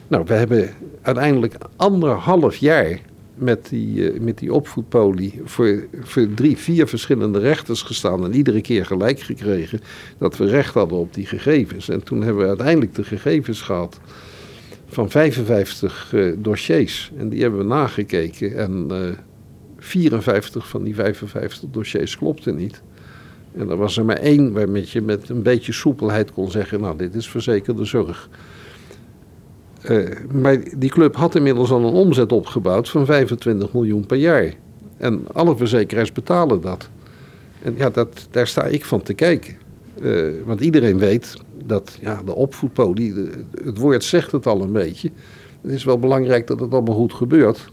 Nou, 0.08 0.24
we 0.28 0.34
hebben 0.34 0.70
uiteindelijk 1.02 1.56
anderhalf 1.76 2.56
jaar 2.56 3.00
met 3.36 3.68
die, 3.70 4.12
eh, 4.12 4.20
met 4.20 4.38
die 4.38 4.54
opvoedpolie 4.54 5.42
voor, 5.44 5.88
voor 6.02 6.28
drie, 6.36 6.58
vier 6.58 6.88
verschillende 6.88 7.40
rechters 7.40 7.82
gestaan 7.82 8.24
en 8.24 8.34
iedere 8.34 8.62
keer 8.62 8.86
gelijk 8.86 9.20
gekregen 9.20 9.80
dat 10.18 10.38
we 10.38 10.46
recht 10.46 10.74
hadden 10.74 10.98
op 10.98 11.14
die 11.14 11.26
gegevens. 11.26 11.90
En 11.90 12.04
toen 12.04 12.22
hebben 12.22 12.42
we 12.44 12.48
uiteindelijk 12.48 12.96
de 12.96 13.04
gegevens 13.04 13.62
gehad 13.62 14.00
van 14.94 15.10
55 15.10 16.14
eh, 16.14 16.32
dossiers 16.38 17.12
en 17.18 17.30
die 17.30 17.42
hebben 17.42 17.60
we 17.60 17.66
nagekeken 17.66 18.58
en 18.58 18.88
eh 18.90 19.18
54 19.84 20.68
van 20.68 20.84
die 20.84 20.96
55 20.96 21.70
dossiers 21.72 22.18
klopten 22.18 22.56
niet. 22.56 22.82
En 23.56 23.70
er 23.70 23.78
was 23.78 23.98
er 23.98 24.06
maar 24.06 24.18
één 24.18 24.54
waarmee 24.54 24.86
je 24.88 25.02
met 25.02 25.30
een 25.30 25.42
beetje 25.42 25.74
soepelheid 25.74 26.32
kon 26.32 26.52
zeggen, 26.52 26.82
nou 26.82 26.98
dit 26.98 27.16
is 27.16 27.30
verzekerde 27.30 27.86
zorg. 27.86 28.30
Eh, 29.82 30.10
maar 30.32 30.58
die 30.78 30.90
club 30.90 31.16
had 31.16 31.36
inmiddels 31.36 31.72
al 31.72 31.84
een 31.84 31.94
omzet 31.94 32.32
opgebouwd 32.32 32.90
van 32.90 33.06
25 33.06 33.74
miljoen 33.74 34.06
per 34.06 34.18
jaar. 34.18 34.54
En 34.98 35.26
alle 35.32 35.58
verzekeraars 35.58 36.12
betalen 36.12 36.62
dat. 36.62 36.90
En 37.62 37.74
ja, 37.78 37.90
dat, 37.90 38.28
daar 38.32 38.48
sta 38.48 38.64
ik 38.64 38.86
van 38.86 39.02
te 39.02 39.14
kijken. 39.14 39.56
Eh, 40.02 40.28
want 40.46 40.60
iedereen 40.62 40.98
weet 40.98 41.38
dat 41.66 41.98
ja, 42.02 42.22
de 42.26 42.36
opvoedpolie, 42.36 43.14
het 43.64 43.78
woord 43.78 44.04
zegt 44.04 44.32
het 44.32 44.46
al 44.46 44.62
een 44.62 44.72
beetje. 44.72 45.12
Het 45.62 45.72
is 45.72 45.84
wel 45.84 46.00
belangrijk 46.00 46.48
dat 46.48 46.60
het 46.60 46.72
allemaal 46.72 46.96
goed 46.96 47.14
gebeurt. 47.14 47.72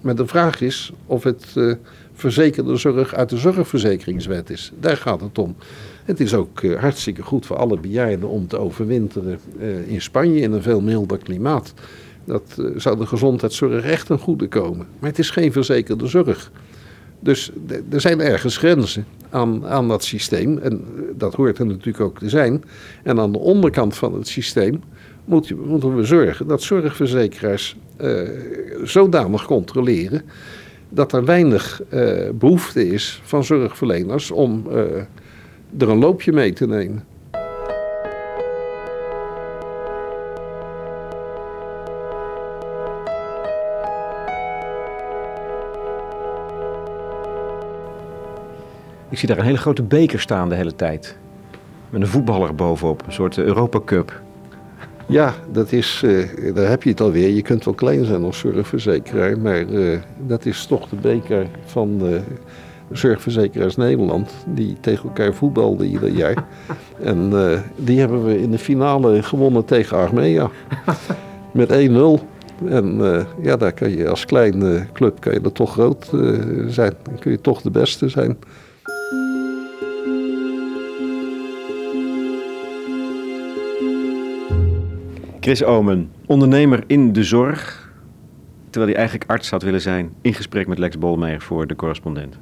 Maar 0.00 0.14
de 0.14 0.26
vraag 0.26 0.60
is 0.60 0.92
of 1.06 1.22
het 1.22 1.44
eh, 1.54 1.72
verzekerde 2.12 2.76
zorg 2.76 3.14
uit 3.14 3.28
de 3.28 3.36
zorgverzekeringswet 3.36 4.50
is. 4.50 4.72
Daar 4.80 4.96
gaat 4.96 5.20
het 5.20 5.38
om. 5.38 5.56
Het 6.04 6.20
is 6.20 6.34
ook 6.34 6.62
eh, 6.62 6.80
hartstikke 6.80 7.22
goed 7.22 7.46
voor 7.46 7.56
alle 7.56 7.80
bejaarden 7.80 8.28
om 8.28 8.46
te 8.46 8.58
overwinteren 8.58 9.38
in 9.86 10.02
Spanje 10.02 10.40
in 10.40 10.52
een 10.52 10.62
veel 10.62 10.80
milder 10.80 11.18
klimaat. 11.18 11.74
Dat 12.24 12.62
zou 12.76 12.98
de 12.98 13.06
gezondheidszorg 13.06 13.84
echt 13.84 14.08
een 14.08 14.18
goede 14.18 14.48
komen. 14.48 14.86
Maar 14.98 15.10
het 15.10 15.18
is 15.18 15.30
geen 15.30 15.52
verzekerde 15.52 16.06
zorg. 16.06 16.50
Dus 17.20 17.50
er 17.90 18.00
zijn 18.00 18.20
ergens 18.20 18.56
grenzen 18.56 19.06
aan, 19.30 19.88
dat 19.88 20.04
systeem. 20.04 20.58
En 20.58 20.84
dat 21.16 21.34
hoort 21.34 21.58
er 21.58 21.66
natuurlijk 21.66 22.00
ook 22.00 22.18
te 22.18 22.28
zijn. 22.28 22.64
En 23.02 23.20
aan 23.20 23.32
de 23.32 23.38
onderkant 23.38 23.96
van 23.96 24.14
het 24.14 24.28
systeem 24.28 24.82
moet, 25.24 25.66
moeten 25.66 25.96
we 25.96 26.04
zorgen 26.04 26.46
dat 26.46 26.62
zorgverzekeraars 26.62 27.76
uh, 28.00 28.28
zodanig 28.84 29.44
controleren 29.44 30.22
dat 30.88 31.12
er 31.12 31.24
weinig 31.24 31.82
uh, 31.94 32.28
behoefte 32.34 32.88
is 32.88 33.20
van 33.24 33.44
zorgverleners 33.44 34.30
om 34.30 34.64
uh, 34.68 34.74
er 35.78 35.88
een 35.88 35.98
loopje 35.98 36.32
mee 36.32 36.52
te 36.52 36.66
nemen. 36.66 37.04
Ik 49.10 49.18
zie 49.18 49.28
daar 49.28 49.38
een 49.38 49.44
hele 49.44 49.58
grote 49.58 49.82
beker 49.82 50.20
staan 50.20 50.48
de 50.48 50.54
hele 50.54 50.74
tijd. 50.74 51.16
Met 51.90 52.00
een 52.00 52.06
voetballer 52.06 52.54
bovenop, 52.54 53.02
een 53.06 53.12
soort 53.12 53.38
Europa 53.38 53.80
Cup. 53.84 54.20
Ja, 55.06 55.34
dat 55.52 55.72
is, 55.72 56.02
uh, 56.04 56.54
daar 56.54 56.68
heb 56.68 56.82
je 56.82 56.90
het 56.90 57.00
alweer. 57.00 57.28
Je 57.28 57.42
kunt 57.42 57.64
wel 57.64 57.74
klein 57.74 58.04
zijn 58.04 58.24
als 58.24 58.38
zorgverzekeraar, 58.38 59.38
maar 59.38 59.62
uh, 59.62 59.98
dat 60.26 60.46
is 60.46 60.66
toch 60.66 60.88
de 60.88 60.96
beker 60.96 61.46
van 61.64 61.98
uh, 62.02 62.20
Zorgverzekeraars 62.90 63.76
Nederland. 63.76 64.30
Die 64.46 64.76
tegen 64.80 65.04
elkaar 65.04 65.34
voetbalden 65.34 65.86
ieder 65.86 66.08
jaar. 66.08 66.44
en 67.02 67.32
die 67.76 67.98
hebben 67.98 68.24
we 68.24 68.40
in 68.40 68.50
de 68.50 68.58
finale 68.58 69.22
gewonnen 69.22 69.64
tegen 69.64 69.96
Armea. 69.96 70.50
Met 71.52 71.68
1-0. 71.68 71.72
En 72.68 73.00
ja, 73.42 73.56
daar 73.56 73.72
kan 73.72 73.90
je 73.90 74.08
als 74.08 74.24
kleine 74.24 74.86
club 74.92 75.20
kan 75.20 75.32
je 75.32 75.40
er 75.40 75.52
toch 75.52 75.72
groot 75.72 76.10
zijn. 76.68 76.94
Dan 77.02 77.18
kun 77.18 77.30
je 77.30 77.40
toch 77.40 77.62
de 77.62 77.70
beste 77.70 78.08
zijn. 78.08 78.36
Chris 85.50 85.64
Omen, 85.64 86.10
ondernemer 86.26 86.84
in 86.86 87.12
de 87.12 87.24
zorg, 87.24 87.92
terwijl 88.70 88.92
hij 88.92 89.00
eigenlijk 89.00 89.30
arts 89.30 89.50
had 89.50 89.62
willen 89.62 89.80
zijn, 89.80 90.12
in 90.20 90.34
gesprek 90.34 90.66
met 90.66 90.78
Lex 90.78 90.98
Bolmeijer 90.98 91.40
voor 91.40 91.66
de 91.66 91.76
correspondent. 91.76 92.38